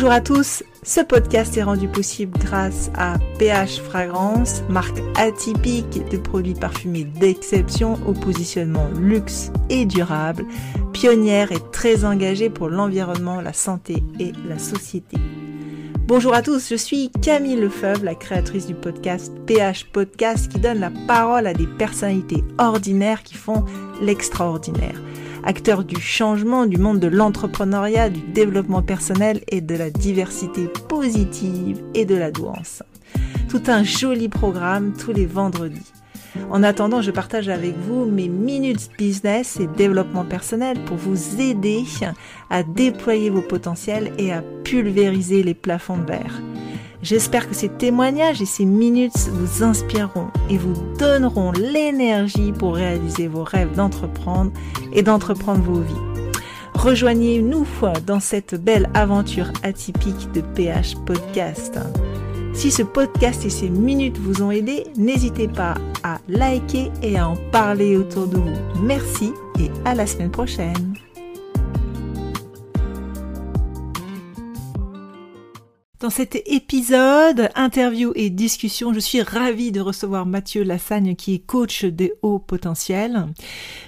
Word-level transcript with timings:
Bonjour 0.00 0.14
à 0.14 0.22
tous, 0.22 0.62
ce 0.82 1.02
podcast 1.02 1.58
est 1.58 1.62
rendu 1.62 1.86
possible 1.86 2.38
grâce 2.38 2.90
à 2.96 3.18
PH 3.38 3.82
Fragrance, 3.82 4.62
marque 4.70 4.98
atypique 5.14 6.08
de 6.10 6.16
produits 6.16 6.54
parfumés 6.54 7.04
d'exception 7.04 7.98
au 8.06 8.14
positionnement 8.14 8.88
luxe 8.98 9.52
et 9.68 9.84
durable, 9.84 10.46
pionnière 10.94 11.52
et 11.52 11.60
très 11.70 12.06
engagée 12.06 12.48
pour 12.48 12.70
l'environnement, 12.70 13.42
la 13.42 13.52
santé 13.52 14.02
et 14.18 14.32
la 14.48 14.58
société. 14.58 15.18
Bonjour 16.06 16.32
à 16.32 16.40
tous, 16.40 16.70
je 16.70 16.76
suis 16.76 17.10
Camille 17.20 17.60
Lefebvre, 17.60 18.02
la 18.02 18.14
créatrice 18.14 18.66
du 18.66 18.74
podcast 18.74 19.30
PH 19.44 19.84
Podcast 19.92 20.50
qui 20.50 20.60
donne 20.60 20.80
la 20.80 20.90
parole 21.06 21.46
à 21.46 21.52
des 21.52 21.66
personnalités 21.66 22.42
ordinaires 22.56 23.22
qui 23.22 23.34
font 23.34 23.66
l'extraordinaire 24.00 24.98
acteur 25.44 25.84
du 25.84 26.00
changement 26.00 26.66
du 26.66 26.78
monde 26.78 27.00
de 27.00 27.08
l'entrepreneuriat, 27.08 28.10
du 28.10 28.20
développement 28.20 28.82
personnel 28.82 29.40
et 29.48 29.60
de 29.60 29.74
la 29.74 29.90
diversité 29.90 30.68
positive 30.88 31.80
et 31.94 32.04
de 32.04 32.14
la 32.14 32.30
douance. 32.30 32.82
Tout 33.48 33.62
un 33.68 33.82
joli 33.82 34.28
programme 34.28 34.92
tous 34.96 35.12
les 35.12 35.26
vendredis. 35.26 35.92
En 36.50 36.62
attendant, 36.62 37.02
je 37.02 37.10
partage 37.10 37.48
avec 37.48 37.76
vous 37.76 38.04
mes 38.04 38.28
minutes 38.28 38.90
business 38.96 39.58
et 39.58 39.66
développement 39.66 40.24
personnel 40.24 40.78
pour 40.84 40.96
vous 40.96 41.40
aider 41.40 41.84
à 42.50 42.62
déployer 42.62 43.30
vos 43.30 43.42
potentiels 43.42 44.12
et 44.18 44.32
à 44.32 44.42
pulvériser 44.64 45.42
les 45.42 45.54
plafonds 45.54 45.98
de 45.98 46.06
verre. 46.06 46.40
J'espère 47.02 47.48
que 47.48 47.54
ces 47.54 47.68
témoignages 47.68 48.42
et 48.42 48.46
ces 48.46 48.64
minutes 48.64 49.30
vous 49.32 49.62
inspireront 49.62 50.28
et 50.50 50.58
vous 50.58 50.74
donneront 50.98 51.52
l'énergie 51.52 52.52
pour 52.52 52.74
réaliser 52.74 53.26
vos 53.26 53.42
rêves 53.42 53.74
d'entreprendre 53.74 54.52
et 54.92 55.02
d'entreprendre 55.02 55.62
vos 55.62 55.80
vies. 55.80 55.94
Rejoignez-nous 56.74 57.66
dans 58.06 58.20
cette 58.20 58.54
belle 58.54 58.88
aventure 58.94 59.50
atypique 59.62 60.30
de 60.32 60.40
PH 60.40 60.96
Podcast. 61.06 61.78
Si 62.52 62.70
ce 62.70 62.82
podcast 62.82 63.44
et 63.44 63.50
ces 63.50 63.68
minutes 63.68 64.18
vous 64.18 64.42
ont 64.42 64.50
aidé, 64.50 64.84
n'hésitez 64.96 65.48
pas 65.48 65.74
à 66.02 66.18
liker 66.28 66.90
et 67.02 67.18
à 67.18 67.28
en 67.28 67.36
parler 67.52 67.96
autour 67.96 68.26
de 68.26 68.36
vous. 68.36 68.82
Merci 68.82 69.32
et 69.58 69.70
à 69.84 69.94
la 69.94 70.06
semaine 70.06 70.30
prochaine. 70.30 70.94
Dans 76.00 76.08
cet 76.08 76.36
épisode, 76.46 77.50
interview 77.54 78.12
et 78.14 78.30
discussion, 78.30 78.94
je 78.94 79.00
suis 79.00 79.20
ravie 79.20 79.70
de 79.70 79.82
recevoir 79.82 80.24
Mathieu 80.24 80.62
Lassagne 80.62 81.14
qui 81.14 81.34
est 81.34 81.38
coach 81.40 81.84
des 81.84 82.14
hauts 82.22 82.38
potentiels. 82.38 83.26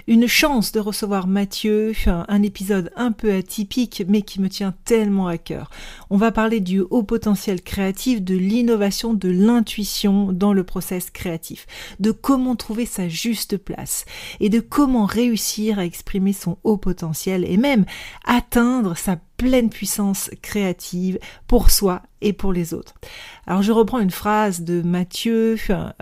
Une 0.06 0.26
chance 0.26 0.72
de 0.72 0.80
recevoir 0.80 1.26
Mathieu, 1.26 1.94
un 2.06 2.42
épisode 2.42 2.92
un 2.96 3.12
peu 3.12 3.32
atypique 3.32 4.02
mais 4.06 4.20
qui 4.20 4.42
me 4.42 4.50
tient 4.50 4.74
tellement 4.84 5.26
à 5.26 5.38
cœur. 5.38 5.70
On 6.10 6.18
va 6.18 6.32
parler 6.32 6.60
du 6.60 6.80
haut 6.80 7.02
potentiel 7.02 7.62
créatif, 7.62 8.20
de 8.20 8.36
l'innovation, 8.36 9.14
de 9.14 9.30
l'intuition 9.30 10.32
dans 10.32 10.52
le 10.52 10.64
process 10.64 11.08
créatif, 11.08 11.66
de 11.98 12.10
comment 12.10 12.56
trouver 12.56 12.84
sa 12.84 13.08
juste 13.08 13.56
place 13.56 14.04
et 14.38 14.50
de 14.50 14.60
comment 14.60 15.06
réussir 15.06 15.78
à 15.78 15.86
exprimer 15.86 16.34
son 16.34 16.58
haut 16.62 16.76
potentiel 16.76 17.46
et 17.50 17.56
même 17.56 17.86
atteindre 18.26 18.98
sa 18.98 19.16
pleine 19.36 19.70
puissance 19.70 20.30
créative 20.40 21.18
pour 21.46 21.70
soi 21.70 22.02
et 22.20 22.32
pour 22.32 22.52
les 22.52 22.74
autres. 22.74 22.94
Alors 23.46 23.62
je 23.62 23.72
reprends 23.72 23.98
une 23.98 24.10
phrase 24.10 24.62
de 24.62 24.82
Mathieu 24.82 25.56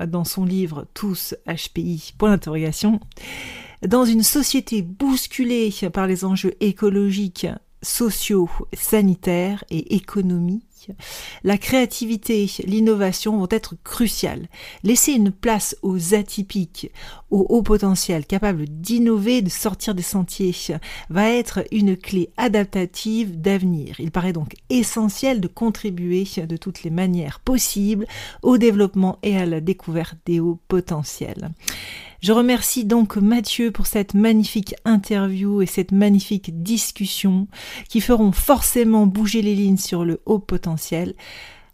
dans 0.07 0.25
son 0.25 0.45
livre 0.45 0.87
Tous 0.95 1.35
HPI, 1.47 2.15
point 2.19 2.31
d'interrogation. 2.31 3.01
Dans 3.87 4.05
une 4.05 4.23
société 4.23 4.83
bousculée 4.83 5.73
par 5.93 6.07
les 6.07 6.25
enjeux 6.25 6.55
écologiques, 6.61 7.47
sociaux, 7.83 8.51
sanitaires 8.75 9.65
et 9.71 9.97
économiques, 9.97 10.70
la 11.45 11.59
créativité, 11.59 12.51
l'innovation 12.65 13.39
vont 13.39 13.49
être 13.51 13.75
cruciales. 13.85 14.49
Laisser 14.83 15.13
une 15.13 15.31
place 15.31 15.77
aux 15.83 16.15
atypiques, 16.15 16.91
aux 17.31 17.47
hauts 17.49 17.63
potentiels, 17.63 18.27
capables 18.27 18.67
d'innover, 18.67 19.43
de 19.43 19.49
sortir 19.49 19.95
des 19.95 20.03
sentiers, 20.03 20.55
va 21.09 21.31
être 21.31 21.65
une 21.73 21.97
clé 21.97 22.31
adaptative 22.37 23.41
d'avenir. 23.41 24.01
Il 24.01 24.11
paraît 24.11 24.33
donc 24.33 24.55
essentiel 24.69 25.41
de 25.41 25.49
contribuer 25.49 26.25
de 26.37 26.57
toutes 26.57 26.83
les 26.83 26.91
manières 26.91 27.41
possibles 27.41 28.07
au 28.43 28.59
développement 28.59 29.19
et 29.23 29.37
à 29.37 29.47
la 29.47 29.61
découverte 29.61 30.17
des 30.27 30.41
hauts 30.41 30.59
potentiels. 30.69 31.51
Je 32.21 32.33
remercie 32.33 32.85
donc 32.85 33.17
Mathieu 33.17 33.71
pour 33.71 33.87
cette 33.87 34.13
magnifique 34.13 34.75
interview 34.85 35.63
et 35.63 35.67
cette 35.67 35.91
magnifique 35.91 36.63
discussion 36.63 37.49
qui 37.89 38.03
feront 38.03 38.33
forcément 38.33 39.07
bouger 39.07 39.41
les 39.41 39.55
lignes 39.55 39.79
sur 39.79 40.05
le 40.05 40.21
haut 40.27 40.39
potentiel. 40.39 40.70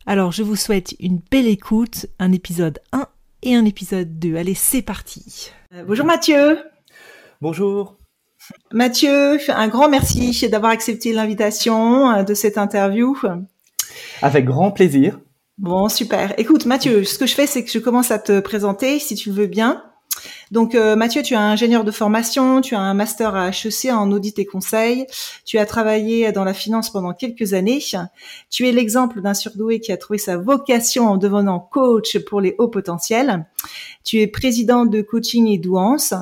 Alors 0.06 0.32
je 0.32 0.42
vous 0.42 0.56
souhaite 0.56 0.94
une 1.00 1.20
belle 1.30 1.46
écoute, 1.46 2.06
un 2.18 2.32
épisode 2.32 2.78
1 2.92 3.06
et 3.42 3.54
un 3.54 3.64
épisode 3.64 4.18
2. 4.18 4.36
Allez, 4.36 4.54
c'est 4.54 4.82
parti. 4.82 5.50
Euh, 5.74 5.84
bonjour 5.86 6.06
Mathieu. 6.06 6.58
Bonjour. 7.40 7.96
Mathieu, 8.72 9.38
un 9.48 9.68
grand 9.68 9.88
merci 9.88 10.48
d'avoir 10.48 10.72
accepté 10.72 11.12
l'invitation 11.12 12.10
euh, 12.10 12.22
de 12.22 12.34
cette 12.34 12.58
interview. 12.58 13.16
Avec 14.22 14.44
grand 14.44 14.70
plaisir. 14.70 15.18
Bon, 15.58 15.88
super. 15.88 16.34
Écoute, 16.38 16.66
Mathieu, 16.66 17.04
ce 17.04 17.18
que 17.18 17.26
je 17.26 17.34
fais, 17.34 17.46
c'est 17.46 17.64
que 17.64 17.70
je 17.70 17.78
commence 17.78 18.10
à 18.10 18.18
te 18.18 18.40
présenter, 18.40 18.98
si 18.98 19.14
tu 19.14 19.30
le 19.30 19.34
veux 19.34 19.46
bien. 19.46 19.82
Donc 20.50 20.74
euh, 20.74 20.96
Mathieu, 20.96 21.22
tu 21.22 21.34
es 21.34 21.36
ingénieur 21.36 21.84
de 21.84 21.90
formation, 21.90 22.60
tu 22.60 22.74
as 22.74 22.80
un 22.80 22.94
master 22.94 23.34
à 23.34 23.48
HEC 23.48 23.90
en 23.92 24.10
audit 24.12 24.38
et 24.38 24.46
conseil, 24.46 25.06
tu 25.44 25.58
as 25.58 25.66
travaillé 25.66 26.30
dans 26.32 26.44
la 26.44 26.54
finance 26.54 26.90
pendant 26.90 27.12
quelques 27.12 27.52
années, 27.52 27.82
tu 28.50 28.68
es 28.68 28.72
l'exemple 28.72 29.20
d'un 29.20 29.34
surdoué 29.34 29.80
qui 29.80 29.92
a 29.92 29.96
trouvé 29.96 30.18
sa 30.18 30.36
vocation 30.36 31.08
en 31.08 31.16
devenant 31.16 31.58
coach 31.58 32.18
pour 32.18 32.40
les 32.40 32.54
hauts 32.58 32.68
potentiels, 32.68 33.46
tu 34.04 34.20
es 34.20 34.26
président 34.26 34.86
de 34.86 35.02
coaching 35.02 35.48
et 35.48 35.58
douance, 35.58 36.14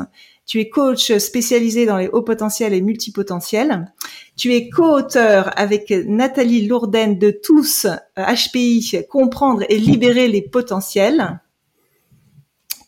tu 0.46 0.60
es 0.60 0.68
coach 0.68 1.16
spécialisé 1.16 1.86
dans 1.86 1.96
les 1.96 2.08
hauts 2.08 2.22
potentiels 2.22 2.74
et 2.74 2.82
multipotentiels. 2.82 3.90
Tu 4.36 4.52
es 4.52 4.68
co-auteur 4.68 5.50
avec 5.56 5.90
Nathalie 5.90 6.66
Lourden 6.66 7.18
de 7.18 7.30
Tous 7.30 7.86
HPI, 8.16 9.06
Comprendre 9.08 9.64
et 9.70 9.78
libérer 9.78 10.28
les 10.28 10.42
potentiels 10.42 11.40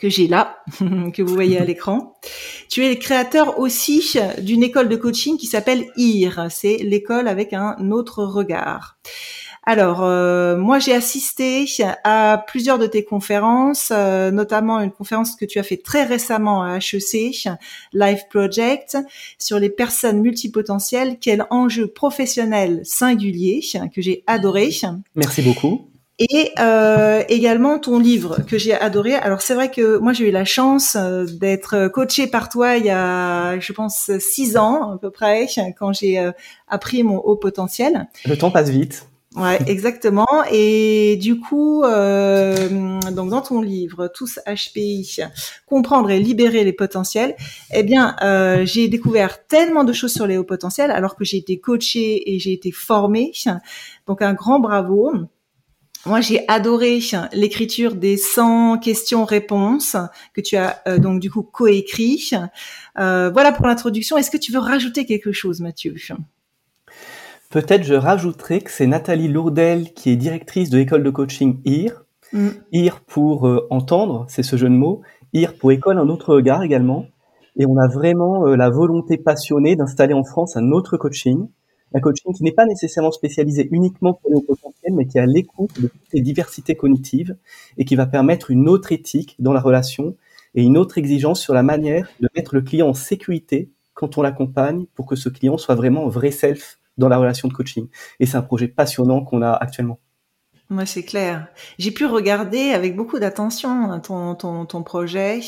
que 0.07 0.15
j'ai 0.15 0.29
là, 0.29 0.59
que 1.13 1.23
vous 1.23 1.35
voyez 1.35 1.59
à 1.59 1.65
l'écran. 1.71 2.15
Tu 2.69 2.85
es 2.85 2.91
le 2.91 2.95
créateur 2.97 3.59
aussi 3.59 4.17
d'une 4.39 4.63
école 4.63 4.89
de 4.89 4.97
coaching 4.97 5.37
qui 5.37 5.47
s'appelle 5.47 5.87
IR. 5.97 6.47
C'est 6.51 6.77
l'école 6.79 7.29
avec 7.29 7.53
un 7.53 7.91
autre 7.91 8.25
regard. 8.25 8.99
Alors, 9.69 10.05
euh, 10.05 10.57
moi, 10.57 10.79
j'ai 10.79 10.95
assisté 10.95 11.67
à 12.05 12.45
plusieurs 12.47 12.79
de 12.79 12.87
tes 12.87 13.05
conférences, 13.05 13.89
euh, 13.91 14.31
notamment 14.31 14.79
une 14.79 14.93
conférence 14.93 15.35
que 15.35 15.45
tu 15.45 15.59
as 15.59 15.65
fait 15.65 15.77
très 15.77 16.05
récemment 16.05 16.63
à 16.63 16.77
HEC, 16.77 17.49
Life 17.93 18.29
Project, 18.31 18.97
sur 19.41 19.59
les 19.59 19.71
personnes 19.71 20.21
multipotentielles. 20.21 21.17
Quel 21.21 21.47
enjeu 21.51 21.89
professionnel 21.89 22.81
singulier 22.85 23.61
que 23.93 24.01
j'ai 24.01 24.23
adoré. 24.29 24.71
Merci 25.17 25.43
beaucoup 25.43 25.91
et 26.19 26.53
euh, 26.59 27.23
également 27.29 27.79
ton 27.79 27.99
livre 27.99 28.39
que 28.47 28.57
j'ai 28.59 28.75
adoré. 28.75 29.15
Alors 29.15 29.43
c'est 29.43 29.55
vrai 29.55 29.71
que 29.71 29.99
moi 29.99 30.13
j'ai 30.13 30.29
eu 30.29 30.31
la 30.31 30.45
chance 30.45 30.97
euh, 30.97 31.27
d'être 31.27 31.89
coachée 31.89 32.27
par 32.27 32.49
toi 32.49 32.77
il 32.77 32.87
y 32.87 32.91
a, 32.91 33.59
je 33.61 33.73
pense, 33.73 34.11
six 34.19 34.57
ans 34.57 34.93
à 34.93 34.99
peu 34.99 35.11
près, 35.11 35.47
quand 35.79 35.93
j'ai 35.93 36.19
euh, 36.19 36.33
appris 36.69 37.03
mon 37.03 37.19
haut 37.19 37.37
potentiel. 37.37 38.09
Le 38.25 38.37
temps 38.37 38.51
passe 38.51 38.71
vite. 38.71 39.07
Ouais, 39.37 39.59
exactement. 39.67 40.27
Et 40.51 41.19
du 41.21 41.39
coup, 41.39 41.85
euh, 41.85 43.01
donc 43.11 43.31
dans 43.31 43.43
ton 43.43 43.61
livre 43.61 44.09
Tous 44.09 44.41
HPI, 44.47 45.21
comprendre 45.67 46.11
et 46.11 46.19
libérer 46.19 46.65
les 46.65 46.73
potentiels, 46.73 47.37
eh 47.75 47.83
bien, 47.83 48.17
euh, 48.23 48.65
j'ai 48.65 48.89
découvert 48.89 49.47
tellement 49.47 49.85
de 49.85 49.93
choses 49.93 50.13
sur 50.13 50.27
les 50.27 50.39
hauts 50.39 50.45
potentiels, 50.45 50.91
alors 50.91 51.17
que 51.17 51.25
j'ai 51.25 51.37
été 51.37 51.61
coachée 51.61 52.35
et 52.35 52.39
j'ai 52.39 52.53
été 52.53 52.73
formée. 52.73 53.33
Donc 54.07 54.23
un 54.23 54.33
grand 54.33 54.59
bravo. 54.59 55.13
Moi, 56.05 56.21
j'ai 56.21 56.45
adoré 56.49 57.01
l'écriture 57.33 57.95
des 57.95 58.17
100 58.17 58.79
questions-réponses 58.79 59.97
que 60.35 60.41
tu 60.41 60.57
as 60.57 60.81
euh, 60.87 60.99
donc 60.99 61.21
du 61.21 61.31
coup 61.31 61.43
coécrit. 61.43 62.31
Euh, 62.99 63.31
voilà 63.31 63.53
pour 63.53 63.67
l'introduction. 63.67 64.17
Est-ce 64.17 64.31
que 64.31 64.37
tu 64.37 64.53
veux 64.53 64.59
rajouter 64.59 65.07
quelque 65.07 65.33
chose, 65.33 65.61
Mathieu? 65.61 65.95
Peut-être 67.51 67.85
je 67.85 67.95
rajouterai 67.95 68.61
que 68.61 68.71
c'est 68.71 68.87
Nathalie 68.87 69.29
Lourdel 69.29 69.93
qui 69.95 70.11
est 70.11 70.17
directrice 70.17 70.71
de 70.71 70.79
l'école 70.79 71.03
de 71.03 71.11
coaching 71.11 71.61
IR. 71.65 72.05
Mm. 72.33 72.49
IR 72.73 73.01
pour 73.01 73.49
euh, 73.49 73.67
entendre, 73.71 74.27
c'est 74.29 74.43
ce 74.43 74.57
jeu 74.57 74.69
de 74.69 74.75
mots. 74.75 75.03
IR 75.33 75.55
pour 75.55 75.73
école 75.73 75.99
un 75.99 76.09
autre 76.09 76.35
regard 76.35 76.63
également. 76.63 77.07
Et 77.59 77.67
on 77.67 77.79
a 77.79 77.89
vraiment 77.89 78.45
la 78.45 78.69
volonté 78.69 79.17
passionnée 79.17 79.77
d'installer 79.77 80.13
en 80.13 80.25
France 80.25 80.57
un 80.57 80.73
autre 80.73 80.99
coaching 80.99 81.49
un 81.95 82.01
coaching 82.01 82.33
qui 82.35 82.43
n'est 82.43 82.53
pas 82.53 82.67
nécessairement 82.67 83.13
spécialisé 83.13 83.69
uniquement 83.71 84.15
pour 84.15 84.31
les 84.31 84.37
hauts 84.37 84.45
potentiels, 84.47 84.93
mais 84.93 85.07
qui 85.07 85.19
a 85.19 85.27
l'écoute 85.27 85.81
de 85.81 85.89
toutes 85.89 86.13
les 86.13 86.21
diversités 86.21 86.75
cognitives 86.75 87.37
et 87.79 87.85
qui 87.85 87.97
va 87.97 88.07
permettre 88.07 88.51
une 88.51 88.69
autre 88.69 88.93
éthique 88.93 89.37
dans 89.39 89.53
la 89.53 89.61
relation 89.61 90.17
et 90.55 90.63
une 90.63 90.77
autre 90.77 90.99
exigence 90.99 91.41
sur 91.41 91.55
la 91.55 91.63
manière 91.63 92.09
de 92.21 92.29
mettre 92.35 92.55
le 92.55 92.63
client 92.63 92.89
en 92.89 92.95
sécurité 92.95 93.71
quand 93.95 94.19
on 94.19 94.23
l'accompagne 94.23 94.87
pour 94.95 95.07
que 95.07 95.17
ce 95.17 95.29
client 95.29 95.59
soit 95.59 95.75
vraiment 95.75 96.09
vrai 96.09 96.31
self 96.31 96.79
dans 96.99 97.09
la 97.09 97.19
relation 97.19 97.49
de 97.49 97.53
coaching. 97.53 97.89
Et 98.21 98.27
c'est 98.27 98.37
un 98.37 98.43
projet 98.43 98.69
passionnant 98.69 99.23
qu'on 99.23 99.43
a 99.43 99.53
actuellement. 99.53 99.99
Moi, 100.69 100.85
c'est 100.85 101.05
clair. 101.05 101.47
J'ai 101.79 101.93
pu 101.93 102.07
regarder 102.07 102.73
avec 102.73 102.97
beaucoup 102.97 103.21
d'attention 103.21 103.71
hein, 103.71 104.01
ton, 104.01 104.35
ton, 104.35 104.67
ton 104.67 104.83
projet. 104.83 105.41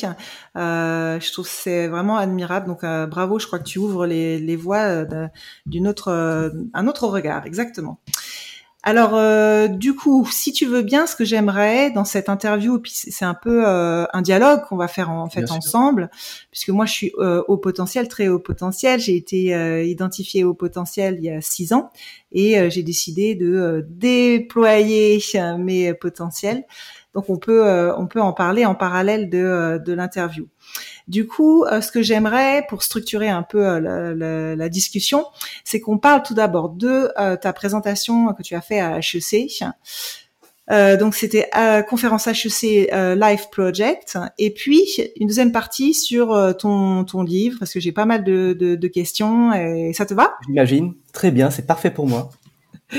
Euh, 0.57 1.19
je 1.19 1.33
trouve 1.33 1.45
que 1.45 1.51
c'est 1.51 1.89
vraiment 1.89 2.17
admirable. 2.19 2.69
Donc, 2.69 2.85
euh, 2.85 3.07
bravo. 3.07 3.41
Je 3.41 3.47
crois 3.49 3.59
que 3.59 3.65
tu 3.65 3.81
ouvres 3.81 4.07
les, 4.07 4.39
les 4.39 4.55
voies 4.55 4.77
euh, 4.79 5.27
d'une 5.67 5.89
autre, 5.89 6.09
euh, 6.13 6.51
un 6.73 6.87
autre 6.87 7.09
regard. 7.09 7.47
Exactement. 7.47 7.99
Alors, 8.89 9.17
euh, 9.17 9.69
du 9.69 9.95
coup, 9.95 10.27
si 10.33 10.51
tu 10.51 10.65
veux 10.65 10.81
bien, 10.81 11.07
ce 11.07 11.15
que 11.15 11.27
j'aimerais 11.27 11.91
dans 11.91 12.07
cette 12.07 12.31
interview, 12.31 12.79
puis 12.79 12.91
c'est 12.95 13.27
un 13.27 13.35
peu 13.35 13.69
euh, 13.69 14.07
un 14.15 14.23
dialogue 14.23 14.63
qu'on 14.67 14.79
va 14.79 14.89
faire 14.89 15.11
en, 15.11 15.29
fait 15.29 15.51
ensemble, 15.51 16.09
puisque 16.51 16.71
moi 16.71 16.87
je 16.87 16.93
suis 16.93 17.13
euh, 17.19 17.43
au 17.49 17.59
potentiel, 17.59 18.09
très 18.09 18.29
haut 18.29 18.39
potentiel. 18.39 18.99
J'ai 18.99 19.15
été 19.15 19.55
euh, 19.55 19.85
identifié 19.85 20.43
au 20.43 20.55
potentiel 20.55 21.17
il 21.19 21.25
y 21.25 21.29
a 21.29 21.43
six 21.43 21.75
ans 21.75 21.91
et 22.33 22.71
j'ai 22.71 22.83
décidé 22.83 23.35
de 23.35 23.87
déployer 23.91 25.23
mes 25.59 25.93
potentiels. 25.93 26.65
Donc 27.19 27.31
on 27.31 27.37
peut 27.37 27.93
on 27.97 28.07
peut 28.07 28.21
en 28.21 28.33
parler 28.33 28.65
en 28.65 28.77
parallèle 28.77 29.29
de, 29.29 29.83
de 29.85 29.93
l'interview. 29.93 30.47
Du 31.09 31.27
coup, 31.27 31.65
euh, 31.65 31.81
ce 31.81 31.91
que 31.91 32.01
j'aimerais 32.01 32.65
pour 32.69 32.85
structurer 32.85 33.29
un 33.29 33.43
peu 33.43 33.67
euh, 33.67 34.55
la, 34.55 34.69
discussion, 34.69 35.25
c'est 35.65 35.81
qu'on 35.81 35.99
parle 35.99 36.23
tout 36.23 36.35
d'abord 36.35 36.69
de 36.69 37.11
euh, 37.19 37.37
ta 37.37 37.53
présentation 37.53 38.33
que 38.35 38.43
tu 38.43 38.55
as 38.55 38.61
fait 38.61 38.79
à 38.79 38.99
HEC. 38.99 39.65
donc 41.01 41.15
c'était 41.15 41.49
conférence 41.89 42.27
HEC 42.27 42.93
Live 42.93 43.49
Project 43.51 44.19
et 44.37 44.53
puis 44.53 44.85
une 45.19 45.27
deuxième 45.27 45.51
partie 45.51 45.95
sur 45.95 46.55
ton, 46.59 47.05
ton 47.05 47.23
livre 47.23 47.59
parce 47.59 47.73
que 47.73 47.81
j'ai 47.81 47.93
pas 47.93 48.05
mal 48.05 48.23
de, 48.23 48.53
de 48.53 48.89
questions 48.89 49.55
et 49.55 49.95
ça 49.95 50.05
te 50.05 50.13
va? 50.13 50.35
J'imagine, 50.47 50.93
très 51.15 51.31
bien, 51.31 51.51
c'est 51.51 51.67
parfait 51.67 51.91
pour 51.91 52.07
moi. 52.07 52.29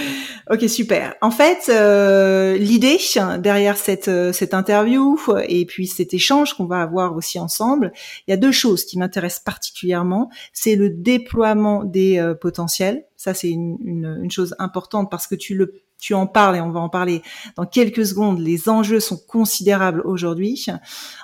Ok, 0.51 0.67
super. 0.67 1.15
En 1.21 1.31
fait, 1.31 1.69
euh, 1.69 2.57
l'idée 2.57 2.97
derrière 3.39 3.77
cette, 3.77 4.07
euh, 4.07 4.33
cette 4.33 4.53
interview 4.53 5.17
et 5.47 5.65
puis 5.65 5.87
cet 5.87 6.13
échange 6.13 6.53
qu'on 6.53 6.65
va 6.65 6.81
avoir 6.81 7.15
aussi 7.15 7.39
ensemble, 7.39 7.91
il 8.27 8.31
y 8.31 8.33
a 8.33 8.37
deux 8.37 8.51
choses 8.51 8.85
qui 8.85 8.97
m'intéressent 8.97 9.43
particulièrement. 9.43 10.29
C'est 10.53 10.75
le 10.75 10.89
déploiement 10.89 11.83
des 11.83 12.17
euh, 12.17 12.33
potentiels. 12.33 13.05
Ça, 13.19 13.33
c'est 13.33 13.49
une, 13.49 13.77
une, 13.83 14.21
une, 14.23 14.31
chose 14.31 14.55
importante 14.59 15.11
parce 15.11 15.27
que 15.27 15.35
tu 15.35 15.53
le 15.53 15.73
tu 15.99 16.13
en 16.13 16.25
parles 16.25 16.55
et 16.55 16.61
on 16.61 16.71
va 16.71 16.79
en 16.79 16.87
parler 16.87 17.21
dans 17.57 17.65
quelques 17.65 18.05
secondes. 18.05 18.39
Les 18.39 18.69
enjeux 18.69 19.01
sont 19.01 19.17
considérables 19.17 20.01
aujourd'hui 20.05 20.67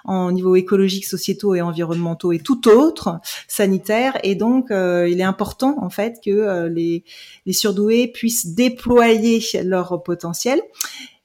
en 0.04 0.34
niveau 0.34 0.58
écologique, 0.58 1.06
sociétaux 1.06 1.56
et 1.56 1.62
environnementaux 1.62 2.34
et 2.34 2.40
tout 2.40 2.68
autre, 2.68 3.22
sanitaire. 3.48 4.18
Et 4.24 4.36
donc, 4.36 4.72
euh, 4.72 5.08
il 5.10 5.22
est 5.22 5.24
important 5.24 5.78
en 5.82 5.90
fait 5.90 6.18
que 6.22 6.32
euh, 6.32 6.68
les, 6.68 7.06
les 7.46 7.54
surdoués 7.54 8.10
puissent 8.10 8.48
déployer 8.48 9.42
leur 9.64 10.04
potentiel. 10.04 10.62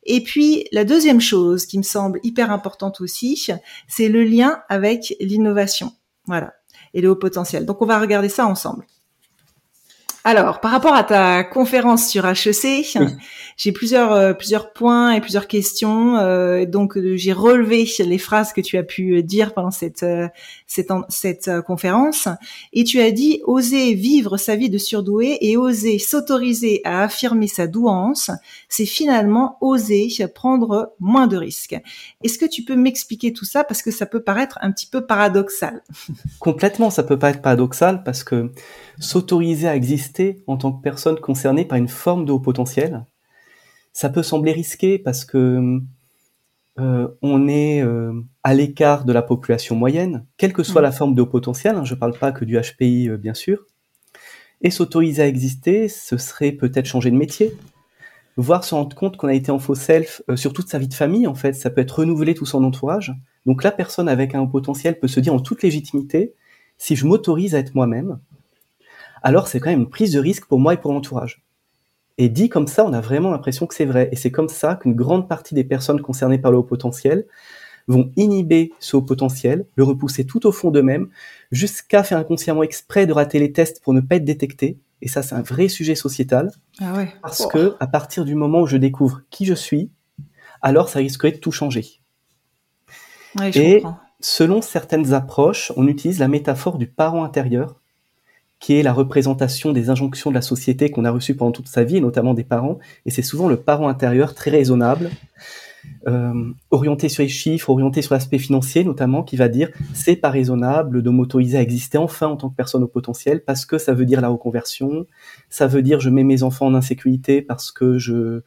Et 0.05 0.23
puis, 0.23 0.69
la 0.71 0.85
deuxième 0.85 1.21
chose 1.21 1.67
qui 1.67 1.79
me 1.79 1.83
semble 1.83 2.21
hyper 2.23 2.53
importante 2.53 3.01
aussi, 3.01 3.49
c'est 3.89 4.09
le 4.09 4.23
lien 4.23 4.63
avec 4.69 5.17
l'innovation. 5.19 5.93
Voilà. 6.27 6.55
Et 6.95 7.01
le 7.01 7.11
haut 7.11 7.17
potentiel. 7.17 7.67
Donc, 7.67 7.83
on 7.83 7.87
va 7.87 7.99
regarder 7.99 8.29
ça 8.29 8.47
ensemble. 8.47 8.87
Alors, 10.23 10.61
par 10.61 10.71
rapport 10.71 10.95
à 10.95 11.03
ta 11.03 11.45
conférence 11.45 12.07
sur 12.07 12.27
HEC, 12.27 12.99
j'ai 13.57 13.73
plusieurs 13.73 14.13
euh, 14.13 14.35
plusieurs 14.35 14.73
points 14.73 15.13
et 15.13 15.21
plusieurs 15.21 15.47
questions. 15.47 16.17
Euh, 16.19 16.67
donc, 16.67 16.99
euh, 16.99 17.17
j'ai 17.17 17.33
relevé 17.33 17.89
les 18.01 18.19
phrases 18.19 18.53
que 18.53 18.61
tu 18.61 18.77
as 18.77 18.83
pu 18.83 19.23
dire 19.23 19.55
pendant 19.55 19.71
cette 19.71 20.05
cette, 20.71 20.93
cette 21.09 21.61
conférence. 21.63 22.29
Et 22.73 22.85
tu 22.85 23.01
as 23.01 23.11
dit 23.11 23.41
oser 23.45 23.95
vivre 23.95 24.37
sa 24.37 24.55
vie 24.55 24.71
de 24.71 24.79
surdoué 24.79 25.37
et 25.41 25.57
oser 25.57 25.99
s'autoriser 25.99 26.81
à 26.85 27.03
affirmer 27.03 27.49
sa 27.49 27.67
douance, 27.67 28.31
c'est 28.69 28.87
finalement 28.87 29.59
oser 29.61 30.09
prendre 30.33 30.95
moins 31.01 31.27
de 31.27 31.37
risques. 31.37 31.77
Est-ce 32.23 32.39
que 32.39 32.47
tu 32.47 32.63
peux 32.63 32.77
m'expliquer 32.77 33.33
tout 33.33 33.45
ça 33.45 33.65
parce 33.65 33.83
que 33.83 33.91
ça 33.91 34.07
peut 34.07 34.23
paraître 34.23 34.59
un 34.63 34.71
petit 34.71 34.87
peu 34.87 35.05
paradoxal? 35.07 35.83
Complètement, 36.39 36.91
ça 36.91 37.03
peut 37.03 37.19
pas 37.19 37.31
être 37.31 37.43
paradoxal 37.43 38.05
parce 38.05 38.23
que 38.23 38.53
s'autoriser 38.99 39.69
à 39.69 39.75
exister 39.75 40.43
en 40.47 40.57
tant 40.57 40.73
que 40.73 40.83
personne 40.83 41.19
concernée 41.19 41.65
par 41.65 41.79
une 41.79 41.89
forme 41.89 42.25
de 42.25 42.33
haut 42.33 42.39
potentiel, 42.41 43.05
ça 43.93 44.09
peut 44.09 44.23
sembler 44.23 44.53
risqué 44.53 44.99
parce 44.99 45.25
que 45.25 45.81
euh, 46.79 47.09
on 47.21 47.49
est 47.49 47.83
euh, 47.83 48.13
à 48.45 48.55
l'écart 48.55 49.05
de 49.05 49.13
la 49.13 49.23
population 49.23 49.75
moyenne, 49.75 50.27
quelle 50.37 50.53
que 50.53 50.63
soit 50.63 50.81
mmh. 50.81 50.85
la 50.85 50.93
forme 50.93 51.15
de 51.15 51.23
haut 51.23 51.27
potentiel, 51.27 51.77
hein, 51.77 51.85
je 51.85 51.95
ne 51.95 51.99
parle 51.99 52.17
pas 52.17 52.33
que 52.33 52.45
du 52.45 52.59
HPI 52.59 53.09
euh, 53.09 53.17
bien 53.17 53.35
sûr, 53.35 53.67
et 54.63 54.71
s'autoriser 54.71 55.23
à 55.23 55.27
exister, 55.27 55.89
ce 55.89 56.17
serait 56.17 56.53
peut-être 56.53 56.87
changer 56.87 57.11
de 57.11 57.17
métier, 57.17 57.53
voire 58.37 58.65
se 58.65 58.75
rendre 58.75 58.95
compte 58.95 59.17
qu'on 59.17 59.29
a 59.29 59.35
été 59.35 59.51
en 59.51 59.59
faux 59.59 59.75
self 59.75 60.23
sur 60.37 60.53
toute 60.53 60.69
sa 60.69 60.79
vie 60.79 60.89
de 60.89 60.95
famille 60.95 61.27
en 61.27 61.35
fait, 61.35 61.55
ça 61.55 61.71
peut 61.71 61.81
être 61.81 61.99
renouveler 61.99 62.35
tout 62.35 62.47
son 62.47 62.63
entourage. 62.63 63.13
Donc 63.47 63.65
la 63.65 63.73
personne 63.73 64.09
avec 64.09 64.35
un 64.35 64.41
haut 64.41 64.47
potentiel 64.47 64.99
peut 64.99 65.09
se 65.09 65.21
dire 65.21 65.35
en 65.35 65.41
toute 65.41 65.63
légitimité, 65.63 66.35
si 66.79 66.95
je 66.95 67.07
m'autorise 67.07 67.55
à 67.55 67.59
être 67.59 67.75
moi-même, 67.75 68.21
alors 69.23 69.49
c'est 69.49 69.61
quand 69.61 69.71
même 69.71 69.81
une 69.81 69.91
prise 69.91 70.13
de 70.13 70.21
risque 70.21 70.47
pour 70.47 70.61
moi 70.61 70.75
et 70.75 70.77
pour 70.79 70.93
l'entourage. 70.93 71.43
Et 72.23 72.29
dit 72.29 72.51
comme 72.51 72.67
ça, 72.67 72.85
on 72.85 72.93
a 72.93 73.01
vraiment 73.01 73.31
l'impression 73.31 73.67
que 73.67 73.75
c'est 73.75 73.87
vrai. 73.87 74.11
Et 74.13 74.17
c'est 74.17 74.31
comme 74.31 74.51
ça 74.51 74.75
qu'une 74.75 74.95
grande 74.95 75.27
partie 75.27 75.55
des 75.55 75.65
personnes 75.65 76.03
concernées 76.03 76.37
par 76.37 76.53
le 76.53 76.59
haut 76.59 76.63
potentiel 76.63 77.25
vont 77.89 78.13
inhiber 78.15 78.75
ce 78.79 78.99
haut 78.99 79.03
potentiel, 79.03 79.65
le 79.75 79.85
repousser 79.85 80.27
tout 80.27 80.47
au 80.47 80.53
fond 80.53 80.71
d'eux-mêmes, 80.71 81.09
jusqu'à 81.51 82.03
faire 82.03 82.19
inconsciemment 82.19 82.63
exprès 82.63 83.07
de 83.07 83.15
rater 83.15 83.39
les 83.39 83.53
tests 83.53 83.83
pour 83.83 83.95
ne 83.95 84.03
pas 84.03 84.17
être 84.17 84.27
détectés. 84.27 84.79
Et 85.01 85.09
ça, 85.09 85.23
c'est 85.23 85.35
un 85.35 85.41
vrai 85.41 85.69
sujet 85.69 85.95
sociétal. 85.95 86.53
Ah 86.79 86.93
ouais. 86.93 87.09
Parce 87.23 87.47
que, 87.47 87.75
à 87.81 87.87
partir 87.87 88.27
du 88.27 88.35
moment 88.35 88.61
où 88.61 88.67
je 88.67 88.77
découvre 88.77 89.23
qui 89.31 89.47
je 89.47 89.55
suis, 89.55 89.89
alors 90.61 90.91
ça 90.91 90.99
risquerait 90.99 91.33
de 91.33 91.39
tout 91.39 91.53
changer. 91.53 92.03
Ouais, 93.39 93.51
je 93.51 93.61
et 93.61 93.75
comprends. 93.81 93.99
selon 94.21 94.61
certaines 94.61 95.15
approches, 95.15 95.73
on 95.75 95.89
utilise 95.89 96.19
la 96.19 96.29
métaphore 96.29 96.77
du 96.77 96.87
parent 96.87 97.25
intérieur 97.25 97.80
qui 98.61 98.75
est 98.75 98.83
la 98.83 98.93
représentation 98.93 99.73
des 99.73 99.89
injonctions 99.89 100.31
de 100.31 100.35
la 100.35 100.43
société 100.43 100.91
qu'on 100.91 101.07
a 101.07 101.11
reçues 101.11 101.35
pendant 101.35 101.51
toute 101.51 101.69
sa 101.69 101.83
vie, 101.83 101.97
et 101.97 102.01
notamment 102.01 102.35
des 102.35 102.45
parents. 102.45 102.79
Et 103.07 103.11
c'est 103.11 103.23
souvent 103.23 103.49
le 103.49 103.57
parent 103.57 103.89
intérieur 103.89 104.35
très 104.35 104.51
raisonnable, 104.51 105.11
euh, 106.07 106.53
orienté 106.71 107.09
sur 107.09 107.23
les 107.23 107.29
chiffres, 107.29 107.71
orienté 107.71 108.03
sur 108.03 108.13
l'aspect 108.13 108.39
financier 108.39 108.85
notamment, 108.85 109.23
qui 109.23 109.37
va 109.37 109.49
dire 109.49 109.71
c'est 109.95 110.17
pas 110.17 110.29
raisonnable 110.29 111.03
de 111.03 111.09
m'autoriser 111.09 111.57
à 111.57 111.63
exister 111.63 111.97
enfin 111.97 112.29
en 112.29 112.37
tant 112.37 112.51
que 112.51 112.55
personne 112.55 112.83
au 112.83 112.87
potentiel 112.87 113.43
parce 113.43 113.65
que 113.65 113.79
ça 113.79 113.95
veut 113.95 114.05
dire 114.05 114.21
la 114.21 114.29
reconversion, 114.29 115.07
ça 115.49 115.67
veut 115.67 115.81
dire 115.81 115.99
je 115.99 116.11
mets 116.11 116.25
mes 116.25 116.43
enfants 116.43 116.67
en 116.67 116.75
insécurité 116.75 117.41
parce 117.41 117.73
que 117.73 117.99
je 117.99 118.43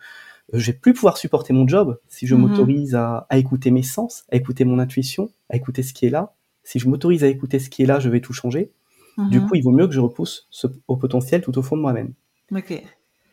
je 0.51 0.67
vais 0.67 0.77
plus 0.77 0.93
pouvoir 0.93 1.17
supporter 1.17 1.53
mon 1.53 1.67
job 1.67 1.99
si 2.07 2.27
je 2.27 2.35
mhm. 2.35 2.41
m'autorise 2.41 2.93
à, 2.93 3.25
à 3.29 3.39
écouter 3.39 3.71
mes 3.71 3.81
sens, 3.81 4.25
à 4.31 4.35
écouter 4.35 4.63
mon 4.63 4.77
intuition, 4.77 5.31
à 5.49 5.55
écouter 5.55 5.81
ce 5.81 5.93
qui 5.93 6.05
est 6.05 6.11
là. 6.11 6.35
Si 6.63 6.77
je 6.77 6.87
m'autorise 6.87 7.23
à 7.23 7.27
écouter 7.27 7.57
ce 7.57 7.71
qui 7.71 7.81
est 7.81 7.87
là, 7.87 7.99
je 7.99 8.09
vais 8.09 8.21
tout 8.21 8.33
changer. 8.33 8.71
Du 9.17 9.39
mhm. 9.39 9.47
coup, 9.47 9.55
il 9.55 9.63
vaut 9.63 9.71
mieux 9.71 9.87
que 9.87 9.93
je 9.93 9.99
repousse 9.99 10.47
ce, 10.49 10.67
au 10.87 10.97
potentiel 10.97 11.41
tout 11.41 11.57
au 11.57 11.61
fond 11.61 11.77
de 11.77 11.81
moi-même. 11.81 12.13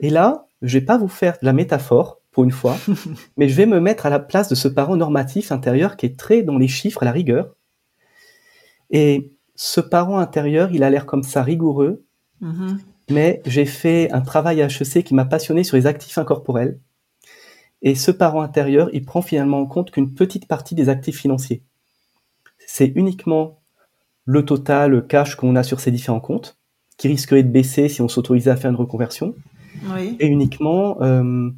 Et 0.00 0.10
là, 0.10 0.46
je 0.62 0.78
vais 0.78 0.84
pas 0.84 0.98
vous 0.98 1.08
faire 1.08 1.38
de 1.40 1.46
la 1.46 1.52
métaphore 1.52 2.20
pour 2.32 2.44
une 2.44 2.50
fois, 2.50 2.76
mais 3.36 3.48
je 3.48 3.54
vais 3.54 3.66
me 3.66 3.80
mettre 3.80 4.06
à 4.06 4.10
la 4.10 4.18
place 4.18 4.48
de 4.48 4.54
ce 4.54 4.68
parent 4.68 4.96
normatif 4.96 5.52
intérieur 5.52 5.96
qui 5.96 6.06
est 6.06 6.18
très 6.18 6.42
dans 6.42 6.58
les 6.58 6.68
chiffres, 6.68 7.02
à 7.02 7.06
la 7.06 7.12
rigueur. 7.12 7.54
Et 8.90 9.32
ce 9.54 9.80
parent 9.80 10.18
intérieur, 10.18 10.70
il 10.72 10.82
a 10.82 10.90
l'air 10.90 11.06
comme 11.06 11.22
ça 11.22 11.42
rigoureux, 11.42 12.04
mhm. 12.40 12.78
mais 13.10 13.42
j'ai 13.46 13.66
fait 13.66 14.10
un 14.12 14.20
travail 14.20 14.62
à 14.62 14.66
HEC 14.66 15.04
qui 15.04 15.14
m'a 15.14 15.24
passionné 15.24 15.64
sur 15.64 15.76
les 15.76 15.86
actifs 15.86 16.18
incorporels. 16.18 16.78
Et 17.82 17.94
ce 17.94 18.10
parent 18.10 18.42
intérieur, 18.42 18.90
il 18.92 19.04
prend 19.04 19.22
finalement 19.22 19.60
en 19.60 19.66
compte 19.66 19.90
qu'une 19.90 20.12
petite 20.12 20.46
partie 20.46 20.74
des 20.74 20.88
actifs 20.88 21.18
financiers. 21.18 21.62
C'est 22.58 22.92
uniquement 22.94 23.59
le 24.30 24.44
total 24.44 25.08
cash 25.08 25.34
qu'on 25.34 25.56
a 25.56 25.64
sur 25.64 25.80
ces 25.80 25.90
différents 25.90 26.20
comptes, 26.20 26.56
qui 26.96 27.08
risquerait 27.08 27.42
de 27.42 27.48
baisser 27.48 27.88
si 27.88 28.00
on 28.00 28.06
s'autorisait 28.06 28.52
à 28.52 28.56
faire 28.56 28.70
une 28.70 28.76
reconversion, 28.76 29.34
et 30.20 30.26
uniquement 30.26 31.02
euh, 31.02 31.50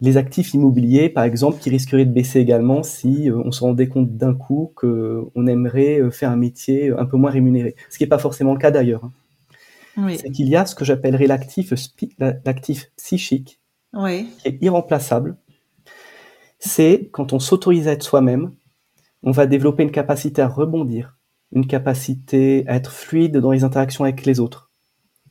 les 0.00 0.16
actifs 0.16 0.54
immobiliers, 0.54 1.08
par 1.08 1.24
exemple, 1.24 1.58
qui 1.58 1.70
risqueraient 1.70 2.04
de 2.04 2.12
baisser 2.12 2.38
également 2.38 2.84
si 2.84 3.28
euh, 3.28 3.42
on 3.44 3.50
se 3.50 3.64
rendait 3.64 3.88
compte 3.88 4.16
d'un 4.16 4.34
coup 4.34 4.72
qu'on 4.76 5.46
aimerait 5.48 6.00
euh, 6.00 6.10
faire 6.12 6.30
un 6.30 6.36
métier 6.36 6.90
un 6.96 7.04
peu 7.04 7.16
moins 7.16 7.32
rémunéré. 7.32 7.74
Ce 7.90 7.98
qui 7.98 8.04
n'est 8.04 8.08
pas 8.08 8.18
forcément 8.18 8.52
le 8.52 8.60
cas 8.60 8.70
d'ailleurs. 8.70 9.04
Hein. 9.04 10.08
C'est 10.16 10.30
qu'il 10.30 10.48
y 10.48 10.54
a 10.54 10.66
ce 10.66 10.76
que 10.76 10.84
j'appellerais 10.84 11.26
l'actif, 11.26 11.74
l'actif 12.18 12.92
psychique, 12.96 13.60
qui 13.92 14.48
est 14.48 14.62
irremplaçable. 14.62 15.36
C'est 16.60 17.08
quand 17.10 17.32
on 17.32 17.40
s'autorise 17.40 17.88
à 17.88 17.92
être 17.92 18.04
soi-même, 18.04 18.52
on 19.24 19.32
va 19.32 19.46
développer 19.46 19.82
une 19.82 19.90
capacité 19.90 20.40
à 20.42 20.48
rebondir, 20.48 21.18
une 21.52 21.66
capacité 21.66 22.64
à 22.66 22.76
être 22.76 22.92
fluide 22.92 23.36
dans 23.38 23.50
les 23.50 23.64
interactions 23.64 24.04
avec 24.04 24.24
les 24.24 24.40
autres, 24.40 24.70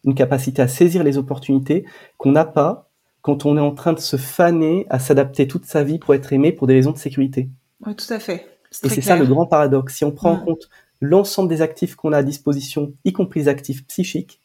une 0.03 0.15
capacité 0.15 0.61
à 0.61 0.67
saisir 0.67 1.03
les 1.03 1.17
opportunités 1.17 1.85
qu'on 2.17 2.31
n'a 2.31 2.45
pas 2.45 2.89
quand 3.21 3.45
on 3.45 3.57
est 3.57 3.61
en 3.61 3.73
train 3.73 3.93
de 3.93 3.99
se 3.99 4.17
faner 4.17 4.85
à 4.89 4.99
s'adapter 4.99 5.47
toute 5.47 5.65
sa 5.65 5.83
vie 5.83 5.99
pour 5.99 6.13
être 6.13 6.31
aimé 6.31 6.51
pour 6.51 6.67
des 6.67 6.73
raisons 6.73 6.91
de 6.91 6.97
sécurité. 6.97 7.49
Oui, 7.85 7.95
tout 7.95 8.13
à 8.13 8.19
fait. 8.19 8.45
Et 8.83 8.89
c'est 8.89 9.01
ça 9.01 9.17
le 9.17 9.25
grand 9.25 9.45
paradoxe. 9.45 9.95
Si 9.95 10.05
on 10.05 10.11
prend 10.11 10.31
en 10.33 10.39
compte 10.39 10.69
l'ensemble 11.01 11.49
des 11.49 11.61
actifs 11.61 11.95
qu'on 11.95 12.13
a 12.13 12.17
à 12.17 12.23
disposition, 12.23 12.93
y 13.03 13.13
compris 13.13 13.41
les 13.41 13.47
actifs 13.47 13.85
psychiques, 13.87 14.41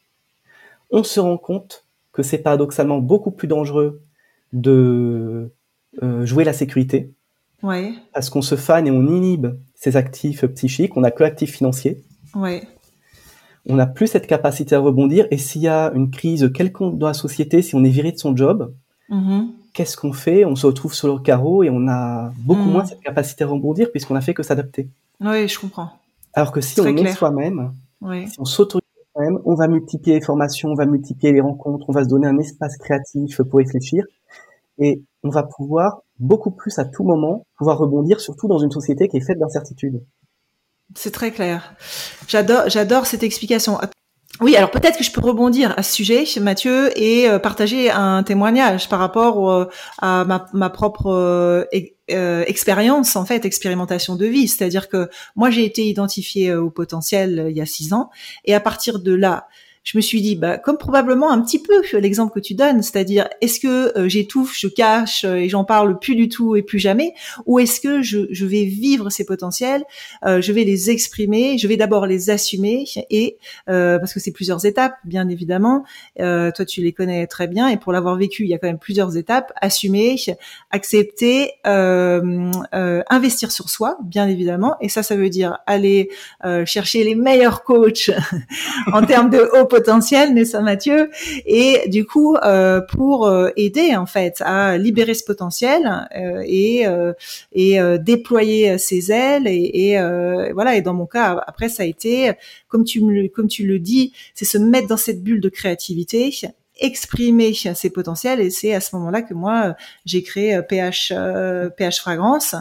on 0.91 1.03
se 1.03 1.19
rend 1.19 1.37
compte 1.37 1.85
que 2.11 2.23
c'est 2.23 2.37
paradoxalement 2.37 2.99
beaucoup 2.99 3.31
plus 3.31 3.47
dangereux 3.47 4.01
de 4.53 5.51
euh, 6.01 6.25
jouer 6.25 6.43
la 6.43 6.53
sécurité. 6.53 7.11
Ouais. 7.65 7.93
Parce 8.13 8.29
qu'on 8.29 8.43
se 8.43 8.55
fane 8.55 8.85
et 8.85 8.91
on 8.91 9.07
inhibe 9.07 9.47
ses 9.73 9.97
actifs 9.97 10.45
psychiques, 10.45 10.95
on 10.95 11.01
n'a 11.01 11.09
que 11.09 11.23
l'actif 11.23 11.51
financier. 11.51 12.03
Ouais. 12.35 12.63
On 13.67 13.75
n'a 13.75 13.87
plus 13.87 14.05
cette 14.05 14.27
capacité 14.27 14.75
à 14.75 14.79
rebondir. 14.79 15.27
Et 15.31 15.39
s'il 15.39 15.63
y 15.63 15.67
a 15.67 15.91
une 15.95 16.11
crise 16.11 16.51
quelconque 16.53 16.99
dans 16.99 17.07
la 17.07 17.15
société, 17.15 17.63
si 17.63 17.73
on 17.73 17.83
est 17.83 17.89
viré 17.89 18.11
de 18.11 18.19
son 18.19 18.37
job, 18.37 18.71
mm-hmm. 19.09 19.47
qu'est-ce 19.73 19.97
qu'on 19.97 20.13
fait? 20.13 20.45
On 20.45 20.55
se 20.55 20.67
retrouve 20.67 20.93
sur 20.93 21.07
le 21.07 21.19
carreau 21.19 21.63
et 21.63 21.71
on 21.71 21.87
a 21.87 22.31
beaucoup 22.37 22.61
mm. 22.61 22.71
moins 22.71 22.85
cette 22.85 23.01
capacité 23.01 23.43
à 23.43 23.47
rebondir 23.47 23.91
puisqu'on 23.91 24.13
n'a 24.13 24.21
fait 24.21 24.35
que 24.35 24.43
s'adapter. 24.43 24.87
Oui, 25.19 25.47
je 25.47 25.59
comprends. 25.59 25.89
Alors 26.35 26.51
que 26.51 26.61
si 26.61 26.79
on 26.79 26.85
est 26.85 27.13
soi-même, 27.13 27.71
si 28.27 28.39
on 28.39 28.45
s'autorise 28.45 28.85
soi-même, 29.13 29.39
on 29.43 29.55
va 29.55 29.67
multiplier 29.67 30.19
les 30.19 30.23
formations, 30.23 30.69
on 30.69 30.75
va 30.75 30.85
multiplier 30.85 31.33
les 31.33 31.41
rencontres, 31.41 31.85
on 31.87 31.93
va 31.93 32.03
se 32.03 32.09
donner 32.09 32.27
un 32.27 32.37
espace 32.37 32.77
créatif 32.77 33.41
pour 33.41 33.57
réfléchir 33.57 34.05
et 34.77 35.01
on 35.23 35.29
va 35.29 35.43
pouvoir 35.43 36.01
beaucoup 36.19 36.51
plus 36.51 36.77
à 36.79 36.85
tout 36.85 37.03
moment 37.03 37.45
pouvoir 37.57 37.77
rebondir, 37.77 38.19
surtout 38.19 38.47
dans 38.47 38.59
une 38.59 38.71
société 38.71 39.07
qui 39.07 39.17
est 39.17 39.25
faite 39.25 39.39
d'incertitudes. 39.39 40.03
C'est 40.95 41.11
très 41.11 41.31
clair. 41.31 41.75
J'adore, 42.27 42.69
j'adore 42.69 43.05
cette 43.05 43.23
explication. 43.23 43.79
Oui, 44.41 44.55
alors 44.57 44.69
peut-être 44.69 44.97
que 44.97 45.03
je 45.03 45.11
peux 45.11 45.21
rebondir 45.21 45.73
à 45.77 45.83
ce 45.83 45.93
sujet, 45.93 46.25
Mathieu, 46.41 46.91
et 46.99 47.29
euh, 47.29 47.39
partager 47.39 47.89
un 47.89 48.21
témoignage 48.21 48.89
par 48.89 48.99
rapport 48.99 49.49
euh, 49.49 49.65
à 49.99 50.25
ma, 50.25 50.69
propre 50.69 51.07
euh, 51.07 52.43
expérience, 52.45 53.15
en 53.15 53.25
fait, 53.25 53.45
expérimentation 53.45 54.15
de 54.17 54.25
vie. 54.25 54.49
C'est-à-dire 54.49 54.89
que 54.89 55.09
moi, 55.37 55.51
j'ai 55.51 55.63
été 55.63 55.87
identifiée 55.87 56.53
au 56.53 56.69
potentiel 56.69 57.47
il 57.49 57.55
y 57.55 57.61
a 57.61 57.65
six 57.65 57.93
ans, 57.93 58.09
et 58.43 58.53
à 58.53 58.59
partir 58.59 58.99
de 58.99 59.13
là, 59.13 59.47
je 59.85 59.95
me 59.99 60.01
suis 60.01 60.21
dit, 60.21 60.35
bah, 60.35 60.57
comme 60.57 60.79
probablement 60.79 61.31
un 61.31 61.39
petit 61.41 61.61
peu 61.61 61.83
l'exemple 61.99 62.33
que 62.33 62.39
tu 62.39 62.55
donnes, 62.55 62.81
c'est-à-dire 62.81 63.29
est-ce 63.39 63.59
que 63.59 63.95
euh, 63.95 64.09
j'étouffe, 64.09 64.57
je 64.57 64.67
cache 64.67 65.23
euh, 65.25 65.35
et 65.35 65.47
j'en 65.47 65.63
parle 65.63 65.99
plus 65.99 66.15
du 66.15 66.27
tout 66.27 66.55
et 66.55 66.63
plus 66.63 66.79
jamais, 66.79 67.13
ou 67.45 67.59
est-ce 67.59 67.79
que 67.79 68.01
je, 68.01 68.21
je, 68.31 68.45
vais 68.47 68.63
vivre 68.63 69.11
ces 69.11 69.25
potentiels, 69.25 69.83
euh, 70.25 70.41
je 70.41 70.51
vais 70.51 70.63
les 70.63 70.89
exprimer, 70.89 71.59
je 71.59 71.67
vais 71.67 71.77
d'abord 71.77 72.07
les 72.07 72.31
assumer 72.31 72.85
et 73.11 73.37
parce 73.67 74.13
que 74.13 74.19
c'est 74.19 74.31
plusieurs 74.31 74.65
étapes, 74.65 74.95
bien 75.03 75.29
évidemment. 75.29 75.83
toi, 76.17 76.65
tu 76.67 76.81
les 76.81 76.91
connais 76.91 77.27
très 77.27 77.47
bien 77.47 77.67
et 77.67 77.77
pour 77.77 77.93
l'avoir 77.93 78.15
vécu, 78.15 78.43
il 78.43 78.49
y 78.49 78.53
a 78.55 78.57
quand 78.57 78.67
même 78.67 78.79
plusieurs 78.79 79.17
étapes 79.17 79.53
assumer, 79.61 80.15
accepter, 80.71 81.51
investir 81.63 83.51
sur 83.51 83.69
soi, 83.69 83.97
bien 84.03 84.27
évidemment, 84.27 84.77
et 84.81 84.89
ça, 84.89 85.03
ça 85.03 85.15
veut 85.15 85.29
dire 85.29 85.59
aller 85.67 86.09
chercher 86.65 87.03
les 87.03 87.13
meilleurs 87.13 87.63
coachs 87.63 88.09
en 88.91 89.05
termes 89.05 89.29
de 89.29 89.47
haut 89.53 89.74
potentiel, 89.75 90.33
pas 90.51 90.61
Mathieu? 90.61 91.09
Et 91.45 91.89
du 91.89 92.05
coup, 92.05 92.35
euh, 92.35 92.81
pour 92.81 93.27
euh, 93.27 93.49
aider 93.57 93.95
en 93.95 94.05
fait 94.05 94.41
à 94.41 94.77
libérer 94.77 95.13
ce 95.13 95.23
potentiel 95.23 96.07
euh, 96.15 96.41
et 96.45 96.85
et 97.51 97.79
déployer 97.99 98.77
ses 98.77 99.11
ailes 99.11 99.47
et, 99.47 99.91
et 99.91 100.51
voilà. 100.53 100.75
Et 100.75 100.81
dans 100.81 100.93
mon 100.93 101.05
cas, 101.05 101.43
après, 101.47 101.69
ça 101.69 101.83
a 101.83 101.85
été 101.85 102.31
comme 102.67 102.83
tu 102.83 103.01
me 103.01 103.27
comme 103.27 103.47
tu 103.47 103.65
le 103.65 103.79
dis, 103.79 104.13
c'est 104.33 104.45
se 104.45 104.57
mettre 104.57 104.87
dans 104.87 104.97
cette 104.97 105.21
bulle 105.23 105.41
de 105.41 105.49
créativité 105.49 106.31
exprimer 106.77 107.53
ses 107.53 107.89
potentiels 107.89 108.41
et 108.41 108.49
c'est 108.49 108.73
à 108.73 108.81
ce 108.81 108.95
moment-là 108.95 109.21
que 109.21 109.33
moi 109.33 109.75
j'ai 110.05 110.23
créé 110.23 110.61
PH 110.67 111.13
PH 111.77 111.99
Fragrance 111.99 112.55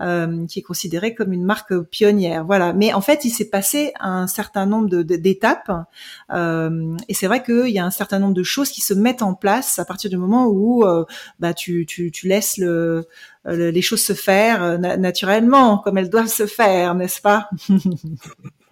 euh, 0.00 0.44
qui 0.48 0.58
est 0.58 0.62
considéré 0.62 1.14
comme 1.14 1.32
une 1.32 1.44
marque 1.44 1.78
pionnière. 1.82 2.44
Voilà. 2.44 2.72
Mais 2.72 2.92
en 2.92 3.00
fait, 3.00 3.24
il 3.24 3.30
s'est 3.30 3.48
passé 3.48 3.92
un 4.00 4.26
certain 4.26 4.66
nombre 4.66 4.88
d'étapes, 5.04 5.70
euh, 6.32 6.96
et 7.08 7.14
c'est 7.14 7.28
vrai 7.28 7.44
qu'il 7.44 7.68
y 7.68 7.78
a 7.78 7.84
un 7.84 7.92
certain 7.92 8.18
nombre 8.18 8.34
de 8.34 8.42
choses 8.42 8.70
qui 8.70 8.80
se 8.80 8.92
mettent 8.92 9.22
en 9.22 9.34
place 9.34 9.78
à 9.78 9.84
partir 9.84 10.10
du 10.10 10.16
moment 10.16 10.48
où 10.48 10.84
euh, 10.84 11.04
bah, 11.38 11.54
tu, 11.54 11.86
tu, 11.86 12.10
tu 12.10 12.26
laisses 12.26 12.58
le, 12.58 13.06
les 13.44 13.82
choses 13.82 14.02
se 14.02 14.14
faire 14.14 14.80
naturellement, 14.80 15.78
comme 15.78 15.96
elles 15.96 16.10
doivent 16.10 16.26
se 16.26 16.46
faire, 16.46 16.96
n'est-ce 16.96 17.20
pas? 17.20 17.48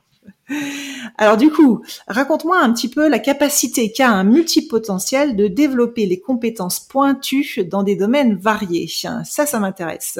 Alors 1.19 1.37
du 1.37 1.51
coup, 1.51 1.83
raconte-moi 2.09 2.59
un 2.61 2.73
petit 2.73 2.89
peu 2.89 3.09
la 3.09 3.19
capacité 3.19 3.93
qu'a 3.93 4.11
un 4.11 4.25
multipotentiel 4.25 5.37
de 5.37 5.47
développer 5.47 6.07
les 6.07 6.21
compétences 6.21 6.81
pointues 6.81 7.65
dans 7.65 7.83
des 7.83 7.97
domaines 7.97 8.37
variés. 8.37 8.89
Ça, 8.89 9.25
ça 9.25 9.61
m'intéresse. 9.61 10.19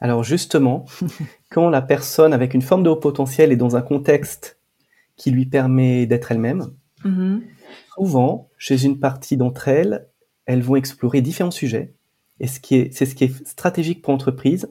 Alors 0.00 0.24
justement, 0.24 0.84
quand 1.50 1.68
la 1.68 1.82
personne 1.82 2.32
avec 2.32 2.54
une 2.54 2.62
forme 2.62 2.82
de 2.82 2.90
haut 2.90 2.96
potentiel 2.96 3.52
est 3.52 3.56
dans 3.56 3.76
un 3.76 3.82
contexte 3.82 4.58
qui 5.16 5.30
lui 5.30 5.46
permet 5.46 6.06
d'être 6.06 6.32
elle-même, 6.32 6.72
mm-hmm. 7.04 7.40
souvent, 7.94 8.48
chez 8.56 8.84
une 8.84 8.98
partie 8.98 9.36
d'entre 9.36 9.68
elles, 9.68 10.06
elles 10.46 10.62
vont 10.62 10.76
explorer 10.76 11.20
différents 11.20 11.50
sujets. 11.50 11.94
Et 12.40 12.46
ce 12.46 12.58
qui 12.58 12.76
est, 12.76 12.94
c'est 12.94 13.04
ce 13.04 13.14
qui 13.14 13.24
est 13.24 13.46
stratégique 13.46 14.00
pour 14.02 14.12
l'entreprise, 14.12 14.70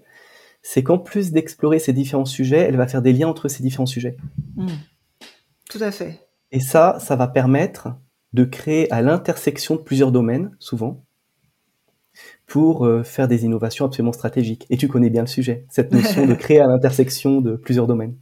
c'est 0.62 0.84
qu'en 0.84 0.98
plus 0.98 1.32
d'explorer 1.32 1.80
ces 1.80 1.94
différents 1.94 2.26
sujets, 2.26 2.60
elle 2.60 2.78
va 2.78 2.88
faire 2.88 3.02
des 3.02 3.14
liens 3.14 3.28
entre 3.28 3.48
ces 3.48 3.64
différents 3.64 3.86
sujets. 3.86 4.18
Mm. 4.56 4.68
Tout 5.70 5.80
à 5.82 5.92
fait. 5.92 6.28
Et 6.52 6.60
ça, 6.60 6.98
ça 7.00 7.16
va 7.16 7.28
permettre 7.28 7.90
de 8.34 8.44
créer 8.44 8.92
à 8.92 9.02
l'intersection 9.02 9.76
de 9.76 9.82
plusieurs 9.82 10.12
domaines, 10.12 10.56
souvent, 10.60 11.04
pour 12.46 12.86
euh, 12.86 13.04
faire 13.04 13.28
des 13.28 13.46
innovations 13.46 13.86
absolument 13.86 14.12
stratégiques. 14.12 14.66
Et 14.70 14.78
tu 14.78 14.88
connais 14.88 15.10
bien 15.10 15.22
le 15.22 15.28
sujet, 15.28 15.66
cette 15.70 15.92
notion 15.92 16.26
de 16.28 16.34
créer 16.34 16.60
à 16.60 16.68
l'intersection 16.68 17.42
de 17.42 17.56
plusieurs 17.56 17.88
domaines. 17.88 18.16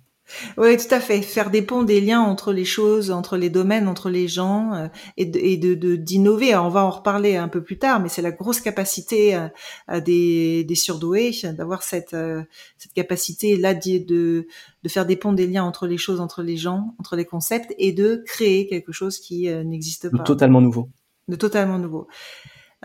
Oui, 0.57 0.77
tout 0.77 0.93
à 0.93 0.99
fait. 0.99 1.21
Faire 1.21 1.49
des 1.49 1.61
ponts, 1.61 1.83
des 1.83 2.01
liens 2.01 2.21
entre 2.21 2.53
les 2.53 2.65
choses, 2.65 3.11
entre 3.11 3.37
les 3.37 3.49
domaines, 3.49 3.87
entre 3.87 4.09
les 4.09 4.27
gens, 4.27 4.73
euh, 4.73 4.87
et 5.17 5.25
de 5.25 5.95
d'innover. 5.95 6.55
On 6.55 6.69
va 6.69 6.83
en 6.83 6.89
reparler 6.89 7.35
un 7.35 7.47
peu 7.47 7.63
plus 7.63 7.77
tard, 7.77 7.99
mais 7.99 8.09
c'est 8.09 8.21
la 8.21 8.31
grosse 8.31 8.61
capacité 8.61 9.35
euh, 9.35 9.99
des, 10.01 10.63
des 10.63 10.75
surdoués 10.75 11.31
d'avoir 11.57 11.83
cette 11.83 12.15
cette 12.77 12.93
capacité 12.93 13.57
là 13.57 13.73
de, 13.73 13.97
de 14.83 14.89
faire 14.89 15.05
des 15.05 15.15
ponts, 15.15 15.33
des 15.33 15.47
liens 15.47 15.63
entre 15.63 15.87
les 15.87 15.97
choses, 15.97 16.19
entre 16.19 16.41
les 16.43 16.57
gens, 16.57 16.95
entre 16.99 17.15
les 17.15 17.25
concepts, 17.25 17.73
et 17.77 17.91
de 17.91 18.23
créer 18.25 18.67
quelque 18.67 18.91
chose 18.91 19.19
qui 19.19 19.49
n'existe 19.49 20.09
pas. 20.09 20.17
De 20.17 20.23
totalement 20.23 20.61
nouveau. 20.61 20.89
De 21.27 21.35
totalement 21.35 21.77
nouveau. 21.77 22.07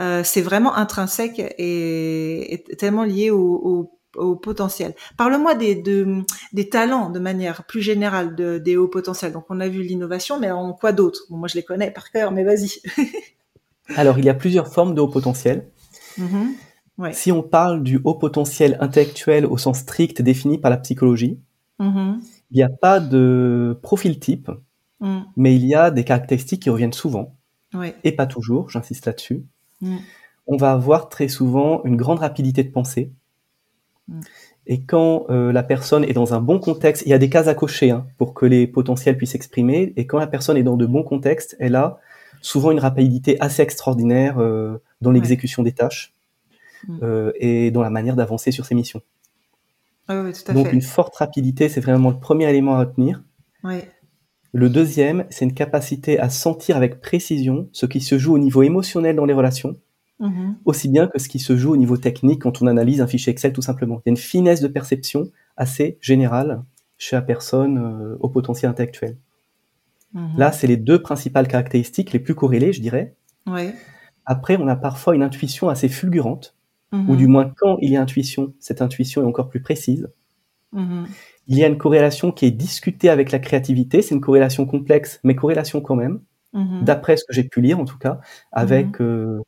Euh, 0.01 0.23
c'est 0.25 0.41
vraiment 0.41 0.75
intrinsèque 0.75 1.39
et, 1.59 2.65
tellement 2.79 3.05
lié 3.05 3.31
au, 3.31 3.99
potentiel. 4.43 4.95
Parle-moi 5.17 5.55
des, 5.55 5.83
des 6.53 6.69
talents 6.69 7.11
de 7.11 7.19
manière 7.19 7.65
plus 7.65 7.83
générale 7.83 8.35
de, 8.35 8.59
des 8.59 8.77
hauts 8.77 8.89
potentiels. 8.89 9.33
Donc 9.33 9.47
on 9.49 9.61
a 9.61 9.69
vu 9.69 9.83
l'innovation, 9.83 10.39
mais 10.39 10.51
en 10.51 10.73
quoi 10.73 10.93
d'autre? 10.93 11.21
Moi 11.31 11.49
je 11.49 11.55
les 11.55 11.63
connais 11.63 11.91
par 11.91 12.11
cœur, 12.11 12.33
mais 12.33 12.45
vas-y. 12.45 12.81
Alors 13.97 14.19
il 14.19 14.25
y 14.25 14.29
a 14.29 14.35
plusieurs 14.35 14.69
formes 14.69 14.95
de 14.95 15.01
haut 15.01 15.09
potentiel. 15.09 15.69
Mm-hmm. 16.19 17.13
Si 17.13 17.33
on 17.33 17.43
parle 17.43 17.83
du 17.83 18.01
haut 18.05 18.15
potentiel 18.15 18.77
intellectuel 18.81 19.47
au 19.47 19.59
sens 19.59 19.79
strict 19.79 20.23
défini 20.23 20.59
par 20.59 20.71
la 20.71 20.77
psychologie, 20.77 21.41
mm-hmm. 21.81 22.21
il 22.51 22.57
n'y 22.57 22.63
a 22.63 22.69
pas 22.69 23.01
de 23.01 23.79
profil 23.83 24.21
type, 24.21 24.51
mm. 25.01 25.21
mais 25.37 25.57
il 25.57 25.67
y 25.67 25.75
a 25.75 25.91
des 25.91 26.05
caractéristiques 26.05 26.63
qui 26.63 26.71
reviennent 26.71 26.93
souvent, 26.93 27.35
et 28.05 28.13
pas 28.13 28.27
toujours, 28.27 28.69
j'insiste 28.69 29.07
là-dessus. 29.07 29.45
Mm. 29.81 29.97
on 30.47 30.57
va 30.57 30.71
avoir 30.73 31.09
très 31.09 31.27
souvent 31.27 31.83
une 31.85 31.97
grande 31.97 32.21
rapidité 32.21 32.63
de 32.63 32.71
pensée. 32.71 33.13
Mm. 34.09 34.21
Et 34.67 34.83
quand 34.83 35.27
euh, 35.29 35.53
la 35.53 35.63
personne 35.63 36.05
est 36.05 36.13
dans 36.13 36.35
un 36.35 36.41
bon 36.41 36.59
contexte, 36.59 37.03
il 37.07 37.09
y 37.09 37.15
a 37.15 37.19
des 37.19 37.29
cases 37.29 37.49
à 37.49 37.55
cocher 37.55 37.91
hein, 37.91 38.07
pour 38.19 38.35
que 38.35 38.47
les 38.47 38.67
potentiels 38.67 39.17
puissent 39.17 39.33
s'exprimer. 39.33 39.93
Et 39.97 40.07
quand 40.07 40.19
la 40.19 40.27
personne 40.27 40.57
est 40.57 40.63
dans 40.63 40.77
de 40.77 40.87
bons 40.87 41.03
contextes, 41.03 41.57
elle 41.59 41.75
a 41.75 41.99
souvent 42.41 42.71
une 42.71 42.79
rapidité 42.79 43.41
assez 43.41 43.63
extraordinaire 43.63 44.39
euh, 44.39 44.79
dans 45.01 45.11
l'exécution 45.11 45.63
des 45.63 45.73
tâches 45.73 46.15
mm. 46.87 46.99
euh, 47.03 47.33
et 47.37 47.71
dans 47.71 47.83
la 47.83 47.91
manière 47.91 48.17
d'avancer 48.17 48.53
sur 48.53 48.67
ses 48.67 48.75
missions. 48.75 49.03
Donc 50.09 50.73
une 50.73 50.83
forte 50.83 51.17
rapidité, 51.17 51.69
c'est 51.69 51.81
vraiment 51.81 52.11
le 52.11 52.19
premier 52.19 52.49
élément 52.49 52.75
à 52.75 52.81
retenir. 52.81 53.23
Le 54.53 54.69
deuxième, 54.69 55.25
c'est 55.31 55.47
une 55.47 55.55
capacité 55.55 56.19
à 56.19 56.29
sentir 56.29 56.77
avec 56.77 57.01
précision 57.01 57.69
ce 57.73 57.87
qui 57.87 58.01
se 58.01 58.19
joue 58.19 58.35
au 58.35 58.39
niveau 58.39 58.63
émotionnel 58.63 59.17
dans 59.17 59.25
les 59.25 59.33
relations, 59.33 59.77
mm-hmm. 60.21 60.55
aussi 60.65 60.89
bien 60.89 61.07
que 61.07 61.19
ce 61.19 61.29
qui 61.29 61.39
se 61.39 61.57
joue 61.57 61.73
au 61.73 61.77
niveau 61.77 61.97
technique 61.97 62.43
quand 62.43 62.63
on 62.63 62.67
analyse 62.67 63.01
un 63.01 63.07
fichier 63.07 63.33
Excel 63.33 63.53
tout 63.53 63.63
simplement. 63.63 64.01
Il 64.05 64.09
y 64.09 64.11
a 64.11 64.13
une 64.13 64.17
finesse 64.17 64.61
de 64.61 64.69
perception 64.69 65.25
assez 65.57 65.99
générale 66.01 66.63
chez 66.99 67.17
la 67.17 67.23
personne 67.23 67.79
euh, 67.79 68.17
au 68.21 68.29
potentiel 68.29 68.71
intellectuel. 68.71 69.17
Mm-hmm. 70.15 70.37
Là, 70.37 70.53
c'est 70.53 70.67
les 70.67 70.77
deux 70.77 71.01
principales 71.03 71.49
caractéristiques 71.49 72.13
les 72.13 72.19
plus 72.19 72.35
corrélées, 72.35 72.73
je 72.73 72.81
dirais. 72.81 73.15
Après, 74.25 74.57
on 74.57 74.69
a 74.69 74.77
parfois 74.77 75.15
une 75.15 75.23
intuition 75.23 75.69
assez 75.69 75.89
fulgurante, 75.89 76.55
ou 76.93 76.97
mm-hmm. 76.97 77.17
du 77.17 77.27
moins 77.27 77.53
quand 77.57 77.79
il 77.81 77.91
y 77.91 77.97
a 77.97 78.03
intuition, 78.03 78.55
cette 78.61 78.83
intuition 78.83 79.23
est 79.23 79.27
encore 79.27 79.49
plus 79.49 79.61
précise 79.61 80.09
il 81.49 81.59
y 81.59 81.65
a 81.65 81.67
une 81.67 81.79
corrélation 81.79 82.33
qui 82.33 82.47
est 82.47 82.51
discutée 82.51 83.09
avec 83.09 83.33
la 83.33 83.39
créativité. 83.39 84.03
C'est 84.03 84.15
une 84.15 84.21
corrélation 84.21 84.67
complexe, 84.67 85.21
mais 85.25 85.35
corrélation 85.35 85.81
quand 85.81 85.97
même, 85.97 86.21
d'après 86.83 87.17
ce 87.17 87.25
que 87.25 87.33
j'ai 87.33 87.45
pu 87.45 87.61
lire 87.61 87.81
en 87.81 87.85
tout 87.85 87.99
cas, 87.99 88.21
avec 88.53 89.01
euh, 89.01 89.41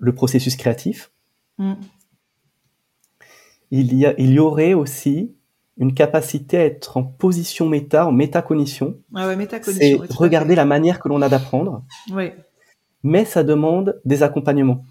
le 0.00 0.14
processus 0.14 0.56
créatif. 0.56 1.12
Mm. 1.58 1.74
Il, 3.70 3.94
y 3.94 4.06
a, 4.06 4.14
il 4.18 4.32
y 4.32 4.40
aurait 4.40 4.74
aussi 4.74 5.36
une 5.76 5.94
capacité 5.94 6.58
à 6.58 6.64
être 6.64 6.96
en 6.96 7.04
position 7.04 7.68
méta, 7.68 8.06
en 8.06 8.12
métacognition. 8.12 8.98
Ah 9.14 9.28
ouais, 9.28 9.36
métacognition. 9.36 10.04
C'est 10.06 10.14
regarder 10.14 10.54
la 10.54 10.64
manière 10.64 10.98
que 10.98 11.08
l'on 11.08 11.22
a 11.22 11.28
d'apprendre. 11.28 11.84
Oui. 12.10 12.30
Mais 13.02 13.24
ça 13.24 13.44
demande 13.44 14.00
des 14.04 14.22
accompagnements. 14.22 14.84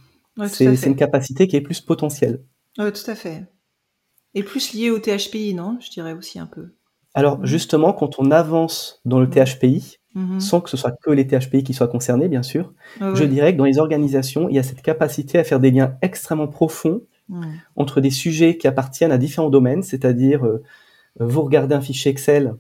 c'est 0.48 0.86
une 0.86 0.96
capacité 0.96 1.48
qui 1.48 1.58
est 1.58 1.62
plus 1.62 1.82
potentielle. 1.82 2.44
Oui, 2.78 2.92
tout 2.92 3.12
à 3.12 3.16
fait. 3.16 3.46
Et 4.36 4.44
plus 4.44 4.74
liée 4.74 4.90
au 4.90 5.00
THPI, 5.00 5.54
non? 5.54 5.78
Je 5.82 5.90
dirais 5.90 6.14
aussi 6.14 6.40
un 6.40 6.46
peu. 6.46 6.74
Alors, 7.14 7.40
mm. 7.40 7.46
justement, 7.46 7.94
quand 7.94 8.20
on 8.20 8.32
avance 8.32 9.02
dans 9.06 9.20
le 9.20 9.28
mm. 9.28 9.46
THPI, 9.46 9.99
mm-hmm. 10.16 10.40
sans 10.40 10.62
que 10.62 10.70
ce 10.70 10.78
soit 10.78 10.96
que 11.02 11.12
les 11.12 11.28
THPI 11.28 11.64
qui 11.64 11.74
soient 11.74 11.88
concernés, 11.88 12.28
bien 12.28 12.44
sûr, 12.44 12.74
je 13.00 13.24
dirais 13.24 13.54
que 13.54 13.58
dans 13.58 13.66
les 13.66 13.80
organisations, 13.80 14.50
il 14.50 14.56
y 14.56 14.60
a 14.60 14.64
cette 14.64 14.82
capacité 14.82 15.40
à 15.40 15.44
faire 15.44 15.60
des 15.60 15.72
liens 15.72 15.98
extrêmement 16.02 16.48
profonds 16.48 17.02
entre 17.76 18.02
des 18.02 18.10
sujets 18.10 18.58
qui 18.58 18.68
appartiennent 18.68 19.12
à 19.12 19.18
différents 19.18 19.50
domaines, 19.50 19.84
c'est-à-dire, 19.84 20.46
euh, 20.46 20.64
vous 21.20 21.42
regardez 21.42 21.76
un 21.76 21.82
fichier 21.82 22.12
Excel 22.12 22.56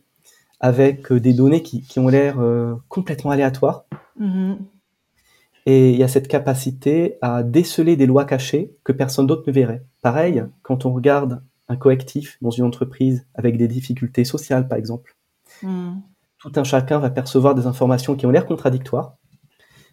avec 0.60 1.12
euh, 1.12 1.20
des 1.20 1.34
données 1.34 1.64
qui, 1.64 2.00
ont 2.00 2.08
l'air 2.08 2.40
euh, 2.40 2.76
complètement 2.88 3.32
aléatoires. 3.32 3.86
Mm-hmm. 4.20 4.58
Et 5.66 5.92
il 5.92 5.98
y 5.98 6.04
a 6.04 6.08
cette 6.08 6.28
capacité 6.28 7.18
à 7.22 7.44
déceler 7.44 7.96
des 7.96 8.06
lois 8.06 8.26
cachées 8.26 8.74
que 8.84 8.92
personne 8.92 9.28
d'autre 9.28 9.44
ne 9.48 9.54
verrait. 9.54 9.84
Pareil, 10.02 10.44
quand 10.62 10.86
on 10.86 10.94
regarde 10.94 11.44
un 11.68 11.76
collectif 11.76 12.38
dans 12.42 12.50
une 12.50 12.64
entreprise 12.66 13.28
avec 13.36 13.58
des 13.58 13.68
difficultés 13.68 14.24
sociales, 14.24 14.68
par 14.68 14.78
exemple. 14.78 15.16
Hmm. 16.44 16.52
Tout 16.52 16.60
un 16.60 16.64
chacun 16.64 17.00
va 17.00 17.10
percevoir 17.10 17.56
des 17.56 17.68
informations 17.68 18.16
qui 18.16 18.26
ont 18.26 18.32
l'air 18.32 18.46
contradictoires. 18.46 19.16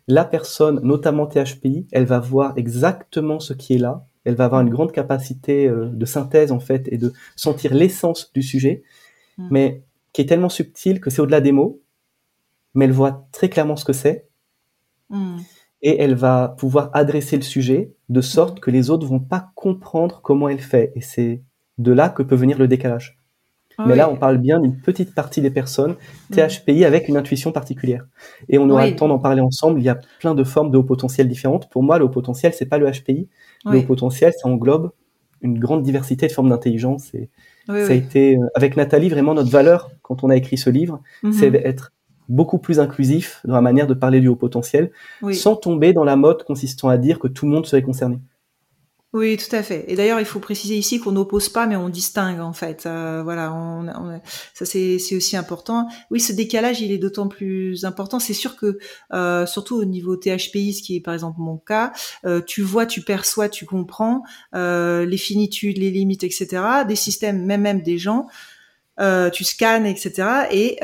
La 0.09 0.25
personne, 0.25 0.81
notamment 0.83 1.27
THPI, 1.27 1.89
elle 1.91 2.05
va 2.05 2.21
voir 2.21 2.53
exactement 2.57 3.41
ce 3.41 3.53
qui 3.53 3.75
est 3.75 3.79
là. 3.79 4.07
Elle 4.25 4.35
va 4.35 4.45
avoir 4.45 4.61
une 4.61 4.71
grande 4.71 4.93
capacité 4.93 5.69
euh, 5.69 5.89
de 5.89 6.05
synthèse, 6.05 6.53
en 6.53 6.61
fait, 6.61 6.89
et 6.93 6.99
de 6.99 7.13
sentir 7.35 7.75
l'essence 7.75 8.33
du 8.33 8.43
sujet, 8.43 8.83
hmm. 9.39 9.49
mais 9.51 9.83
qui 10.13 10.23
est 10.23 10.27
tellement 10.27 10.49
subtile 10.49 11.01
que 11.01 11.11
c'est 11.11 11.21
au-delà 11.21 11.41
des 11.41 11.53
mots, 11.53 11.83
mais 12.75 12.85
elle 12.85 12.93
voit 12.93 13.29
très 13.33 13.49
clairement 13.49 13.77
ce 13.77 13.85
que 13.85 13.93
c'est. 13.93 14.29
Hmm. 15.11 15.39
Et 15.83 16.01
elle 16.01 16.15
va 16.15 16.55
pouvoir 16.57 16.91
adresser 16.95 17.37
le 17.37 17.43
sujet 17.43 17.95
de 18.09 18.21
sorte 18.21 18.61
que 18.61 18.71
les 18.71 18.91
autres 18.91 19.07
vont 19.07 19.21
pas 19.21 19.51
comprendre 19.55 20.21
comment 20.23 20.49
elle 20.49 20.61
fait. 20.61 20.93
Et 20.95 21.01
c'est 21.01 21.43
de 21.79 21.93
là 21.93 22.09
que 22.09 22.23
peut 22.23 22.35
venir 22.35 22.59
le 22.59 22.69
décalage. 22.69 23.16
Ah 23.79 23.85
Mais 23.87 23.97
là, 23.97 24.11
on 24.11 24.17
parle 24.17 24.39
bien 24.39 24.61
d'une 24.61 24.77
petite 24.77 25.15
partie 25.15 25.41
des 25.41 25.51
personnes 25.51 25.97
THPI 26.33 26.85
avec 26.85 27.09
une 27.09 27.17
intuition 27.17 27.53
particulière. 27.53 28.07
Et 28.49 28.59
on 28.59 28.71
aura 28.71 28.87
le 28.87 28.97
temps 28.97 29.09
d'en 29.09 29.19
parler 29.19 29.43
ensemble. 29.43 29.81
Il 29.81 29.85
y 29.85 29.89
a 29.89 29.99
plein 30.19 30.35
de 30.35 30.45
formes 30.45 30.71
de 30.71 30.79
haut 30.79 30.83
potentiel 30.83 31.29
différentes. 31.29 31.69
Pour 31.69 31.83
moi, 31.83 31.99
le 31.99 32.05
haut 32.05 32.11
potentiel, 32.11 32.53
c'est 32.55 32.67
pas 32.67 32.79
le 32.79 32.91
HPI. 32.91 33.29
Le 33.67 33.79
haut 33.79 33.83
potentiel, 33.83 34.33
ça 34.33 34.49
englobe 34.49 34.93
une 35.43 35.59
grande 35.59 35.83
diversité 35.83 36.27
de 36.27 36.33
formes 36.33 36.49
d'intelligence. 36.49 37.15
Et 37.15 37.29
ça 37.67 37.75
a 37.75 37.93
été, 37.93 38.37
euh, 38.37 38.47
avec 38.55 38.77
Nathalie, 38.77 39.09
vraiment 39.09 39.35
notre 39.35 39.51
valeur 39.51 39.91
quand 40.03 40.25
on 40.25 40.31
a 40.31 40.37
écrit 40.37 40.57
ce 40.57 40.71
livre, 40.71 41.01
mhm. 41.23 41.33
c'est 41.33 41.51
d'être 41.51 41.93
beaucoup 42.29 42.59
plus 42.59 42.81
inclusif 42.81 43.41
dans 43.45 43.55
la 43.55 43.61
manière 43.61 43.87
de 43.87 43.95
parler 43.95 44.21
du 44.21 44.29
haut 44.29 44.37
potentiel, 44.37 44.91
sans 45.33 45.57
tomber 45.57 45.93
dans 45.93 46.05
la 46.05 46.17
mode 46.17 46.43
consistant 46.45 46.89
à 46.89 46.97
dire 46.97 47.19
que 47.19 47.29
tout 47.29 47.47
le 47.47 47.53
monde 47.53 47.67
serait 47.67 47.83
concerné. 47.83 48.19
Oui, 49.17 49.39
tout 49.39 49.57
à 49.57 49.63
fait. 49.63 49.87
Et 49.89 49.97
d'ailleurs, 49.97 50.21
il 50.21 50.27
faut 50.27 50.41
préciser 50.41 50.77
ici 50.77 51.01
qu'on 51.01 51.13
n'oppose 51.13 51.49
pas, 51.49 51.67
mais 51.67 51.75
on 51.75 51.89
distingue 51.89 52.39
en 52.39 52.53
fait. 52.53 52.85
Euh, 52.85 53.23
voilà, 53.25 53.51
ça 54.53 54.67
c'est 54.67 55.17
aussi 55.17 55.39
important. 55.39 55.89
Oui, 56.11 56.21
ce 56.21 56.35
décalage, 56.35 56.83
il 56.83 56.93
est 56.93 56.99
d'autant 56.99 57.27
plus 57.27 57.87
important. 57.87 58.19
C'est 58.19 58.35
sûr 58.35 58.57
que, 58.57 58.79
euh, 59.15 59.47
surtout 59.47 59.77
au 59.77 59.87
niveau 59.87 60.17
THPI, 60.17 60.75
ce 60.75 60.83
qui 60.83 60.97
est 60.97 61.01
par 61.01 61.15
exemple 61.15 61.39
mon 61.41 61.57
cas, 61.57 61.95
euh, 62.27 62.43
tu 62.47 62.61
vois, 62.61 62.85
tu 62.85 63.01
perçois, 63.01 63.49
tu 63.49 63.65
comprends 63.65 64.23
les 64.53 65.17
finitudes, 65.19 65.79
les 65.79 65.91
limites, 65.91 66.23
etc. 66.23 66.63
Des 66.87 66.97
systèmes, 66.97 67.43
même 67.47 67.63
même 67.63 67.81
des 67.81 67.97
gens. 67.97 68.27
tu 69.33 69.45
scannes, 69.45 69.87
etc. 69.87 70.47
Et 70.51 70.79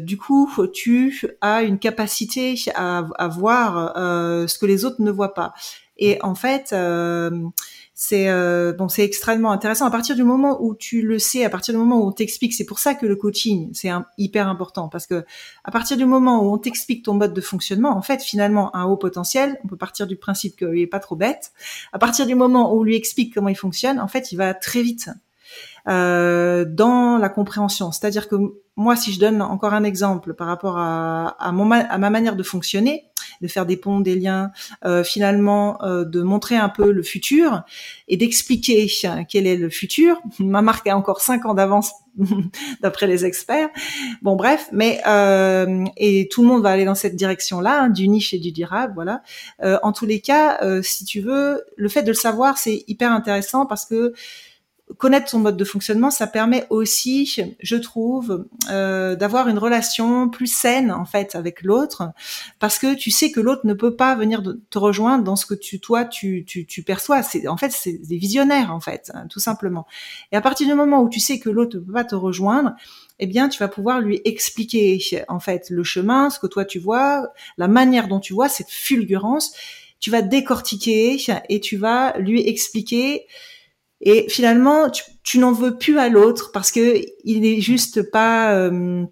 du 0.00 0.18
coup, 0.18 0.50
tu 0.74 1.26
as 1.40 1.62
une 1.62 1.78
capacité 1.78 2.54
à, 2.74 3.06
à 3.16 3.28
voir 3.28 3.94
ce 4.46 4.58
que 4.58 4.66
les 4.66 4.84
autres 4.84 5.00
ne 5.00 5.10
voient 5.10 5.32
pas. 5.32 5.54
Et 6.00 6.18
en 6.22 6.34
fait, 6.34 6.70
euh, 6.72 7.30
c'est 7.94 8.30
euh, 8.30 8.72
bon, 8.72 8.88
c'est 8.88 9.04
extrêmement 9.04 9.52
intéressant. 9.52 9.84
À 9.84 9.90
partir 9.90 10.16
du 10.16 10.24
moment 10.24 10.62
où 10.62 10.74
tu 10.74 11.02
le 11.02 11.18
sais, 11.18 11.44
à 11.44 11.50
partir 11.50 11.74
du 11.74 11.78
moment 11.78 12.00
où 12.00 12.08
on 12.08 12.12
t'explique, 12.12 12.54
c'est 12.54 12.64
pour 12.64 12.78
ça 12.78 12.94
que 12.94 13.04
le 13.04 13.14
coaching 13.14 13.70
c'est 13.74 13.90
hyper 14.16 14.48
important 14.48 14.88
parce 14.88 15.06
que 15.06 15.24
à 15.64 15.70
partir 15.70 15.98
du 15.98 16.06
moment 16.06 16.42
où 16.42 16.52
on 16.52 16.56
t'explique 16.58 17.04
ton 17.04 17.12
mode 17.12 17.34
de 17.34 17.40
fonctionnement, 17.42 17.94
en 17.96 18.00
fait, 18.00 18.22
finalement, 18.22 18.74
un 18.74 18.86
haut 18.86 18.96
potentiel, 18.96 19.58
on 19.64 19.68
peut 19.68 19.76
partir 19.76 20.06
du 20.06 20.16
principe 20.16 20.56
qu'il 20.56 20.78
est 20.78 20.86
pas 20.86 21.00
trop 21.00 21.14
bête. 21.14 21.52
À 21.92 21.98
partir 21.98 22.26
du 22.26 22.34
moment 22.34 22.72
où 22.72 22.80
on 22.80 22.82
lui 22.82 22.96
explique 22.96 23.34
comment 23.34 23.50
il 23.50 23.56
fonctionne, 23.56 24.00
en 24.00 24.08
fait, 24.08 24.32
il 24.32 24.36
va 24.36 24.54
très 24.54 24.80
vite 24.80 25.10
euh, 25.88 26.64
dans 26.64 27.18
la 27.18 27.28
compréhension. 27.28 27.92
C'est-à-dire 27.92 28.28
que 28.28 28.36
moi, 28.80 28.96
si 28.96 29.12
je 29.12 29.20
donne 29.20 29.42
encore 29.42 29.74
un 29.74 29.84
exemple 29.84 30.32
par 30.32 30.46
rapport 30.46 30.78
à, 30.78 31.52
ma 31.52 32.10
manière 32.10 32.34
de 32.34 32.42
fonctionner, 32.42 33.04
de 33.42 33.46
faire 33.46 33.66
des 33.66 33.76
ponts, 33.76 34.00
des 34.00 34.14
liens, 34.14 34.52
euh, 34.86 35.04
finalement 35.04 35.82
euh, 35.82 36.06
de 36.06 36.22
montrer 36.22 36.56
un 36.56 36.70
peu 36.70 36.90
le 36.90 37.02
futur 37.02 37.62
et 38.08 38.16
d'expliquer 38.16 38.90
quel 39.28 39.46
est 39.46 39.56
le 39.56 39.68
futur. 39.68 40.20
Ma 40.38 40.62
marque 40.62 40.86
a 40.86 40.96
encore 40.96 41.20
cinq 41.20 41.44
ans 41.44 41.52
d'avance 41.52 41.92
d'après 42.80 43.06
les 43.06 43.26
experts. 43.26 43.68
Bon 44.22 44.34
bref, 44.34 44.70
mais 44.72 45.02
euh, 45.06 45.84
et 45.98 46.28
tout 46.30 46.40
le 46.40 46.48
monde 46.48 46.62
va 46.62 46.70
aller 46.70 46.86
dans 46.86 46.94
cette 46.94 47.16
direction-là, 47.16 47.82
hein, 47.82 47.90
du 47.90 48.08
niche 48.08 48.32
et 48.32 48.38
du 48.38 48.50
durable, 48.50 48.94
voilà. 48.94 49.22
Euh, 49.62 49.78
en 49.82 49.92
tous 49.92 50.06
les 50.06 50.20
cas, 50.22 50.58
si 50.82 51.04
tu 51.04 51.20
veux, 51.20 51.64
le 51.76 51.88
fait 51.90 52.02
de 52.02 52.08
le 52.08 52.14
savoir, 52.14 52.56
c'est 52.56 52.82
hyper 52.88 53.12
intéressant 53.12 53.66
parce 53.66 53.84
que 53.84 54.14
connaître 54.98 55.28
son 55.28 55.38
mode 55.38 55.56
de 55.56 55.64
fonctionnement, 55.64 56.10
ça 56.10 56.26
permet 56.26 56.66
aussi, 56.70 57.40
je 57.60 57.76
trouve, 57.76 58.46
euh, 58.70 59.16
d'avoir 59.16 59.48
une 59.48 59.58
relation 59.58 60.28
plus 60.28 60.46
saine 60.46 60.90
en 60.90 61.04
fait 61.04 61.34
avec 61.34 61.62
l'autre, 61.62 62.10
parce 62.58 62.78
que 62.78 62.94
tu 62.94 63.10
sais 63.10 63.30
que 63.30 63.40
l'autre 63.40 63.62
ne 63.64 63.74
peut 63.74 63.94
pas 63.94 64.14
venir 64.14 64.42
te 64.70 64.78
rejoindre 64.78 65.24
dans 65.24 65.36
ce 65.36 65.46
que 65.46 65.54
tu, 65.54 65.80
toi, 65.80 66.04
tu, 66.04 66.44
tu, 66.44 66.66
tu 66.66 66.82
perçois. 66.82 67.22
C'est 67.22 67.46
en 67.48 67.56
fait, 67.56 67.70
c'est 67.72 67.94
des 67.94 68.18
visionnaires 68.18 68.74
en 68.74 68.80
fait, 68.80 69.10
hein, 69.14 69.26
tout 69.28 69.40
simplement. 69.40 69.86
Et 70.32 70.36
à 70.36 70.40
partir 70.40 70.66
du 70.66 70.74
moment 70.74 71.02
où 71.02 71.08
tu 71.08 71.20
sais 71.20 71.38
que 71.38 71.50
l'autre 71.50 71.76
ne 71.76 71.82
peut 71.82 71.92
pas 71.92 72.04
te 72.04 72.14
rejoindre, 72.14 72.72
eh 73.18 73.26
bien, 73.26 73.48
tu 73.48 73.58
vas 73.58 73.68
pouvoir 73.68 74.00
lui 74.00 74.20
expliquer 74.24 74.98
en 75.28 75.40
fait 75.40 75.70
le 75.70 75.84
chemin, 75.84 76.30
ce 76.30 76.38
que 76.38 76.46
toi 76.46 76.64
tu 76.64 76.78
vois, 76.78 77.28
la 77.58 77.68
manière 77.68 78.08
dont 78.08 78.20
tu 78.20 78.32
vois 78.32 78.48
cette 78.48 78.70
fulgurance. 78.70 79.52
Tu 80.00 80.10
vas 80.10 80.22
décortiquer 80.22 81.18
et 81.50 81.60
tu 81.60 81.76
vas 81.76 82.16
lui 82.18 82.48
expliquer 82.48 83.26
et 84.00 84.26
finalement, 84.28 84.88
tu, 85.22 85.38
n'en 85.38 85.52
veux 85.52 85.76
plus 85.76 85.98
à 85.98 86.08
l'autre 86.08 86.50
parce 86.52 86.70
que 86.70 87.00
il 87.24 87.42
n'est 87.42 87.60
juste 87.60 88.10
pas 88.10 88.54
euh, 88.54 89.04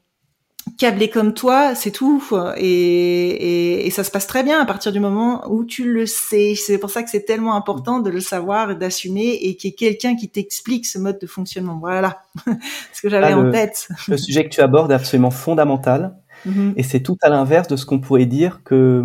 câblé 0.79 1.11
comme 1.11 1.35
toi, 1.35 1.75
c'est 1.75 1.91
tout. 1.91 2.23
Et, 2.57 3.87
et, 3.87 3.91
ça 3.91 4.03
se 4.03 4.11
passe 4.11 4.27
très 4.27 4.43
bien 4.43 4.61
à 4.61 4.65
partir 4.65 4.91
du 4.93 5.01
moment 5.01 5.45
où 5.51 5.65
tu 5.65 5.93
le 5.93 6.07
sais. 6.07 6.55
C'est 6.55 6.79
pour 6.79 6.91
ça 6.91 7.03
que 7.03 7.11
c'est 7.11 7.25
tellement 7.25 7.55
important 7.55 7.99
de 8.01 8.09
le 8.09 8.21
savoir 8.21 8.71
et 8.71 8.77
d'assumer 8.77 9.39
et 9.43 9.57
qu'il 9.57 9.71
y 9.71 9.73
ait 9.73 9.77
quelqu'un 9.77 10.17
qui 10.17 10.31
t'explique 10.31 10.87
ce 10.87 10.99
mode 10.99 11.19
de 11.19 11.27
fonctionnement. 11.27 11.79
Voilà 11.79 12.23
ce 12.95 13.03
que 13.03 13.11
j'avais 13.11 13.33
ah, 13.33 13.39
en 13.39 13.51
tête. 13.51 13.89
Le 14.09 14.17
sujet 14.17 14.45
que 14.45 14.51
tu 14.51 14.63
abordes 14.63 14.91
est 14.91 14.95
absolument 14.95 15.31
fondamental. 15.31 16.17
Mm-hmm. 16.47 16.75
Et 16.77 16.83
c'est 16.83 17.01
tout 17.01 17.17
à 17.21 17.29
l'inverse 17.29 17.69
de 17.69 17.77
ce 17.77 17.85
qu'on 17.85 18.01
pourrait 18.01 18.27
dire 18.27 18.63
que 18.65 19.05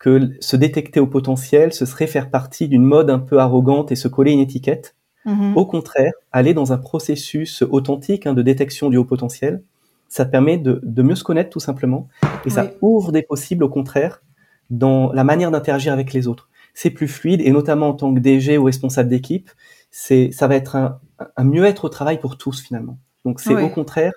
que 0.00 0.32
se 0.40 0.56
détecter 0.56 0.98
au 0.98 1.06
potentiel, 1.06 1.72
ce 1.72 1.86
serait 1.86 2.08
faire 2.08 2.28
partie 2.28 2.66
d'une 2.66 2.82
mode 2.82 3.08
un 3.08 3.20
peu 3.20 3.38
arrogante 3.38 3.92
et 3.92 3.94
se 3.94 4.08
coller 4.08 4.32
une 4.32 4.40
étiquette. 4.40 4.96
Mhm. 5.24 5.56
Au 5.56 5.66
contraire, 5.66 6.12
aller 6.32 6.54
dans 6.54 6.72
un 6.72 6.78
processus 6.78 7.62
authentique 7.62 8.26
hein, 8.26 8.34
de 8.34 8.42
détection 8.42 8.90
du 8.90 8.96
haut 8.96 9.04
potentiel, 9.04 9.62
ça 10.08 10.26
permet 10.26 10.58
de, 10.58 11.02
mieux 11.02 11.14
se 11.14 11.24
connaître 11.24 11.48
tout 11.48 11.60
simplement, 11.60 12.08
et 12.44 12.50
ça 12.50 12.70
ouvre 12.82 13.12
des 13.12 13.22
possibles 13.22 13.64
au 13.64 13.70
contraire 13.70 14.22
dans 14.68 15.10
la 15.12 15.24
manière 15.24 15.50
d'interagir 15.50 15.92
avec 15.92 16.12
les 16.12 16.28
autres. 16.28 16.50
C'est 16.74 16.90
plus 16.90 17.08
fluide, 17.08 17.40
et 17.40 17.50
notamment 17.50 17.88
en 17.88 17.94
tant 17.94 18.12
que 18.12 18.20
DG 18.20 18.58
ou 18.58 18.64
responsable 18.64 19.08
d'équipe, 19.08 19.50
c'est 19.90 20.30
ça 20.30 20.48
va 20.48 20.56
être 20.56 20.76
un, 20.76 21.00
mieux-être 21.44 21.86
au 21.86 21.88
travail 21.88 22.18
pour 22.18 22.36
tous 22.36 22.60
finalement. 22.60 22.98
Donc 23.24 23.40
c'est 23.40 23.54
au 23.54 23.68
contraire 23.70 24.12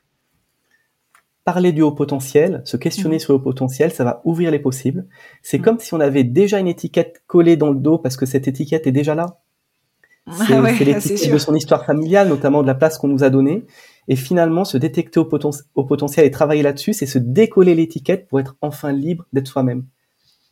parler 1.46 1.72
du 1.72 1.84
haut 1.84 1.92
potentiel, 1.92 2.62
se 2.66 2.76
questionner 2.76 3.16
mhm. 3.16 3.20
sur 3.20 3.34
le 3.34 3.40
haut 3.40 3.44
potentiel, 3.44 3.92
ça 3.92 4.04
va 4.04 4.22
ouvrir 4.26 4.52
les 4.52 4.60
possibles. 4.60 5.06
C'est 5.44 5.60
mhm. 5.60 5.64
comme 5.64 5.80
si 5.80 5.94
on 5.94 6.00
avait 6.00 6.24
déjà 6.24 6.60
une 6.60 6.68
étiquette 6.68 7.24
collée 7.28 7.56
dans 7.56 7.70
le 7.70 7.80
dos 7.80 8.00
parce 8.00 8.18
que 8.18 8.26
cette 8.26 8.48
étiquette 8.48 8.88
est 8.88 8.92
déjà 8.92 9.16
là. 9.16 9.40
C'est 10.48 10.60
ouais, 10.60 10.74
l'étiquette 10.80 11.32
de 11.34 11.38
son 11.38 11.56
histoire 11.56 11.86
familiale, 11.86 12.30
notamment 12.30 12.62
de 12.62 12.68
la 12.68 12.76
place 12.76 12.98
qu'on 12.98 13.08
nous 13.08 13.24
a 13.24 13.30
donnée. 13.30 13.66
Et 14.08 14.16
finalement, 14.16 14.66
se 14.66 14.78
détecter 14.78 15.20
au, 15.20 15.30
au 15.76 15.84
potentiel 15.84 16.26
et 16.26 16.32
travailler 16.32 16.62
là-dessus, 16.62 16.94
c'est 16.94 17.06
se 17.06 17.18
décoller 17.18 17.76
l'étiquette 17.76 18.28
pour 18.28 18.40
être 18.40 18.56
enfin 18.62 18.92
libre 18.92 19.26
d'être 19.34 19.48
soi-même. 19.48 19.86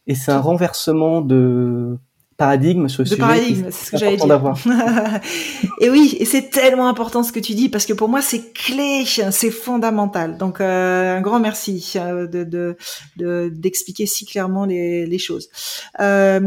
Et 0.07 0.15
c'est 0.15 0.31
un 0.31 0.39
renversement 0.39 1.21
de 1.21 1.97
paradigme 2.37 2.87
sur 2.87 3.03
le 3.03 3.09
de 3.09 3.15
paradigme, 3.15 3.65
c'est 3.69 3.85
ce 3.85 3.91
que 3.91 3.97
j'allais 3.97 4.17
dire. 4.17 4.53
et 5.79 5.89
oui, 5.89 6.17
et 6.19 6.25
c'est 6.25 6.49
tellement 6.49 6.87
important 6.87 7.23
ce 7.23 7.31
que 7.31 7.39
tu 7.39 7.53
dis 7.53 7.69
parce 7.69 7.85
que 7.85 7.93
pour 7.93 8.09
moi 8.09 8.21
c'est 8.21 8.53
clé, 8.53 9.05
c'est 9.05 9.51
fondamental. 9.51 10.37
Donc 10.37 10.59
euh, 10.59 11.17
un 11.17 11.21
grand 11.21 11.39
merci 11.39 11.93
euh, 11.95 12.27
de 12.27 12.77
d'expliquer 13.49 14.05
si 14.05 14.25
clairement 14.25 14.65
les, 14.65 15.05
les 15.05 15.17
choses. 15.17 15.49
Euh, 15.99 16.39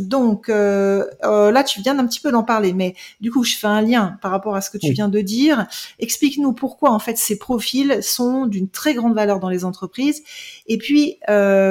donc 0.00 0.48
euh, 0.48 1.04
là 1.22 1.62
tu 1.62 1.80
viens 1.82 1.94
d'un 1.94 2.06
petit 2.06 2.20
peu 2.20 2.32
d'en 2.32 2.42
parler, 2.42 2.72
mais 2.72 2.94
du 3.20 3.30
coup 3.30 3.44
je 3.44 3.56
fais 3.56 3.66
un 3.68 3.82
lien 3.82 4.18
par 4.22 4.30
rapport 4.30 4.56
à 4.56 4.60
ce 4.60 4.70
que 4.70 4.78
tu 4.78 4.92
viens 4.92 5.08
de 5.08 5.20
dire. 5.20 5.66
Explique-nous 5.98 6.52
pourquoi 6.52 6.90
en 6.90 6.98
fait 6.98 7.16
ces 7.16 7.38
profils 7.38 7.98
sont 8.02 8.46
d'une 8.46 8.68
très 8.68 8.94
grande 8.94 9.14
valeur 9.14 9.40
dans 9.40 9.50
les 9.50 9.64
entreprises 9.64 10.22
et 10.66 10.78
puis 10.78 11.18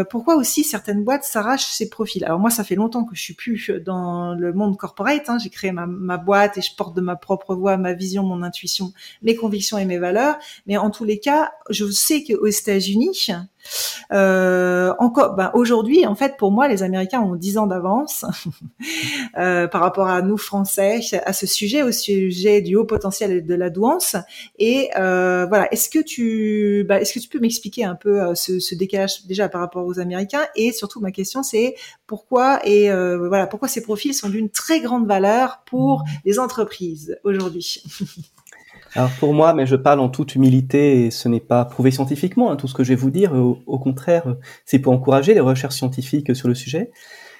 pourquoi 0.10 0.36
aussi 0.36 0.63
certaines 0.63 1.04
boîtes 1.04 1.24
s'arrachent 1.24 1.65
ces 1.65 1.89
profils. 1.89 2.24
Alors 2.24 2.39
moi 2.39 2.50
ça 2.50 2.63
fait 2.63 2.76
longtemps 2.76 3.04
que 3.04 3.15
je 3.15 3.25
suis 3.26 3.34
plus 3.34 3.72
dans 3.86 4.34
le 4.36 4.54
monde 4.54 4.78
corporate. 4.78 5.30
Hein. 5.30 5.38
J'ai 5.42 5.50
créé 5.50 5.72
ma, 5.72 5.86
ma, 5.86 6.18
boîte 6.18 6.58
et 6.58 6.62
je 6.62 6.76
porte 6.76 6.96
de 6.96 7.02
ma 7.02 7.16
propre 7.16 7.56
voix 7.56 7.78
ma 7.78 7.94
vision, 7.94 8.24
mon 8.24 8.44
intuition, 8.44 8.94
mes 9.22 9.36
convictions 9.36 9.78
et 9.78 9.86
mes 9.86 9.98
valeurs. 9.98 10.38
Mais 10.68 10.78
en 10.78 10.92
tous 10.92 11.04
les 11.04 11.20
cas, 11.20 11.52
je 11.70 11.90
sais 11.90 12.24
qu'aux 12.24 12.48
États-Unis, 12.48 13.28
euh, 14.12 14.93
encore, 14.99 15.36
ben 15.36 15.51
aujourd'hui, 15.54 16.06
en 16.06 16.15
fait, 16.15 16.38
pour 16.38 16.51
moi, 16.51 16.67
les 16.67 16.84
Américains 16.84 17.21
ont 17.21 17.36
10 17.36 17.58
ans 17.58 17.67
d'avance 17.67 18.25
euh, 19.38 19.67
par 19.67 19.82
rapport 19.82 20.08
à 20.08 20.21
nous 20.21 20.38
Français 20.38 20.99
à 21.25 21.34
ce 21.34 21.47
sujet, 21.47 21.84
au 21.84 21.91
sujet 21.91 22.62
du 22.62 22.75
haut 22.75 22.86
potentiel 22.86 23.32
et 23.32 23.41
de 23.41 23.56
la 23.56 23.69
douance. 23.69 24.15
Et 24.60 24.89
euh, 24.97 25.45
voilà, 25.47 25.71
est-ce 25.71 25.89
que 25.89 25.99
tu, 25.99 26.86
ben, 26.88 26.97
est-ce 26.97 27.13
que 27.13 27.19
tu 27.19 27.30
peux 27.30 27.39
m'expliquer 27.39 27.84
un 27.84 27.95
peu 27.95 28.36
ce, 28.36 28.60
ce, 28.60 28.75
décalage 28.75 29.25
déjà 29.25 29.49
par 29.49 29.62
rapport 29.62 29.86
aux 29.86 29.99
Américains? 29.99 30.45
Et 30.56 30.71
surtout, 30.71 30.99
ma 30.99 31.12
question, 31.12 31.43
c'est 31.43 31.75
pourquoi 32.08 32.60
et 32.65 32.89
voilà, 32.89 33.47
pourquoi 33.47 33.67
ces 33.67 33.82
profils 33.82 34.13
sont 34.13 34.30
d'une 34.30 34.49
très 34.49 34.80
grande 34.80 35.08
valeur 35.08 35.63
pour 35.65 36.04
les 36.25 36.39
entreprises 36.39 37.17
aujourd'hui? 37.23 37.84
Alors 38.96 39.12
pour 39.20 39.34
moi, 39.34 39.54
mais 39.54 39.66
je 39.66 39.76
parle 39.76 40.00
en 40.00 40.08
toute 40.08 40.36
humilité 40.36 41.06
et 41.06 41.12
ce 41.12 41.28
n'est 41.28 41.42
pas 41.42 41.66
prouvé 41.66 41.92
scientifiquement, 41.92 42.50
hein, 42.50 42.56
tout 42.56 42.68
ce 42.68 42.74
que 42.74 42.84
je 42.84 42.90
vais 42.90 42.96
vous 42.96 43.12
dire. 43.12 43.34
Au, 43.34 43.78
contraire, 43.78 44.38
c'est 44.66 44.80
pour 44.80 44.94
encourager 44.94 45.34
les 45.34 45.42
recherches 45.42 45.76
scientifiques 45.76 46.34
sur 46.36 46.48
le 46.48 46.56
sujet. 46.56 46.92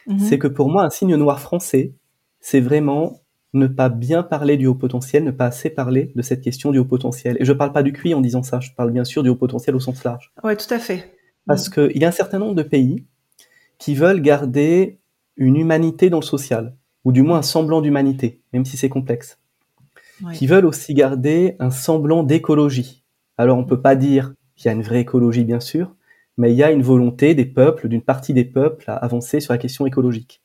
Mhm. 0.08 0.20
C'est 0.20 0.38
que 0.38 0.48
pour 0.48 0.70
moi, 0.70 0.84
un 0.84 0.89
signe 0.89 1.15
noir 1.15 1.39
français, 1.39 1.94
c'est 2.41 2.60
vraiment 2.60 3.22
ne 3.54 3.68
pas 3.68 3.88
bien 3.88 4.22
parler 4.22 4.58
du 4.58 4.68
haut 4.68 4.76
potentiel, 4.76 5.24
ne 5.24 5.32
pas 5.32 5.46
assez 5.46 5.70
parler 5.70 6.12
de 6.13 6.22
cette 6.22 6.41
question 6.41 6.72
du 6.72 6.80
haut 6.80 6.86
potentiel. 6.86 7.38
Et 7.39 7.46
je 7.46 7.54
parle 7.54 7.72
pas 7.72 7.84
du 7.84 7.94
QI 7.94 8.13
en 8.13 8.20
disant 8.20 8.44
ça, 8.44 8.60
je 8.60 8.72
parle 8.76 8.91
bien 8.91 9.06
sûr 9.06 9.24
du 9.24 9.30
haut 9.30 9.36
potentiel 9.36 9.78
au 9.78 9.80
sens 9.80 10.04
large. 10.04 10.34
Ouais, 10.44 10.58
tout 10.58 10.72
à 10.74 10.80
fait. 10.80 11.15
Parce 11.48 11.70
mhm. 11.70 11.89
qu'il 11.89 12.02
y 12.02 12.06
a 12.06 12.10
un 12.10 12.12
certain 12.12 12.39
nombre 12.39 12.56
de 12.56 12.63
pays 12.63 13.06
qui 13.78 13.96
veulent 13.96 14.22
garder 14.22 15.00
une 15.38 15.56
humanité 15.56 16.10
dans 16.10 16.20
le 16.20 16.26
social, 16.26 16.76
ou 17.06 17.13
du 17.13 17.22
moins 17.22 17.38
un 17.39 17.44
semblant 17.44 17.82
d'humanité, 17.82 18.41
même 18.52 18.65
si 18.65 18.76
c'est 18.76 18.89
complexe 18.89 19.38
qui 20.34 20.47
veulent 20.47 20.65
aussi 20.65 20.93
garder 20.93 21.56
un 21.60 21.71
semblant 21.71 22.23
d'écologie. 22.23 23.04
Alors 23.38 23.58
on 23.58 23.65
peut 23.65 23.82
pas 23.82 23.95
dire 23.95 24.34
qu'il 24.56 24.67
y 24.67 24.69
a 24.69 24.73
une 24.73 24.82
vraie 24.82 25.01
écologie 25.01 25.43
bien 25.43 25.60
sûr, 25.60 25.93
mais 26.38 26.51
il 26.51 26.58
y 26.58 26.63
a 26.63 26.71
une 26.71 26.82
volonté 26.82 27.36
des 27.36 27.45
peuples, 27.45 27.88
d'une 27.88 28.01
partie 28.01 28.34
des 28.34 28.45
peuples, 28.45 28.86
à 28.89 28.95
avancer 28.95 29.39
sur 29.39 29.54
la 29.54 29.58
question 29.58 29.86
écologique. 29.86 30.41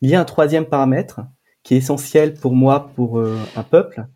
Il 0.00 0.10
y 0.10 0.14
a 0.14 0.20
un 0.20 0.24
troisième 0.24 0.66
paramètre 0.66 1.20
qui 1.62 1.74
est 1.74 1.78
essentiel 1.78 2.34
pour 2.34 2.54
moi, 2.54 2.90
pour 2.94 3.18
euh, 3.18 3.36
un 3.56 3.62
peuple, 3.62 4.06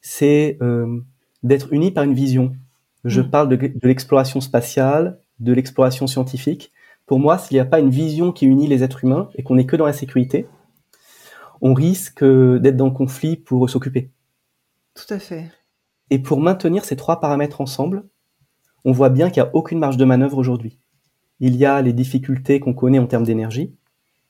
c'est 0.00 0.58
euh, 0.62 1.00
d'être 1.42 1.72
uni 1.72 1.90
par 1.90 2.04
une 2.04 2.14
vision. 2.14 2.52
Je 3.04 3.20
mm. 3.20 3.30
parle 3.30 3.48
de, 3.48 3.56
de 3.56 3.88
l'exploration 3.88 4.40
spatiale, 4.40 5.18
de 5.38 5.52
l'exploration 5.52 6.06
scientifique. 6.06 6.72
Pour 7.06 7.18
moi, 7.18 7.38
s'il 7.38 7.56
n'y 7.56 7.60
a 7.60 7.64
pas 7.64 7.80
une 7.80 7.90
vision 7.90 8.32
qui 8.32 8.46
unit 8.46 8.66
les 8.66 8.82
êtres 8.82 9.04
humains 9.04 9.28
et 9.34 9.42
qu'on 9.42 9.56
n'est 9.56 9.66
que 9.66 9.76
dans 9.76 9.86
la 9.86 9.92
sécurité, 9.92 10.46
on 11.60 11.74
risque 11.74 12.24
d'être 12.24 12.76
dans 12.76 12.86
le 12.86 12.92
conflit 12.92 13.36
pour 13.36 13.68
s'occuper. 13.68 14.10
Tout 14.94 15.12
à 15.14 15.18
fait. 15.18 15.50
Et 16.10 16.18
pour 16.18 16.40
maintenir 16.40 16.84
ces 16.84 16.96
trois 16.96 17.20
paramètres 17.20 17.60
ensemble, 17.60 18.04
on 18.84 18.92
voit 18.92 19.10
bien 19.10 19.30
qu'il 19.30 19.42
n'y 19.42 19.48
a 19.48 19.54
aucune 19.54 19.78
marge 19.78 19.96
de 19.96 20.04
manœuvre 20.04 20.38
aujourd'hui. 20.38 20.78
Il 21.38 21.56
y 21.56 21.64
a 21.64 21.80
les 21.82 21.92
difficultés 21.92 22.60
qu'on 22.60 22.74
connaît 22.74 22.98
en 22.98 23.06
termes 23.06 23.24
d'énergie, 23.24 23.74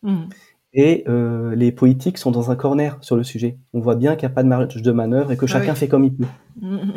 hmm. 0.02 0.24
et 0.72 1.04
euh, 1.08 1.54
les 1.54 1.72
politiques 1.72 2.18
sont 2.18 2.30
dans 2.30 2.50
un 2.50 2.56
corner 2.56 2.98
sur 3.00 3.16
le 3.16 3.24
sujet. 3.24 3.58
On 3.72 3.80
voit 3.80 3.96
bien 3.96 4.16
qu'il 4.16 4.28
n'y 4.28 4.32
a 4.32 4.34
pas 4.34 4.42
de 4.42 4.48
marge 4.48 4.82
de 4.82 4.92
manœuvre 4.92 5.32
et 5.32 5.36
que 5.36 5.46
ah 5.46 5.48
chacun 5.48 5.74
fait 5.74 5.88
comme 5.88 6.04
il 6.04 6.14
peut. 6.14 6.26
Hmm. 6.60 6.92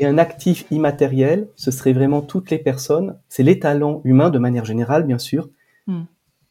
Et 0.00 0.06
un 0.06 0.18
actif 0.18 0.64
immatériel, 0.70 1.48
ce 1.56 1.70
serait 1.70 1.92
vraiment 1.92 2.20
toutes 2.20 2.50
les 2.50 2.58
personnes, 2.58 3.18
c'est 3.28 3.42
les 3.42 3.58
talents 3.58 4.00
humains 4.04 4.30
de 4.30 4.38
manière 4.38 4.64
générale, 4.64 5.04
bien 5.04 5.18
sûr, 5.18 5.48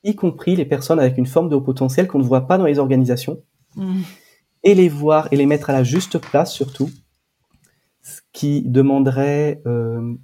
y 0.07 0.15
compris 0.15 0.55
les 0.55 0.65
personnes 0.65 0.99
avec 0.99 1.17
une 1.17 1.25
forme 1.25 1.49
de 1.49 1.55
haut 1.55 1.61
potentiel 1.61 2.07
qu'on 2.07 2.19
ne 2.19 2.23
voit 2.23 2.47
pas 2.47 2.57
dans 2.57 2.65
les 2.65 2.79
organisations, 2.79 3.43
mm. 3.75 4.01
et 4.63 4.75
les 4.75 4.89
voir 4.89 5.27
et 5.31 5.35
les 5.35 5.45
mettre 5.45 5.69
à 5.69 5.73
la 5.73 5.83
juste 5.83 6.17
place 6.17 6.53
surtout, 6.53 6.89
ce 8.01 8.21
qui 8.31 8.61
demanderait 8.61 9.61
euh, 9.65 10.15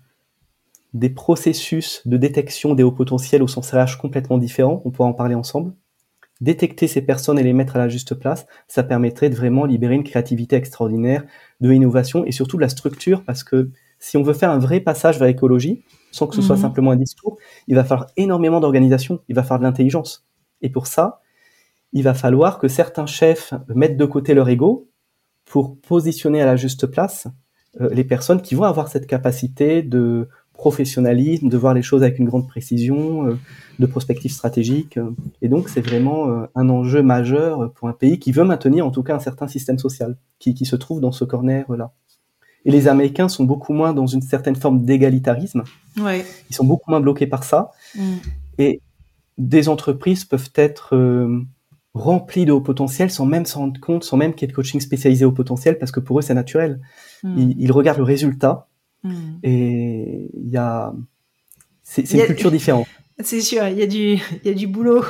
des 0.94 1.10
processus 1.10 2.02
de 2.08 2.18
détection 2.18 2.76
des 2.76 2.84
hauts 2.84 2.92
potentiels 2.92 3.44
au 3.44 3.48
sens 3.48 3.72
RH 3.72 3.98
complètement 4.00 4.38
différents, 4.38 4.82
on 4.86 4.92
pourra 4.92 5.10
en 5.10 5.14
parler 5.14 5.36
ensemble. 5.36 5.74
Détecter 6.42 6.88
ces 6.88 7.02
personnes 7.02 7.40
et 7.40 7.44
les 7.44 7.54
mettre 7.54 7.76
à 7.76 7.80
la 7.80 7.90
juste 7.90 8.16
place, 8.16 8.46
ça 8.68 8.84
permettrait 8.84 9.30
de 9.30 9.36
vraiment 9.36 9.66
libérer 9.66 9.96
une 9.96 10.04
créativité 10.04 10.56
extraordinaire, 10.56 11.24
de 11.62 11.70
l'innovation 11.70 12.26
et 12.26 12.32
surtout 12.32 12.58
de 12.58 12.62
la 12.62 12.70
structure, 12.70 13.24
parce 13.24 13.44
que 13.44 13.72
si 14.00 14.18
on 14.18 14.24
veut 14.24 14.34
faire 14.34 14.52
un 14.52 14.60
vrai 14.60 14.80
passage 14.80 15.18
vers 15.20 15.28
l'écologie, 15.28 15.84
sans 16.14 16.28
que 16.28 16.36
ce 16.36 16.42
soit 16.42 16.56
mhm. 16.56 16.62
simplement 16.62 16.92
un 16.92 16.96
discours, 16.96 17.38
il 17.68 17.76
va 17.76 17.84
falloir 17.84 18.08
énormément 18.16 18.60
d'organisation, 18.60 19.20
il 19.28 19.36
va 19.36 19.42
falloir 19.42 19.60
de 19.60 19.66
l'intelligence. 19.66 20.26
Et 20.62 20.70
pour 20.70 20.88
ça, 20.88 21.22
il 21.92 22.04
va 22.04 22.14
falloir 22.14 22.60
que 22.60 22.68
certains 22.68 23.08
chefs 23.08 23.54
mettent 23.68 23.98
de 23.98 24.06
côté 24.06 24.34
leur 24.34 24.48
ego 24.48 24.90
pour 25.46 25.80
positionner 25.82 26.42
à 26.42 26.46
la 26.46 26.56
juste 26.56 26.86
place 26.86 27.28
euh, 27.82 27.90
les 27.92 28.04
personnes 28.04 28.42
qui 28.42 28.54
vont 28.54 28.64
avoir 28.64 28.88
cette 28.88 29.08
capacité 29.08 29.82
de 29.82 30.30
professionnalisme, 30.54 31.50
de 31.50 31.58
voir 31.58 31.74
les 31.74 31.82
choses 31.82 32.04
avec 32.04 32.20
une 32.20 32.26
grande 32.26 32.48
précision, 32.48 33.28
euh, 33.28 33.40
de 33.80 33.86
prospective 33.88 34.32
stratégique. 34.32 35.00
Et 35.42 35.50
donc, 35.50 35.68
c'est 35.68 35.82
vraiment 35.82 36.30
euh, 36.30 36.46
un 36.54 36.70
enjeu 36.70 37.02
majeur 37.02 37.74
pour 37.74 37.90
un 37.90 37.94
pays 37.94 38.20
qui 38.20 38.32
veut 38.32 38.44
maintenir 38.44 38.86
en 38.86 38.92
tout 38.92 39.02
cas 39.02 39.16
un 39.16 39.20
certain 39.20 39.48
système 39.48 39.80
social, 39.80 40.16
qui, 40.38 40.54
qui 40.54 40.66
se 40.66 40.76
trouve 40.76 41.02
dans 41.02 41.12
ce 41.12 41.26
corner-là. 41.26 41.92
Et 42.66 42.72
les 42.72 42.88
Américains 42.88 43.30
sont 43.30 43.44
beaucoup 43.44 43.74
moins 43.74 43.94
dans 43.94 44.08
une 44.08 44.22
certaine 44.22 44.56
forme 44.56 44.86
d'égalitarisme. 44.86 45.64
Ouais. 46.00 46.26
Ils 46.50 46.56
sont 46.56 46.66
beaucoup 46.66 46.92
moins 46.92 47.02
bloqués 47.02 47.28
par 47.28 47.44
ça. 47.44 47.72
Mm. 47.96 48.14
Et 48.58 48.82
des 49.38 49.68
entreprises 49.68 50.24
peuvent 50.26 50.52
être 50.56 50.96
euh, 50.96 51.42
remplies 51.94 52.46
de 52.46 52.52
haut 52.52 52.62
potentiel 52.62 53.12
sans 53.12 53.26
même 53.26 53.46
s'en 53.46 53.62
rendre 53.62 53.80
compte, 53.80 54.04
sans 54.04 54.18
même 54.18 54.34
qu'il 54.34 54.44
y 54.44 54.46
ait 54.46 54.52
de 54.52 54.56
coaching 54.56 54.80
spécialisé 54.80 55.26
au 55.26 55.32
potentiel, 55.32 55.78
parce 55.78 55.92
que 55.92 56.00
pour 56.00 56.20
eux, 56.20 56.22
c'est 56.22 56.34
naturel. 56.34 56.80
Mm. 57.24 57.38
Ils, 57.38 57.62
ils, 57.64 57.72
regardent 57.72 58.00
le 58.00 58.04
résultat 58.04 58.68
mm. 59.04 59.12
et 59.44 60.30
il 60.34 60.50
y 60.50 60.58
a... 60.58 60.94
C'est 61.84 62.10
une 62.14 62.26
culture 62.26 62.52
différente. 62.52 62.88
C'est 63.20 63.42
sûr, 63.42 63.68
il 63.68 63.78
y 63.78 63.84
a 63.84 63.86
du, 63.86 64.14
il 64.44 64.46
y 64.46 64.50
a 64.50 64.54
du 64.56 64.66
boulot, 64.66 65.04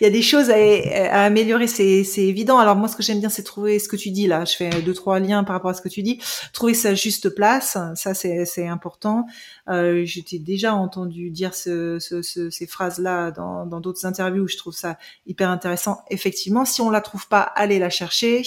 il 0.00 0.04
y 0.04 0.06
a 0.06 0.10
des 0.10 0.20
choses 0.20 0.50
à, 0.50 1.24
améliorer, 1.24 1.66
c'est, 1.66 2.04
c'est 2.04 2.24
évident. 2.24 2.58
Alors 2.58 2.76
moi, 2.76 2.86
ce 2.86 2.96
que 2.96 3.02
j'aime 3.02 3.18
bien, 3.18 3.30
c'est 3.30 3.44
trouver 3.44 3.78
ce 3.78 3.88
que 3.88 3.96
tu 3.96 4.10
dis 4.10 4.26
là. 4.26 4.44
Je 4.44 4.54
fais 4.54 4.68
deux 4.82 4.92
trois 4.92 5.20
liens 5.20 5.42
par 5.42 5.54
rapport 5.54 5.70
à 5.70 5.74
ce 5.74 5.80
que 5.80 5.88
tu 5.88 6.02
dis. 6.02 6.20
Trouver 6.52 6.74
sa 6.74 6.94
juste 6.94 7.30
place, 7.30 7.78
ça 7.94 8.12
c'est, 8.12 8.44
c'est 8.44 8.68
important. 8.68 9.26
Euh, 9.70 10.04
je 10.04 10.20
t'ai 10.20 10.38
déjà 10.38 10.74
entendu 10.74 11.30
dire 11.30 11.54
ce, 11.54 11.98
ce, 11.98 12.20
ces 12.22 12.66
phrases 12.66 12.98
là 12.98 13.30
dans, 13.30 13.64
dans 13.64 13.80
d'autres 13.80 14.04
interviews. 14.04 14.46
Je 14.46 14.58
trouve 14.58 14.74
ça 14.74 14.98
hyper 15.26 15.48
intéressant. 15.48 16.02
Effectivement, 16.10 16.66
si 16.66 16.82
on 16.82 16.90
la 16.90 17.00
trouve 17.00 17.26
pas, 17.26 17.40
allez 17.40 17.78
la 17.78 17.88
chercher. 17.88 18.42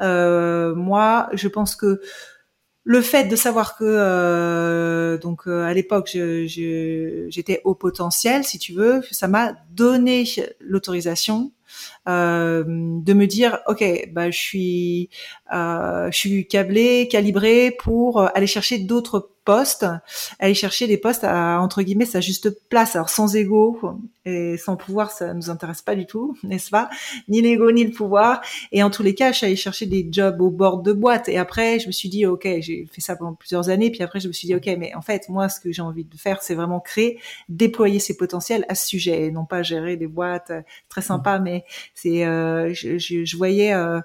Euh, 0.00 0.76
moi, 0.76 1.28
je 1.32 1.48
pense 1.48 1.74
que 1.74 2.00
le 2.84 3.00
fait 3.00 3.24
de 3.24 3.34
savoir 3.34 3.76
que 3.76 3.84
euh, 3.84 5.16
donc 5.16 5.48
euh, 5.48 5.64
à 5.64 5.72
l'époque 5.72 6.10
j'étais 6.12 7.62
au 7.64 7.74
potentiel 7.74 8.44
si 8.44 8.58
tu 8.58 8.74
veux 8.74 9.02
ça 9.10 9.26
m'a 9.26 9.54
donné 9.70 10.24
l'autorisation 10.60 11.50
euh, 12.08 12.64
de 12.66 13.12
me 13.12 13.26
dire 13.26 13.60
ok 13.66 14.10
bah 14.12 14.30
je 14.30 14.38
suis 14.38 15.10
je 15.50 16.10
suis 16.12 16.46
câblé 16.46 17.08
calibré 17.08 17.70
pour 17.70 18.20
aller 18.36 18.46
chercher 18.46 18.78
d'autres 18.78 19.30
postes, 19.44 19.86
aller 20.38 20.54
chercher 20.54 20.86
des 20.86 20.96
postes 20.96 21.24
à 21.24 21.60
entre 21.60 21.82
guillemets 21.82 22.06
sa 22.06 22.20
juste 22.20 22.50
place. 22.68 22.96
Alors 22.96 23.10
sans 23.10 23.36
ego 23.36 23.78
et 24.24 24.56
sans 24.56 24.76
pouvoir, 24.76 25.10
ça 25.10 25.34
nous 25.34 25.50
intéresse 25.50 25.82
pas 25.82 25.94
du 25.94 26.06
tout, 26.06 26.36
n'est-ce 26.42 26.70
pas? 26.70 26.88
Ni 27.28 27.42
l'ego 27.42 27.70
ni 27.70 27.84
le 27.84 27.92
pouvoir. 27.92 28.40
Et 28.72 28.82
en 28.82 28.90
tous 28.90 29.02
les 29.02 29.14
cas, 29.14 29.32
je 29.32 29.38
suis 29.38 29.46
allée 29.46 29.56
chercher 29.56 29.86
des 29.86 30.08
jobs 30.10 30.40
au 30.40 30.50
bord 30.50 30.82
de 30.82 30.92
boîte. 30.92 31.28
Et 31.28 31.38
après, 31.38 31.78
je 31.78 31.86
me 31.86 31.92
suis 31.92 32.08
dit 32.08 32.26
ok, 32.26 32.48
j'ai 32.60 32.86
fait 32.90 33.00
ça 33.00 33.16
pendant 33.16 33.34
plusieurs 33.34 33.68
années. 33.68 33.90
Puis 33.90 34.02
après, 34.02 34.20
je 34.20 34.28
me 34.28 34.32
suis 34.32 34.46
dit 34.46 34.54
ok, 34.54 34.66
mais 34.78 34.94
en 34.94 35.02
fait, 35.02 35.28
moi, 35.28 35.48
ce 35.48 35.60
que 35.60 35.72
j'ai 35.72 35.82
envie 35.82 36.04
de 36.04 36.16
faire, 36.16 36.42
c'est 36.42 36.54
vraiment 36.54 36.80
créer, 36.80 37.20
déployer 37.48 37.98
ses 37.98 38.16
potentiels 38.16 38.64
à 38.68 38.74
ce 38.74 38.86
sujet, 38.86 39.24
et 39.24 39.30
non 39.30 39.44
pas 39.44 39.62
gérer 39.62 39.96
des 39.96 40.06
boîtes 40.06 40.50
euh, 40.50 40.62
très 40.88 41.02
sympas. 41.02 41.38
Mais 41.38 41.64
c'est, 41.94 42.26
euh, 42.26 42.74
je, 42.74 42.98
je, 42.98 43.36
voyais 43.36 43.72
euh, 43.72 44.00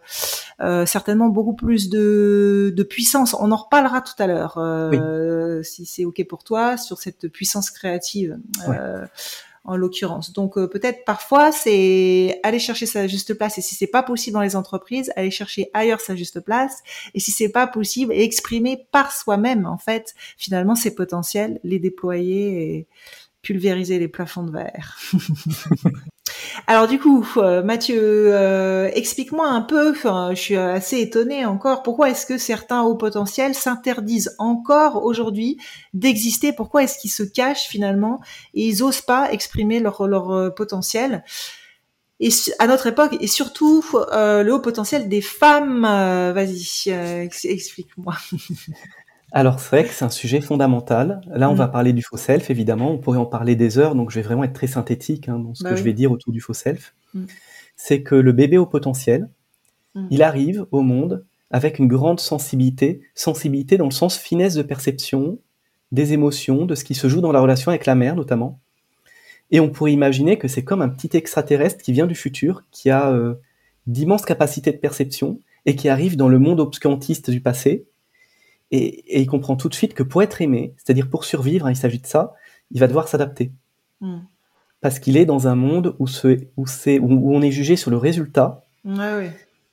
euh, 0.62 0.86
certainement 0.86 1.30
beaucoup 1.30 1.54
plus 1.54 1.90
de, 1.90 2.74
de 2.76 2.84
puissance. 2.84 3.34
On 3.34 3.52
en 3.52 3.56
reparlera 3.56 4.02
tout 4.02 4.14
à 4.20 4.28
l'heure. 4.28 4.58
Euh, 4.58 5.64
si 5.64 5.86
c'est 5.86 6.06
ok 6.06 6.26
pour 6.28 6.44
toi, 6.44 6.78
sur 6.78 7.00
cette 7.00 7.28
puissance 7.28 7.72
créative. 7.72 8.38
Euh, 8.68 9.06
en 9.66 9.76
l'occurrence. 9.76 10.34
Donc 10.34 10.58
euh, 10.58 10.68
peut-être 10.68 11.04
parfois 11.06 11.52
c'est 11.52 12.40
aller 12.44 12.60
chercher 12.60 12.86
sa 12.86 13.08
juste 13.08 13.34
place 13.34 13.58
et 13.58 13.62
si 13.62 13.76
c'est 13.76 13.88
pas 13.88 14.02
possible 14.02 14.34
dans 14.34 14.42
les 14.42 14.56
entreprises, 14.56 15.12
aller 15.16 15.32
chercher 15.32 15.70
ailleurs 15.74 16.00
sa 16.00 16.16
juste 16.16 16.40
place 16.40 16.82
et 17.14 17.20
si 17.20 17.32
c'est 17.32 17.50
pas 17.50 17.68
possible, 17.68 18.14
exprimer 18.14 18.88
par 18.92 19.12
soi-même 19.12 19.66
en 19.68 19.78
fait 19.78 20.16
finalement 20.38 20.76
ses 20.76 20.96
potentiels, 20.96 21.60
les 21.64 21.78
déployer 21.78 22.78
et 22.78 22.88
pulvériser 23.42 24.00
les 24.00 24.08
plafonds 24.08 24.44
de 24.44 24.52
verre. 24.52 24.98
Alors 26.68 26.88
du 26.88 27.00
coup, 27.00 27.26
euh, 27.38 27.64
Mathieu, 27.64 28.00
euh, 28.00 28.90
explique-moi 28.94 29.48
un 29.48 29.62
peu, 29.62 29.94
je 29.94 30.36
suis 30.36 30.56
assez 30.56 31.00
étonnée 31.00 31.46
encore, 31.46 31.84
pourquoi 31.84 32.10
est-ce 32.10 32.26
que 32.26 32.38
certains 32.38 32.84
hauts 32.84 32.96
potentiels 32.96 33.56
s'interdisent 33.56 34.36
encore 34.38 35.04
aujourd'hui 35.04 35.58
d'exister? 35.94 36.54
Pourquoi 36.54 36.84
est-ce 36.84 37.00
qu'ils 37.00 37.12
se 37.12 37.24
cachent 37.24 37.68
finalement 37.68 38.22
et 38.54 38.68
ils 38.68 38.84
osent 38.84 39.02
pas 39.02 39.32
exprimer 39.32 39.80
leur, 39.80 40.08
leur 40.08 40.32
euh, 40.32 40.50
potentiel? 40.50 41.24
Et 42.20 42.30
à 42.60 42.68
notre 42.68 42.88
époque, 42.88 43.16
et 43.22 43.28
surtout 43.28 43.82
le 44.12 44.52
haut 44.52 44.60
potentiel 44.60 45.08
des 45.08 45.22
femmes, 45.22 45.84
vas-y, 45.84 46.90
explique-moi. 47.46 48.14
Alors 49.32 49.60
c'est 49.60 49.70
vrai 49.70 49.84
que 49.86 49.94
c'est 49.94 50.06
un 50.06 50.10
sujet 50.10 50.42
fondamental. 50.42 51.22
Là, 51.28 51.50
on 51.50 51.54
va 51.54 51.68
mm. 51.68 51.72
parler 51.72 51.94
du 51.94 52.02
faux 52.02 52.18
self, 52.18 52.50
évidemment. 52.50 52.92
On 52.92 52.98
pourrait 52.98 53.18
en 53.18 53.26
parler 53.26 53.56
des 53.56 53.78
heures, 53.78 53.96
donc 53.96 54.10
je 54.10 54.16
vais 54.16 54.22
vraiment 54.22 54.44
être 54.44 54.54
très 54.54 54.68
synthétique 54.68 55.30
hein, 55.30 55.40
dans 55.40 55.54
ce 55.54 55.64
bah 55.64 55.72
que 55.72 55.76
je 55.76 55.84
vais 55.84 55.94
dire 55.94 56.12
autour 56.12 56.34
du 56.34 56.42
faux 56.42 56.54
self. 56.54 56.96
Mm. 57.14 57.26
C'est 57.76 58.02
que 58.04 58.16
le 58.16 58.32
bébé 58.32 58.58
au 58.58 58.66
potentiel, 58.66 59.30
mm. 59.96 60.08
il 60.10 60.24
arrive 60.24 60.66
au 60.72 60.82
monde 60.82 61.26
avec 61.52 61.80
une 61.80 61.88
grande 61.88 62.20
sensibilité, 62.20 63.02
sensibilité 63.16 63.78
dans 63.78 63.86
le 63.86 63.92
sens 63.92 64.18
finesse 64.18 64.56
de 64.56 64.62
perception, 64.62 65.40
des 65.92 66.14
émotions, 66.14 66.66
de 66.66 66.76
ce 66.76 66.84
qui 66.84 66.94
se 66.94 67.08
joue 67.08 67.22
dans 67.22 67.32
la 67.32 67.42
relation 67.42 67.70
avec 67.70 67.86
la 67.86 67.96
mère 67.96 68.16
notamment. 68.16 68.60
Et 69.52 69.60
on 69.60 69.70
pourrait 69.70 69.94
imaginer 69.94 70.38
que 70.38 70.48
c'est 70.48 70.64
comme 70.64 70.82
un 70.82 70.90
petit 70.90 71.18
extraterrestre 71.18 71.84
qui 71.84 71.92
vient 71.92 72.06
du 72.06 72.14
futur, 72.14 72.66
qui 72.72 72.92
a 72.92 73.12
euh, 73.12 73.36
d'immenses 73.88 74.26
capacités 74.26 74.72
de 74.72 74.78
perception 74.78 75.40
et 75.66 75.76
qui 75.76 75.90
arrive 75.90 76.18
dans 76.18 76.30
le 76.30 76.38
monde 76.38 76.60
obscurantiste 76.60 77.32
du 77.32 77.42
passé 77.42 77.88
et, 78.72 79.22
il 79.22 79.28
comprend 79.28 79.56
tout 79.56 79.70
de 79.70 79.74
suite 79.74 79.94
que 79.94 80.04
pour 80.04 80.22
être 80.22 80.42
aimé, 80.42 80.74
c'est-à-dire 80.78 81.10
pour 81.10 81.26
survivre, 81.26 81.66
hein, 81.66 81.72
il 81.72 81.76
s'agit 81.76 82.00
de 82.00 82.08
ça, 82.08 82.34
il 82.72 82.80
va 82.80 82.88
devoir 82.88 83.08
s'adapter. 83.08 83.52
Hmm. 84.02 84.20
Parce 84.82 85.00
qu'il 85.00 85.18
est 85.18 85.26
dans 85.26 85.48
un 85.48 85.56
monde 85.56 85.96
où, 86.00 86.06
où, 86.06 86.66
où, 86.66 87.36
on 87.36 87.42
est 87.42 87.52
jugé 87.52 87.76
sur 87.76 87.92
le 87.92 87.98
résultat 87.98 88.64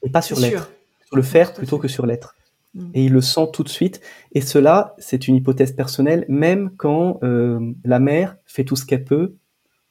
et 0.02 0.11
pas 0.11 0.22
sur 0.22 0.40
l'être. 0.40 0.72
Sur 1.06 1.16
le 1.16 1.22
faire 1.22 1.54
plutôt 1.54 1.78
que 1.78 1.88
sur 1.88 2.06
l'être. 2.06 2.35
Hmm. 2.74 2.90
Et 2.94 3.04
il 3.04 3.12
le 3.12 3.20
sent 3.20 3.48
tout 3.52 3.62
de 3.62 3.68
suite. 3.68 4.00
Et 4.32 4.40
cela, 4.40 4.94
c'est 4.98 5.28
une 5.28 5.37
hypothèse 5.37 5.72
personnelle, 5.72 6.24
même 6.28 6.70
quand 6.76 7.18
euh, 7.22 7.72
la 7.85 8.00
mère 8.00 8.37
fait 8.46 8.64
tout 8.64 8.76
ce 8.76 8.85
qu'elle 8.85 9.04
peut 9.04 9.35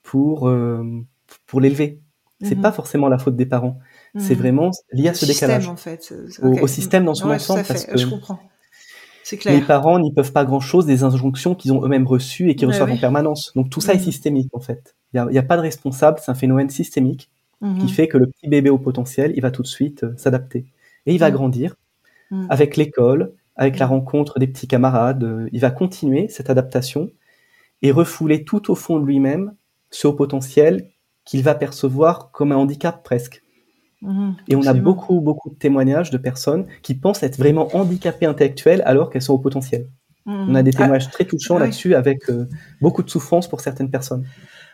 pour, 0.04 0.50
euh, 0.50 0.84
pour 1.46 1.62
l'élever. 1.62 2.00
C'est 2.42 2.56
hmm. 2.56 2.62
pas 2.62 2.72
forcément 2.74 3.08
la 3.08 3.18
faute 3.18 3.38
des 3.38 3.46
parents. 3.46 3.80
C'est 4.18 4.36
vraiment 4.36 4.72
lié 4.94 5.10
à 5.10 5.14
ce 5.14 5.26
décalage. 5.26 5.68
en 5.68 5.76
fait. 5.76 6.14
Au, 6.42 6.68
système 6.68 7.04
dans 7.04 7.16
son 7.16 7.30
ensemble. 7.30 7.64
Parce 7.68 7.86
que, 7.86 7.98
je 7.98 8.08
comprends. 8.08 8.40
Les 9.46 9.62
parents 9.62 10.00
n'y 10.00 10.14
peuvent 10.14 10.32
pas 10.32 10.46
grand-chose 10.46 10.86
des 10.86 11.04
injonctions 11.04 11.56
qu'ils 11.56 11.74
ont 11.74 11.84
eux-mêmes 11.84 12.06
reçues 12.06 12.50
et 12.50 12.56
qu'ils 12.56 12.68
reçoivent 12.68 12.92
en 12.92 12.98
permanence. 12.98 13.52
Donc 13.56 13.70
tout 13.70 13.82
ça 13.82 13.94
est 13.94 13.98
mm. 13.98 14.02
systémique 14.02 14.50
en 14.54 14.60
fait. 14.60 14.96
Il 15.14 15.24
n'y 15.32 15.38
a, 15.38 15.44
pas 15.44 15.56
de 15.56 15.62
responsable, 15.62 16.20
c'est 16.22 16.32
un 16.32 16.36
phénomène 16.36 16.70
systémique 16.70 17.32
qui 17.62 17.66
mm-hmm. 17.66 17.88
fait 17.88 18.08
que 18.08 18.18
le 18.18 18.28
petit 18.28 18.48
bébé 18.48 18.70
au 18.70 18.78
potentiel, 18.78 19.32
il 19.36 19.42
va 19.42 19.50
tout 19.50 19.64
de 19.64 19.68
suite 19.68 20.04
euh, 20.04 20.14
s'adapter. 20.18 20.66
Et 21.06 21.14
il 21.14 21.20
va 21.20 21.30
mm. 21.30 21.34
grandir 21.34 21.76
avec 22.50 22.76
l'école, 22.76 23.34
avec 23.56 23.80
la 23.80 23.88
rencontre 23.88 24.40
des 24.40 24.48
petits 24.48 24.68
camarades. 24.68 25.24
Euh, 25.24 25.50
il 25.52 25.62
va 25.62 25.72
continuer 25.72 26.28
cette 26.28 26.50
adaptation 26.50 27.10
et 27.82 27.92
refouler 27.92 28.44
tout 28.44 28.72
au 28.72 28.76
fond 28.76 29.00
de 29.00 29.06
lui-même 29.06 29.54
ce 29.90 30.08
haut 30.08 30.14
potentiel 30.14 30.90
qu'il 31.24 31.44
va 31.44 31.56
percevoir 31.56 32.32
comme 32.32 32.52
un 32.52 32.58
handicap 32.58 33.04
presque. 33.04 33.42
Mhm, 34.02 34.36
et 34.48 34.56
on 34.56 34.66
a 34.66 34.74
beaucoup, 34.74 35.20
beaucoup 35.22 35.50
de 35.50 35.56
témoignages 35.56 36.12
de 36.12 36.18
personnes 36.18 36.66
qui 36.82 36.96
pensent 36.96 37.24
être 37.24 37.38
vraiment 37.38 37.76
handicapées 37.76 38.26
intellectuelles 38.26 38.84
alors 38.86 39.10
qu'elles 39.10 39.22
sont 39.22 39.34
au 39.34 39.40
potentiel. 39.40 39.88
Mhm. 40.26 40.46
On 40.50 40.56
a 40.56 40.64
des 40.64 40.72
ah, 40.76 40.78
témoignages 40.78 41.10
très 41.10 41.26
touchants 41.26 41.58
là-dessus 41.58 41.96
avec 41.96 42.30
euh, 42.30 42.48
beaucoup 42.82 43.04
de 43.04 43.10
souffrance 43.10 43.48
pour 43.48 43.62
certaines 43.62 43.90
personnes. 43.90 44.26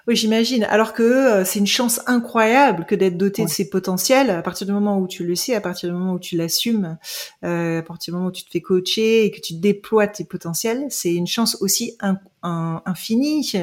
Oui, 0.08 0.16
j'imagine. 0.16 0.64
Alors 0.64 0.94
que 0.94 1.04
euh, 1.04 1.46
c'est 1.46 1.60
une 1.60 1.68
chance 1.68 2.02
incroyable 2.08 2.86
que 2.86 2.96
d'être 2.96 3.18
doté 3.18 3.46
de 3.46 3.50
ces 3.50 3.70
potentiels 3.70 4.32
à 4.32 4.42
partir 4.42 4.66
du 4.66 4.74
moment 4.74 4.98
où 4.98 5.08
tu 5.08 5.26
le 5.26 5.36
sais, 5.36 5.54
à 5.54 5.62
partir 5.62 5.90
du 5.90 5.96
moment 5.96 6.14
où 6.14 6.20
tu 6.20 6.36
l'assumes, 6.36 6.98
euh, 7.46 7.80
à 7.80 7.82
partir 7.84 8.12
du 8.12 8.18
moment 8.18 8.30
où 8.30 8.32
tu 8.32 8.44
te 8.44 8.50
fais 8.50 8.62
coacher 8.62 9.26
et 9.26 9.32
que 9.32 9.40
tu 9.40 9.54
déploies 9.54 10.08
tes 10.08 10.24
potentiels. 10.24 10.86
C'est 10.90 11.14
une 11.14 11.28
chance 11.28 11.58
aussi 11.62 11.96
infinie 12.44 13.54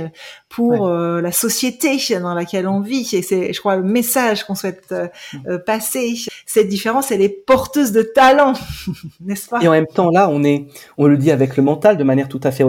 pour 0.48 0.86
euh, 0.86 1.20
la 1.20 1.32
société 1.32 1.98
dans 2.20 2.34
laquelle 2.34 2.68
on 2.68 2.80
vit. 2.80 3.08
Et 3.12 3.22
c'est, 3.22 3.52
je 3.52 3.58
crois, 3.58 3.76
le 3.76 3.82
message 3.82 4.44
qu'on 4.44 4.54
souhaite 4.54 4.94
mm. 5.32 5.58
passer. 5.66 6.14
Cette 6.46 6.68
différence, 6.68 7.10
elle 7.10 7.22
est 7.22 7.28
porteuse 7.28 7.90
de 7.90 8.02
talent, 8.02 8.52
n'est-ce 9.20 9.48
pas? 9.48 9.60
Et 9.60 9.66
en 9.66 9.72
même 9.72 9.88
temps, 9.88 10.10
là, 10.10 10.28
on 10.30 10.44
est, 10.44 10.66
on 10.96 11.08
le 11.08 11.16
dit 11.16 11.32
avec 11.32 11.56
le 11.56 11.64
mental 11.64 11.96
de 11.96 12.04
manière 12.04 12.28
tout 12.28 12.40
à 12.44 12.52
fait 12.52 12.64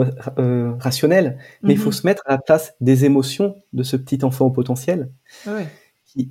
rationnelle, 0.79 1.37
mais 1.61 1.73
il 1.73 1.79
faut 1.79 1.91
mm-hmm. 1.91 1.93
se 1.93 2.07
mettre 2.07 2.23
à 2.25 2.31
la 2.31 2.37
place 2.39 2.73
des 2.81 3.05
émotions 3.05 3.55
de 3.73 3.83
ce 3.83 3.95
petit 3.95 4.23
enfant 4.23 4.45
au 4.45 4.51
potentiel, 4.51 5.11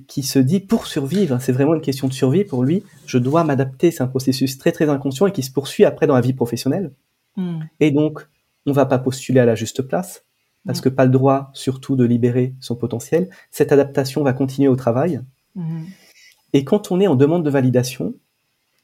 qui, 0.07 0.23
se 0.23 0.39
dit 0.39 0.59
pour 0.59 0.87
survivre, 0.87 1.39
c'est 1.39 1.51
vraiment 1.51 1.75
une 1.75 1.81
question 1.81 2.07
de 2.07 2.13
survie 2.13 2.43
pour 2.43 2.63
lui, 2.63 2.83
je 3.05 3.17
dois 3.17 3.43
m'adapter, 3.43 3.91
c'est 3.91 4.03
un 4.03 4.07
processus 4.07 4.57
très 4.57 4.71
très 4.71 4.89
inconscient 4.89 5.27
et 5.27 5.31
qui 5.31 5.43
se 5.43 5.51
poursuit 5.51 5.85
après 5.85 6.05
dans 6.05 6.15
la 6.15 6.21
vie 6.21 6.33
professionnelle. 6.33 6.91
Hmm. 7.37 7.61
Et 7.79 7.91
donc, 7.91 8.27
on 8.65 8.73
va 8.73 8.85
pas 8.85 8.99
postuler 8.99 9.39
à 9.39 9.45
la 9.45 9.55
juste 9.55 9.81
place, 9.81 10.25
parce 10.65 10.81
que 10.81 10.89
pas 10.89 11.05
le 11.05 11.11
droit 11.11 11.49
surtout 11.53 11.95
de 11.95 12.03
libérer 12.03 12.55
son 12.59 12.75
potentiel. 12.75 13.29
Cette 13.51 13.71
adaptation 13.71 14.23
va 14.23 14.33
continuer 14.33 14.67
au 14.67 14.75
travail. 14.75 15.21
Hmm. 15.55 15.85
Et 16.53 16.65
quand 16.65 16.91
on 16.91 16.99
est 16.99 17.07
en 17.07 17.15
demande 17.15 17.45
de 17.45 17.49
validation, 17.49 18.15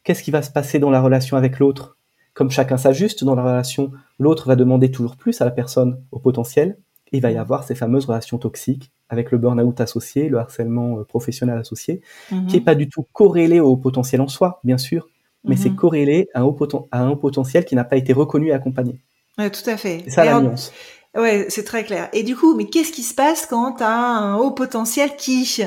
qu'est-ce 0.03 0.23
qui 0.23 0.31
va 0.31 0.41
se 0.41 0.51
passer 0.51 0.79
dans 0.79 0.91
la 0.91 1.01
relation 1.01 1.35
avec 1.35 1.59
l'autre? 1.59 1.97
Comme 2.33 2.51
chacun 2.51 2.77
s'ajuste 2.77 3.23
dans 3.23 3.35
la 3.35 3.43
relation, 3.43 3.91
l'autre 4.19 4.47
va 4.47 4.55
demander 4.55 4.91
toujours 4.91 5.17
plus 5.17 5.41
à 5.41 5.45
la 5.45 5.51
personne 5.51 6.01
au 6.11 6.19
potentiel, 6.19 6.77
il 7.15 7.21
va 7.21 7.31
y 7.31 7.37
avoir 7.37 7.63
ces 7.63 7.75
fameuses 7.75 8.05
relations 8.05 8.37
toxiques 8.37 8.91
avec 9.09 9.31
le 9.31 9.37
burn-out 9.37 9.81
associé, 9.81 10.29
le 10.29 10.39
harcèlement 10.39 10.99
euh, 10.99 11.03
professionnel 11.03 11.57
associé, 11.57 12.01
mhm. 12.31 12.47
qui 12.47 12.57
est 12.57 12.61
pas 12.61 12.75
du 12.75 12.89
tout 12.89 13.05
corrélé 13.13 13.59
au 13.59 13.77
potentiel 13.77 14.21
en 14.21 14.27
soi, 14.27 14.59
bien 14.63 14.77
sûr, 14.77 15.07
mais 15.43 15.55
c'est 15.55 15.69
mhm. 15.69 15.75
corrélé 15.75 16.27
à 16.33 16.41
un, 16.41 16.43
haut 16.43 16.57
à 16.91 17.01
un 17.01 17.15
potentiel 17.15 17.65
qui 17.65 17.75
n'a 17.75 17.83
pas 17.83 17.97
été 17.97 18.13
reconnu 18.13 18.47
et 18.47 18.53
accompagné. 18.53 18.99
Tout 19.37 19.69
à 19.69 19.77
fait. 19.77 20.01
C'est 20.05 20.11
ça 20.11 20.25
la 20.25 20.39
nuance. 20.41 20.71
Ouais, 21.15 21.45
c'est 21.47 21.63
très 21.63 21.85
clair. 21.85 22.09
Et 22.11 22.23
du 22.23 22.35
coup, 22.35 22.55
mais 22.55 22.65
qu'est-ce 22.65 22.91
qui 22.91 23.03
se 23.03 23.13
passe 23.13 23.45
quand 23.45 23.81
as 23.81 23.87
un 23.87 24.35
haut 24.35 24.51
potentiel 24.51 25.15
qui 25.15 25.63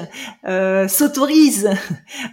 euh, 0.46 0.86
s'autorise 0.88 1.70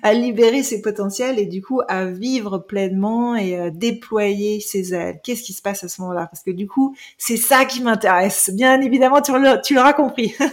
à 0.04 0.14
libérer 0.14 0.64
ses 0.64 0.82
potentiels 0.82 1.40
et 1.40 1.46
du 1.46 1.62
coup 1.62 1.80
à 1.88 2.08
vivre 2.08 2.58
pleinement 2.58 3.38
et 3.38 3.58
à 3.58 3.70
déployer 3.70 4.60
ses 4.60 4.94
ailes? 4.94 5.22
Qu'est-ce 5.24 5.44
qui 5.44 5.54
se 5.54 5.62
passe 5.62 5.86
à 5.86 5.88
ce 5.88 6.02
moment-là? 6.02 6.28
Parce 6.30 6.44
que 6.44 6.52
du 6.52 6.68
coup, 6.68 6.94
c'est 7.18 7.38
ça 7.38 7.64
qui 7.64 7.82
m'intéresse. 7.82 8.50
Bien 8.54 8.82
évidemment, 8.82 9.22
tu 9.22 9.32
l'auras 9.76 9.94
compris. 9.94 10.36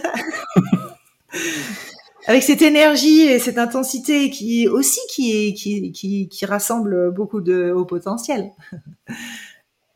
Avec 2.25 2.43
cette 2.43 2.61
énergie 2.61 3.23
et 3.23 3.39
cette 3.39 3.57
intensité 3.57 4.29
qui 4.29 4.69
aussi 4.69 5.01
qui, 5.09 6.45
rassemble 6.45 7.11
beaucoup 7.11 7.41
de 7.41 7.73
hauts 7.75 7.83
potentiels. 7.83 8.51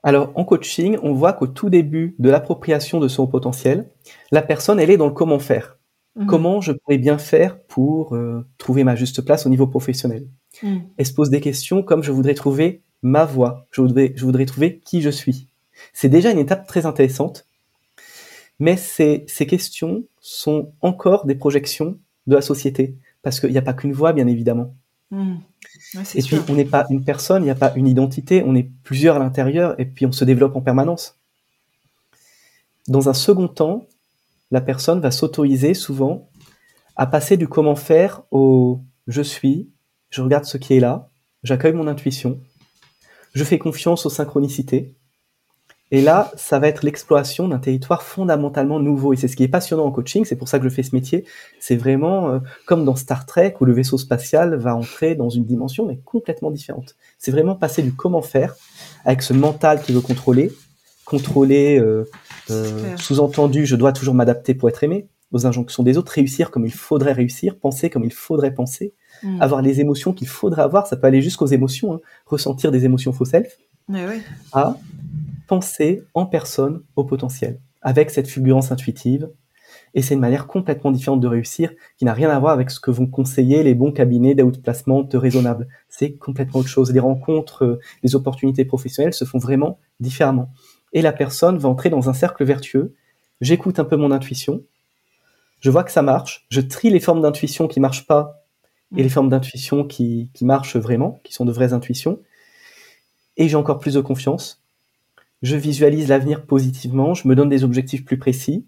Alors, 0.07 0.31
en 0.35 0.45
coaching, 0.45 0.97
on 1.03 1.11
voit 1.11 1.33
qu'au 1.33 1.47
tout 1.47 1.69
début 1.69 2.15
de 2.17 2.29
l'appropriation 2.29 3.01
de 3.01 3.09
son 3.09 3.27
potentiel, 3.27 3.89
la 4.31 4.41
personne, 4.41 4.79
elle 4.79 4.89
est 4.89 4.95
dans 4.95 5.07
le 5.07 5.11
comment 5.11 5.37
faire. 5.37 5.79
Mhm. 6.15 6.27
Comment 6.27 6.61
je 6.61 6.71
pourrais 6.71 6.97
bien 6.97 7.17
faire 7.17 7.59
pour 7.63 8.15
euh, 8.15 8.47
trouver 8.57 8.85
ma 8.85 8.95
juste 8.95 9.21
place 9.21 9.45
au 9.45 9.49
niveau 9.49 9.67
professionnel 9.67 10.25
mhm. 10.63 10.83
Elle 10.95 11.05
se 11.05 11.13
pose 11.13 11.29
des 11.29 11.41
questions 11.41 11.83
comme 11.83 12.03
je 12.03 12.13
voudrais 12.13 12.35
trouver 12.35 12.83
ma 13.01 13.25
voix, 13.25 13.67
je 13.71 13.81
voudrais, 13.81 14.13
je 14.15 14.23
voudrais 14.23 14.45
trouver 14.45 14.79
qui 14.79 15.01
je 15.01 15.09
suis. 15.09 15.49
C'est 15.91 16.07
déjà 16.07 16.31
une 16.31 16.39
étape 16.39 16.67
très 16.67 16.85
intéressante, 16.85 17.45
mais 18.59 18.77
ces, 18.77 19.25
ces 19.27 19.45
questions 19.45 20.05
sont 20.21 20.71
encore 20.79 21.25
des 21.25 21.35
projections 21.35 21.99
de 22.27 22.35
la 22.35 22.41
société, 22.41 22.95
parce 23.23 23.41
qu'il 23.41 23.51
n'y 23.51 23.57
a 23.57 23.61
pas 23.61 23.73
qu'une 23.73 23.91
voix, 23.91 24.13
bien 24.13 24.27
évidemment. 24.27 24.73
Mhm 25.11 25.41
et 26.15 26.21
puis, 26.21 26.37
on 26.49 26.53
n'est 26.53 26.65
pas 26.65 26.85
une 26.89 27.03
personne, 27.03 27.43
il 27.43 27.45
n'y 27.45 27.51
a 27.51 27.55
pas 27.55 27.73
une 27.75 27.87
identité, 27.87 28.43
on 28.45 28.55
est 28.55 28.69
plusieurs 28.83 29.15
à 29.15 29.19
l'intérieur 29.19 29.79
et 29.79 29.85
puis 29.85 30.05
on 30.05 30.11
se 30.11 30.25
développe 30.25 30.55
en 30.55 30.61
permanence. 30.61 31.15
Dans 32.87 33.09
un 33.09 33.13
second 33.13 33.47
temps, 33.47 33.87
la 34.51 34.61
personne 34.61 34.99
va 34.99 35.11
s'autoriser 35.11 35.73
souvent 35.73 36.29
à 36.95 37.05
passer 37.05 37.37
du 37.37 37.47
comment 37.47 37.75
faire 37.75 38.23
au 38.31 38.81
je 39.07 39.21
suis, 39.21 39.69
je 40.09 40.21
regarde 40.21 40.45
ce 40.45 40.57
qui 40.57 40.73
est 40.73 40.79
là, 40.79 41.09
j'accueille 41.43 41.73
mon 41.73 41.87
intuition, 41.87 42.39
je 43.33 43.43
fais 43.43 43.59
confiance 43.59 44.05
aux 44.05 44.09
synchronicités, 44.09 44.95
et 45.89 46.01
là, 46.01 46.31
ça 46.35 46.59
va 46.59 46.67
être 46.67 46.83
l'exploration 46.83 47.47
d'un 47.47 47.59
territoire 47.59 48.03
fondamentalement 48.03 48.79
nouveau. 48.79 49.13
Et 49.13 49.15
c'est 49.15 49.29
ce 49.29 49.37
qui 49.37 49.43
est 49.43 49.47
passionnant 49.47 49.85
en 49.85 49.91
coaching, 49.91 50.25
c'est 50.25 50.35
pour 50.35 50.49
ça 50.49 50.59
que 50.59 50.65
je 50.65 50.69
fais 50.69 50.83
ce 50.83 50.93
métier. 50.93 51.23
C'est 51.59 51.77
vraiment 51.77 52.29
euh, 52.29 52.39
comme 52.65 52.83
dans 52.83 52.95
Star 52.95 53.25
Trek 53.25 53.55
où 53.61 53.65
le 53.65 53.73
vaisseau 53.73 53.97
spatial 53.97 54.55
va 54.55 54.75
entrer 54.75 55.15
dans 55.15 55.29
une 55.29 55.45
dimension 55.45 55.85
mais 55.85 55.97
complètement 56.03 56.51
différente. 56.51 56.95
C'est 57.17 57.31
vraiment 57.31 57.55
passer 57.55 57.83
du 57.83 57.93
comment 57.93 58.21
faire 58.21 58.55
avec 59.05 59.21
ce 59.21 59.33
mental 59.33 59.81
qui 59.81 59.93
veut 59.93 60.01
contrôler, 60.01 60.51
contrôler, 61.05 61.79
euh, 61.79 62.03
euh, 62.49 62.97
sous-entendu, 62.97 63.65
je 63.65 63.77
dois 63.77 63.93
toujours 63.93 64.13
m'adapter 64.13 64.53
pour 64.53 64.67
être 64.67 64.83
aimé. 64.83 65.07
aux 65.33 65.45
injonctions 65.45 65.83
des 65.83 65.97
autres, 65.97 66.13
réussir 66.13 66.51
comme 66.51 66.65
il 66.65 66.71
faudrait 66.73 67.11
réussir, 67.11 67.57
penser 67.57 67.89
comme 67.89 68.05
il 68.05 68.13
faudrait 68.13 68.53
penser, 68.53 68.93
mm. 69.23 69.41
avoir 69.41 69.61
les 69.61 69.81
émotions 69.81 70.13
qu'il 70.13 70.27
faudrait 70.27 70.61
avoir, 70.61 70.87
ça 70.87 70.95
peut 70.95 71.07
aller 71.07 71.21
jusqu'aux 71.21 71.47
émotions, 71.47 71.93
hein. 71.93 71.99
ressentir 72.25 72.71
des 72.71 72.85
émotions 72.85 73.11
faux 73.11 73.25
self, 73.25 73.57
à 74.53 74.77
penser 75.47 76.03
en 76.13 76.25
personne 76.25 76.83
au 76.95 77.03
potentiel, 77.03 77.59
avec 77.81 78.09
cette 78.09 78.27
fulgurance 78.27 78.71
intuitive. 78.71 79.29
Et 79.93 80.01
c'est 80.01 80.13
une 80.13 80.19
manière 80.19 80.47
complètement 80.47 80.91
différente 80.91 81.19
de 81.19 81.27
réussir, 81.27 81.71
qui 81.97 82.05
n'a 82.05 82.13
rien 82.13 82.29
à 82.29 82.39
voir 82.39 82.53
avec 82.53 82.69
ce 82.69 82.79
que 82.79 82.91
vont 82.91 83.07
conseiller 83.07 83.63
les 83.63 83.73
bons 83.73 83.91
cabinets 83.91 84.35
d'outplacement 84.35 85.07
raisonnables. 85.13 85.67
C'est 85.89 86.13
complètement 86.13 86.59
autre 86.59 86.69
chose. 86.69 86.91
Les 86.91 86.99
rencontres, 86.99 87.65
euh, 87.65 87.79
les 88.03 88.15
opportunités 88.15 88.65
professionnelles 88.65 89.13
se 89.13 89.25
font 89.25 89.39
vraiment 89.39 89.79
différemment. 89.99 90.51
Et 90.93 91.01
la 91.01 91.13
personne 91.13 91.57
va 91.57 91.69
entrer 91.69 91.89
dans 91.89 92.09
un 92.09 92.13
cercle 92.13 92.43
vertueux. 92.43 92.93
J'écoute 93.41 93.79
un 93.79 93.85
peu 93.85 93.97
mon 93.97 94.11
intuition, 94.11 94.63
je 95.59 95.69
vois 95.71 95.83
que 95.83 95.91
ça 95.91 96.01
marche, 96.01 96.45
je 96.49 96.61
trie 96.61 96.89
les 96.89 96.99
formes 96.99 97.21
d'intuition 97.21 97.67
qui 97.67 97.79
marchent 97.79 98.05
pas 98.05 98.45
et 98.95 99.03
les 99.03 99.09
formes 99.09 99.29
d'intuition 99.29 99.83
qui 99.85 100.31
marchent 100.41 100.77
vraiment, 100.77 101.19
qui 101.23 101.33
sont 101.33 101.45
de 101.45 101.51
vraies 101.51 101.73
intuitions, 101.73 102.19
et 103.37 103.47
j'ai 103.47 103.55
encore 103.55 103.79
plus 103.79 103.93
de 103.93 104.01
confiance. 104.01 104.61
Je 105.41 105.55
visualise 105.55 106.09
l'avenir 106.09 106.45
positivement, 106.45 107.13
je 107.13 107.27
me 107.27 107.35
donne 107.35 107.49
des 107.49 107.63
objectifs 107.63 108.03
plus 108.03 108.17
précis, 108.17 108.65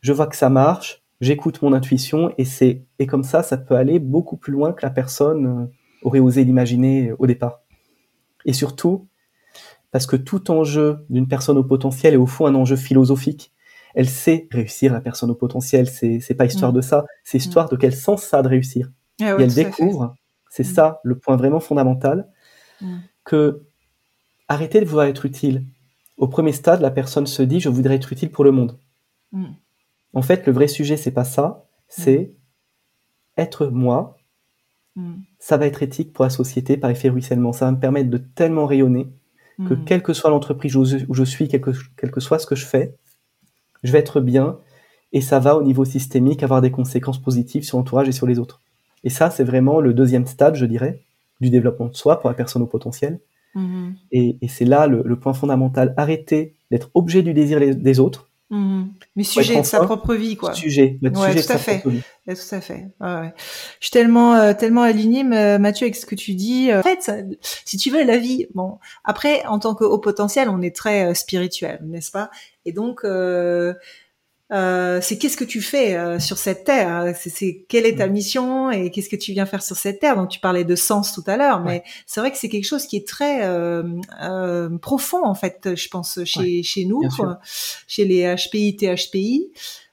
je 0.00 0.12
vois 0.12 0.26
que 0.26 0.36
ça 0.36 0.50
marche, 0.50 1.04
j'écoute 1.20 1.62
mon 1.62 1.72
intuition 1.72 2.32
et 2.38 2.44
c'est 2.44 2.84
et 2.98 3.06
comme 3.06 3.22
ça 3.22 3.42
ça 3.42 3.56
peut 3.56 3.76
aller 3.76 3.98
beaucoup 3.98 4.36
plus 4.36 4.52
loin 4.52 4.72
que 4.72 4.84
la 4.84 4.90
personne 4.90 5.46
euh, 5.46 5.66
aurait 6.02 6.20
osé 6.20 6.44
l'imaginer 6.44 7.12
au 7.18 7.26
départ. 7.26 7.60
Et 8.44 8.52
surtout 8.52 9.08
parce 9.90 10.06
que 10.06 10.16
tout 10.16 10.50
enjeu 10.50 11.06
d'une 11.10 11.28
personne 11.28 11.58
au 11.58 11.64
potentiel 11.64 12.14
est 12.14 12.18
au 12.18 12.26
fond 12.26 12.46
un 12.46 12.54
enjeu 12.54 12.76
philosophique 12.76 13.52
elle 13.94 14.08
sait 14.08 14.46
réussir 14.50 14.92
la 14.92 15.00
personne 15.00 15.30
au 15.30 15.34
potentiel. 15.34 15.88
C'est 15.88 16.20
c'est 16.20 16.34
pas 16.34 16.46
histoire 16.46 16.72
mm. 16.72 16.76
de 16.76 16.80
ça, 16.80 17.04
c'est 17.24 17.38
histoire 17.38 17.66
mm. 17.66 17.70
de 17.70 17.76
quel 17.76 17.94
sens 17.94 18.22
ça 18.22 18.38
a 18.38 18.42
de 18.42 18.48
réussir. 18.48 18.90
Ah 19.20 19.36
et 19.38 19.42
elle 19.42 19.52
découvre, 19.52 20.14
c'est 20.50 20.62
mm. 20.62 20.74
ça 20.74 21.00
le 21.02 21.18
point 21.18 21.36
vraiment 21.36 21.60
fondamental, 21.60 22.28
que 23.24 23.64
arrêter 24.48 24.80
de 24.80 24.86
vouloir 24.86 25.06
être 25.06 25.26
utile. 25.26 25.64
Au 26.16 26.26
premier 26.26 26.52
stade, 26.52 26.80
la 26.80 26.90
personne 26.90 27.26
se 27.26 27.42
dit 27.42 27.60
je 27.60 27.68
voudrais 27.68 27.94
être 27.96 28.12
utile 28.12 28.30
pour 28.30 28.44
le 28.44 28.50
monde. 28.50 28.78
En 30.14 30.22
fait, 30.22 30.46
le 30.46 30.52
vrai 30.52 30.68
sujet 30.68 30.96
c'est 30.96 31.10
pas 31.10 31.24
ça, 31.24 31.64
c'est 31.88 32.32
être 33.36 33.66
moi. 33.66 34.16
Ça 35.38 35.56
va 35.56 35.66
être 35.66 35.82
éthique 35.84 36.12
pour 36.12 36.24
la 36.24 36.30
société 36.30 36.76
par 36.76 36.90
effet 36.90 37.08
ruissellement. 37.08 37.52
Ça 37.52 37.66
va 37.66 37.72
me 37.72 37.78
permettre 37.78 38.10
de 38.10 38.18
tellement 38.18 38.66
rayonner 38.66 39.06
que 39.66 39.74
quelle 39.74 40.02
que 40.02 40.12
soit 40.12 40.30
l'entreprise 40.30 40.76
où, 40.76 40.84
je 40.84 41.24
suis, 41.24 41.48
quel 41.48 41.60
que 41.60 42.20
soit 42.20 42.38
ce 42.38 42.46
que 42.46 42.54
je 42.54 42.64
fais, 42.64 42.94
je 43.82 43.92
vais 43.92 43.98
être 43.98 44.20
bien, 44.20 44.58
et 45.12 45.20
ça 45.20 45.38
va 45.40 45.56
au 45.56 45.62
niveau 45.62 45.84
systémique 45.84 46.42
avoir 46.42 46.60
des 46.60 46.70
conséquences 46.70 47.20
positives 47.20 47.64
sur 47.64 47.78
l'entourage 47.78 48.08
et 48.08 48.12
sur 48.12 48.26
les 48.26 48.38
autres. 48.38 48.60
Et 49.04 49.10
ça, 49.10 49.30
c'est 49.30 49.44
vraiment 49.44 49.80
le 49.80 49.94
deuxième 49.94 50.26
stade, 50.26 50.54
je 50.54 50.66
dirais, 50.66 51.02
du 51.40 51.50
développement 51.50 51.86
de 51.86 51.96
soi 51.96 52.20
pour 52.20 52.28
la 52.28 52.34
personne 52.34 52.62
au 52.62 52.66
potentiel. 52.66 53.20
Mm-hmm. 53.54 53.92
Et, 54.12 54.38
c'est 54.48 54.64
là 54.64 54.86
le, 54.86 55.18
point 55.18 55.34
fondamental. 55.34 55.94
Arrêter 55.96 56.54
d'être 56.70 56.90
objet 56.94 57.22
du 57.22 57.34
désir 57.34 57.60
des 57.60 58.00
autres. 58.00 58.28
Mm-hmm. 58.50 58.86
Mais 59.16 59.24
sujet 59.24 59.60
de 59.60 59.66
sa 59.66 59.80
propre 59.80 60.14
vie, 60.14 60.36
quoi. 60.36 60.54
Sujet, 60.54 60.98
ouais, 61.02 61.10
sujet 61.14 61.42
tout, 61.44 61.52
à 61.52 61.58
fait. 61.58 61.82
Vie. 61.86 62.02
tout 62.26 62.54
à 62.54 62.60
fait. 62.60 62.88
Ouais, 63.00 63.34
Je 63.80 63.86
suis 63.86 63.90
tellement, 63.90 64.34
euh, 64.36 64.54
tellement 64.54 64.82
alignée, 64.82 65.22
Mathieu, 65.22 65.84
avec 65.84 65.96
ce 65.96 66.06
que 66.06 66.14
tu 66.14 66.34
dis. 66.34 66.72
En 66.72 66.82
fait, 66.82 67.10
si 67.42 67.76
tu 67.76 67.90
veux, 67.90 68.04
la 68.04 68.16
vie, 68.16 68.46
bon, 68.54 68.78
après, 69.04 69.44
en 69.44 69.58
tant 69.58 69.74
que 69.74 69.84
haut 69.84 69.98
potentiel, 69.98 70.48
on 70.48 70.62
est 70.62 70.74
très 70.74 71.10
euh, 71.10 71.14
spirituel, 71.14 71.80
n'est-ce 71.84 72.10
pas? 72.10 72.30
Et 72.64 72.72
donc, 72.72 73.00
euh, 73.04 73.74
euh, 74.50 75.00
c'est 75.02 75.18
qu'est-ce 75.18 75.36
que 75.36 75.44
tu 75.44 75.60
fais 75.60 75.94
euh, 75.94 76.18
sur 76.18 76.38
cette 76.38 76.64
terre 76.64 77.14
C'est 77.16 77.64
quelle 77.68 77.84
est 77.86 77.96
ta 77.96 78.06
mm. 78.06 78.12
mission 78.12 78.70
et 78.70 78.90
qu'est-ce 78.90 79.08
que 79.08 79.16
tu 79.16 79.32
viens 79.32 79.46
faire 79.46 79.62
sur 79.62 79.76
cette 79.76 80.00
terre? 80.00 80.16
Donc 80.16 80.30
tu 80.30 80.40
parlais 80.40 80.64
de 80.64 80.74
sens 80.74 81.12
tout 81.12 81.24
à 81.26 81.36
l'heure, 81.36 81.60
mais 81.60 81.82
c'est 82.06 82.20
vrai 82.20 82.30
que 82.30 82.38
c'est 82.38 82.48
quelque 82.48 82.66
chose 82.66 82.86
qui 82.86 82.96
est 82.96 83.06
très 83.06 83.48
profond 84.80 85.24
en 85.24 85.34
fait, 85.34 85.74
je 85.74 85.88
pense 85.88 86.20
chez 86.24 86.62
chez 86.62 86.84
nous, 86.84 87.02
chez 87.86 88.04
les 88.04 88.34
HPI, 88.34 88.76
THPI. 88.76 89.50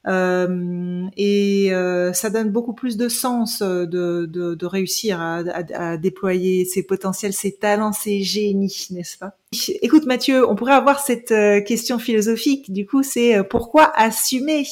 Euh, 0.08 1.08
et 1.18 1.74
euh, 1.74 2.14
ça 2.14 2.30
donne 2.30 2.52
beaucoup 2.52 2.74
plus 2.74 2.96
de 2.96 3.10
sens 3.10 3.62
euh, 3.62 3.86
de, 3.86 4.28
de, 4.30 4.54
de 4.54 4.66
réussir 4.66 5.20
à, 5.20 5.38
à, 5.38 5.92
à, 5.92 5.98
déployer 5.98 6.66
ses 6.66 6.84
potentiels, 6.84 7.34
ses 7.34 7.56
talents, 7.56 7.92
ses 7.92 8.22
génies, 8.22 8.88
n'est-ce 8.92 9.18
pas? 9.18 9.38
Écoute 9.82 10.06
Mathieu, 10.06 10.48
on 10.48 10.56
pourrait 10.56 10.74
avoir 10.74 11.00
cette 11.00 11.34
question 11.66 11.98
philosophique. 11.98 12.72
Du 12.72 12.86
coup, 12.86 13.04
c'est 13.04 13.42
pourquoi 13.50 13.92
assumer 13.96 14.66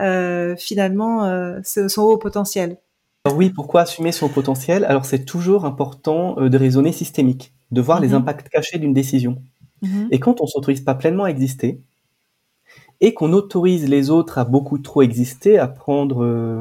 euh, 0.00 0.56
finalement 0.56 1.60
son 1.62 2.02
haut 2.02 2.18
potentiel? 2.18 2.78
Alors 3.24 3.38
oui, 3.38 3.50
pourquoi 3.50 3.82
assumer 3.82 4.10
son 4.10 4.28
potentiel? 4.28 4.84
Alors 4.84 5.04
c'est 5.04 5.24
toujours 5.24 5.64
important 5.64 6.34
de 6.40 6.58
raisonner 6.58 6.92
systémique, 6.92 7.52
de 7.70 7.80
voir 7.80 8.00
les 8.00 8.08
mhm. 8.08 8.14
impacts 8.16 8.48
cachés 8.48 8.78
d'une 8.78 8.92
décision. 8.92 9.40
Mhm. 9.82 10.08
Et 10.10 10.18
quand 10.18 10.40
on 10.40 10.46
s'autorise 10.46 10.80
pas 10.80 10.96
pleinement 10.96 11.24
à 11.24 11.30
exister, 11.30 11.80
et 13.00 13.14
qu'on 13.14 13.32
autorise 13.32 13.88
les 13.88 14.10
autres 14.10 14.38
à 14.38 14.44
beaucoup 14.44 14.78
trop 14.78 15.02
exister, 15.02 15.58
à 15.58 15.68
prendre 15.68 16.24
euh, 16.24 16.58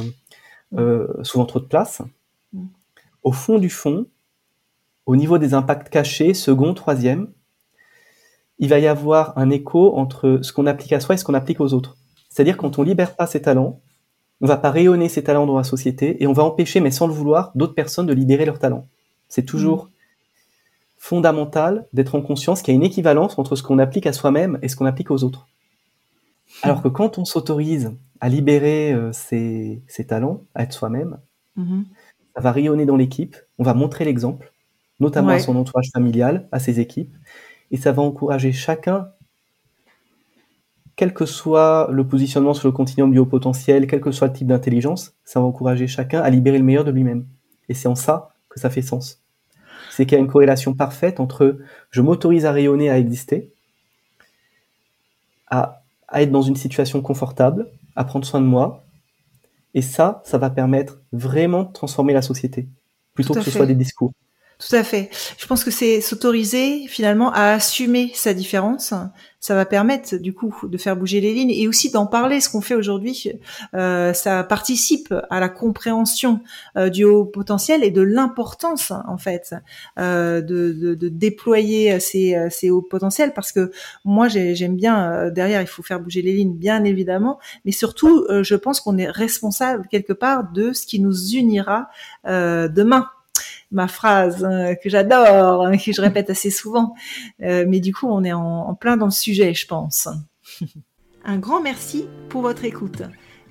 euh, 0.77 1.07
souvent 1.23 1.45
trop 1.45 1.59
de 1.59 1.65
place, 1.65 2.01
mm. 2.53 2.65
au 3.23 3.31
fond 3.31 3.57
du 3.57 3.69
fond, 3.69 4.05
au 5.05 5.15
niveau 5.15 5.37
des 5.37 5.53
impacts 5.53 5.89
cachés, 5.89 6.33
second, 6.33 6.73
troisième, 6.73 7.29
il 8.59 8.69
va 8.69 8.79
y 8.79 8.87
avoir 8.87 9.37
un 9.37 9.49
écho 9.49 9.95
entre 9.95 10.39
ce 10.41 10.51
qu'on 10.51 10.65
applique 10.65 10.93
à 10.93 10.99
soi 10.99 11.15
et 11.15 11.17
ce 11.17 11.23
qu'on 11.23 11.33
applique 11.33 11.61
aux 11.61 11.73
autres. 11.73 11.97
C'est-à-dire 12.29 12.57
quand 12.57 12.77
on 12.79 12.83
libère 12.83 13.15
pas 13.15 13.27
ses 13.27 13.41
talents, 13.41 13.79
on 14.41 14.47
va 14.47 14.57
pas 14.57 14.69
rayonner 14.69 15.09
ses 15.09 15.23
talents 15.23 15.47
dans 15.47 15.57
la 15.57 15.63
société 15.63 16.21
et 16.21 16.27
on 16.27 16.33
va 16.33 16.43
empêcher, 16.43 16.79
mais 16.79 16.91
sans 16.91 17.07
le 17.07 17.13
vouloir, 17.13 17.51
d'autres 17.55 17.73
personnes 17.73 18.05
de 18.05 18.13
libérer 18.13 18.45
leurs 18.45 18.59
talents. 18.59 18.87
C'est 19.27 19.45
toujours 19.45 19.85
mm. 19.85 19.89
fondamental 20.97 21.87
d'être 21.93 22.15
en 22.15 22.21
conscience 22.21 22.61
qu'il 22.61 22.73
y 22.73 22.75
a 22.75 22.79
une 22.79 22.85
équivalence 22.85 23.39
entre 23.39 23.55
ce 23.55 23.63
qu'on 23.63 23.79
applique 23.79 24.05
à 24.05 24.13
soi-même 24.13 24.59
et 24.61 24.67
ce 24.67 24.75
qu'on 24.75 24.85
applique 24.85 25.09
aux 25.09 25.23
autres. 25.23 25.47
Alors 26.63 26.81
que 26.81 26.87
quand 26.87 27.17
on 27.17 27.25
s'autorise 27.25 27.91
à 28.19 28.29
libérer 28.29 28.93
euh, 28.93 29.11
ses, 29.11 29.83
talents, 30.07 30.43
à 30.55 30.63
être 30.63 30.73
soi-même, 30.73 31.19
mm-hmm. 31.57 31.83
ça 32.35 32.41
va 32.41 32.51
rayonner 32.51 32.85
dans 32.85 32.95
l'équipe, 32.95 33.35
on 33.57 33.63
va 33.63 33.73
montrer 33.73 34.05
l'exemple, 34.05 34.51
notamment 34.99 35.29
à 35.29 35.39
son 35.39 35.55
entourage 35.55 35.89
familial, 35.93 36.47
à 36.51 36.59
ses 36.59 36.79
équipes, 36.79 37.15
et 37.71 37.77
ça 37.77 37.91
va 37.91 38.01
encourager 38.01 38.51
chacun, 38.51 39.09
quel 40.95 41.13
que 41.13 41.25
soit 41.25 41.89
le 41.91 42.07
positionnement 42.07 42.55
sur 42.55 42.67
le 42.67 42.71
continuum 42.71 43.11
du 43.11 43.19
haut 43.19 43.25
potentiel, 43.25 43.85
quel 43.85 44.01
que 44.01 44.11
soit 44.11 44.27
le 44.27 44.33
type 44.33 44.47
d'intelligence, 44.47 45.13
ça 45.23 45.39
va 45.39 45.45
encourager 45.45 45.87
chacun 45.87 46.21
à 46.21 46.29
libérer 46.29 46.57
le 46.57 46.63
meilleur 46.63 46.85
de 46.85 46.91
lui-même. 46.91 47.27
Et 47.69 47.75
c'est 47.75 47.87
en 47.87 47.95
ça 47.95 48.29
que 48.49 48.59
ça 48.59 48.71
fait 48.71 48.81
sens. 48.81 49.21
C'est 49.91 50.05
qu'il 50.05 50.17
y 50.17 50.21
a 50.21 50.23
une 50.23 50.29
corrélation 50.29 50.73
parfaite 50.73 51.19
entre 51.19 51.59
je 51.91 52.01
m'autorise 52.01 52.45
à 52.45 52.51
rayonner, 52.51 52.89
à 52.89 52.97
exister, 52.97 53.51
à 55.49 55.83
à 56.07 56.21
être 56.21 56.31
dans 56.31 56.41
une 56.41 56.55
situation 56.55 57.01
confortable, 57.01 57.69
à 57.95 58.03
prendre 58.03 58.25
soin 58.25 58.41
de 58.41 58.45
moi. 58.45 58.83
Et 59.73 59.81
ça, 59.81 60.21
ça 60.25 60.37
va 60.37 60.49
permettre 60.49 61.01
vraiment 61.11 61.63
de 61.63 61.71
transformer 61.71 62.13
la 62.13 62.21
société, 62.21 62.67
plutôt 63.13 63.33
que 63.33 63.41
ce 63.41 63.51
soit 63.51 63.65
des 63.65 63.75
discours. 63.75 64.11
Tout 64.59 64.75
à 64.75 64.83
fait. 64.83 65.11
Je 65.37 65.45
pense 65.45 65.63
que 65.63 65.69
c'est 65.69 66.01
s'autoriser 66.01 66.87
finalement 66.87 67.31
à 67.31 67.51
assumer 67.51 68.11
sa 68.15 68.33
différence. 68.33 68.91
Ça 69.39 69.53
va 69.53 69.65
permettre 69.65 70.15
du 70.15 70.33
coup 70.33 70.51
de 70.63 70.77
faire 70.79 70.97
bouger 70.97 71.21
les 71.21 71.31
lignes 71.31 71.51
et 71.51 71.67
aussi 71.67 71.91
d'en 71.91 72.07
parler. 72.07 72.41
Ce 72.41 72.49
qu'on 72.49 72.61
fait 72.61 72.73
aujourd'hui, 72.73 73.33
euh, 73.75 74.13
ça 74.13 74.43
participe 74.43 75.13
à 75.29 75.39
la 75.39 75.47
compréhension 75.47 76.39
euh, 76.75 76.89
du 76.89 77.03
haut 77.03 77.23
potentiel 77.23 77.83
et 77.83 77.91
de 77.91 78.01
l'importance 78.01 78.91
en 79.07 79.19
fait 79.19 79.53
euh, 79.99 80.41
de, 80.41 80.73
de, 80.73 80.95
de, 80.95 81.07
déployer 81.07 81.99
ces, 81.99 82.35
ces 82.49 82.71
hauts 82.71 82.81
potentiels. 82.81 83.33
Parce 83.35 83.51
que 83.51 83.71
moi, 84.05 84.27
j'aime 84.27 84.75
bien 84.75 85.29
derrière, 85.29 85.61
il 85.61 85.67
faut 85.67 85.83
faire 85.83 85.99
bouger 85.99 86.23
les 86.23 86.33
lignes, 86.33 86.55
bien 86.55 86.83
évidemment, 86.83 87.37
mais 87.63 87.71
surtout, 87.71 88.25
je 88.41 88.55
pense 88.55 88.81
qu'on 88.81 88.97
est 88.97 89.09
responsable 89.09 89.87
quelque 89.87 90.13
part 90.13 90.51
de 90.51 90.73
ce 90.73 90.87
qui 90.87 90.99
nous 90.99 91.35
unira 91.35 91.89
demain 92.25 93.07
ma 93.71 93.87
phrase 93.87 94.43
hein, 94.43 94.75
que 94.75 94.89
j'adore, 94.89 95.65
hein, 95.65 95.77
que 95.77 95.91
je 95.91 96.01
répète 96.01 96.29
assez 96.29 96.49
souvent. 96.49 96.93
Euh, 97.41 97.65
mais 97.67 97.79
du 97.79 97.93
coup, 97.93 98.07
on 98.07 98.23
est 98.23 98.33
en, 98.33 98.73
plein 98.75 98.97
dans 98.97 99.05
le 99.05 99.11
sujet, 99.11 99.53
je 99.53 99.67
pense. 99.67 100.07
Un 101.25 101.37
grand 101.37 101.61
merci 101.61 102.07
pour 102.29 102.41
votre 102.41 102.63
écoute. 102.63 103.01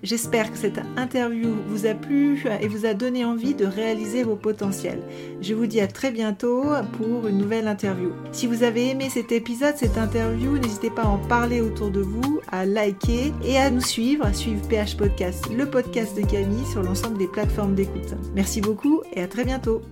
J'espère 0.03 0.53
que 0.53 0.59
cette 0.59 0.81
interview 0.97 1.55
vous 1.67 1.87
a 1.87 1.95
plu 1.95 2.45
et 2.61 2.69
vous 2.69 2.87
a 2.87 2.95
donné 2.95 3.25
envie 3.25 3.55
de 3.55 3.65
réaliser 3.65 4.23
vos 4.23 4.37
potentiels. 4.37 5.01
Je 5.41 5.55
vous 5.55 5.67
dis 5.67 5.81
à 5.81 5.89
très 5.89 6.11
bientôt 6.11 6.65
pour 6.97 7.27
une 7.27 7.39
nouvelle 7.39 7.67
interview. 7.67 8.13
Si 8.31 8.47
vous 8.47 8.63
avez 8.63 8.91
aimé 8.91 9.09
cet 9.11 9.33
épisode, 9.33 9.75
cette 9.77 9.99
interview, 9.99 10.59
n'hésitez 10.59 10.91
pas 10.91 11.03
à 11.03 11.09
en 11.09 11.19
parler 11.19 11.61
autour 11.61 11.91
de 11.91 12.01
vous, 12.01 12.41
à 12.53 12.67
liker 12.67 13.33
et 13.43 13.59
à 13.59 13.71
nous 13.71 13.81
suivre, 13.81 14.27
à 14.27 14.35
suivre 14.35 14.67
PH 14.69 14.97
Podcast, 14.97 15.47
le 15.53 15.69
podcast 15.69 16.17
de 16.17 16.25
Camille 16.25 16.67
sur 16.71 16.83
l'ensemble 16.83 17.19
des 17.19 17.29
plateformes 17.29 17.75
d'écoute. 17.75 18.15
Merci 18.35 18.61
beaucoup 18.61 19.03
et 19.15 19.23
à 19.23 19.29
très 19.29 19.45
bientôt. 19.45 19.83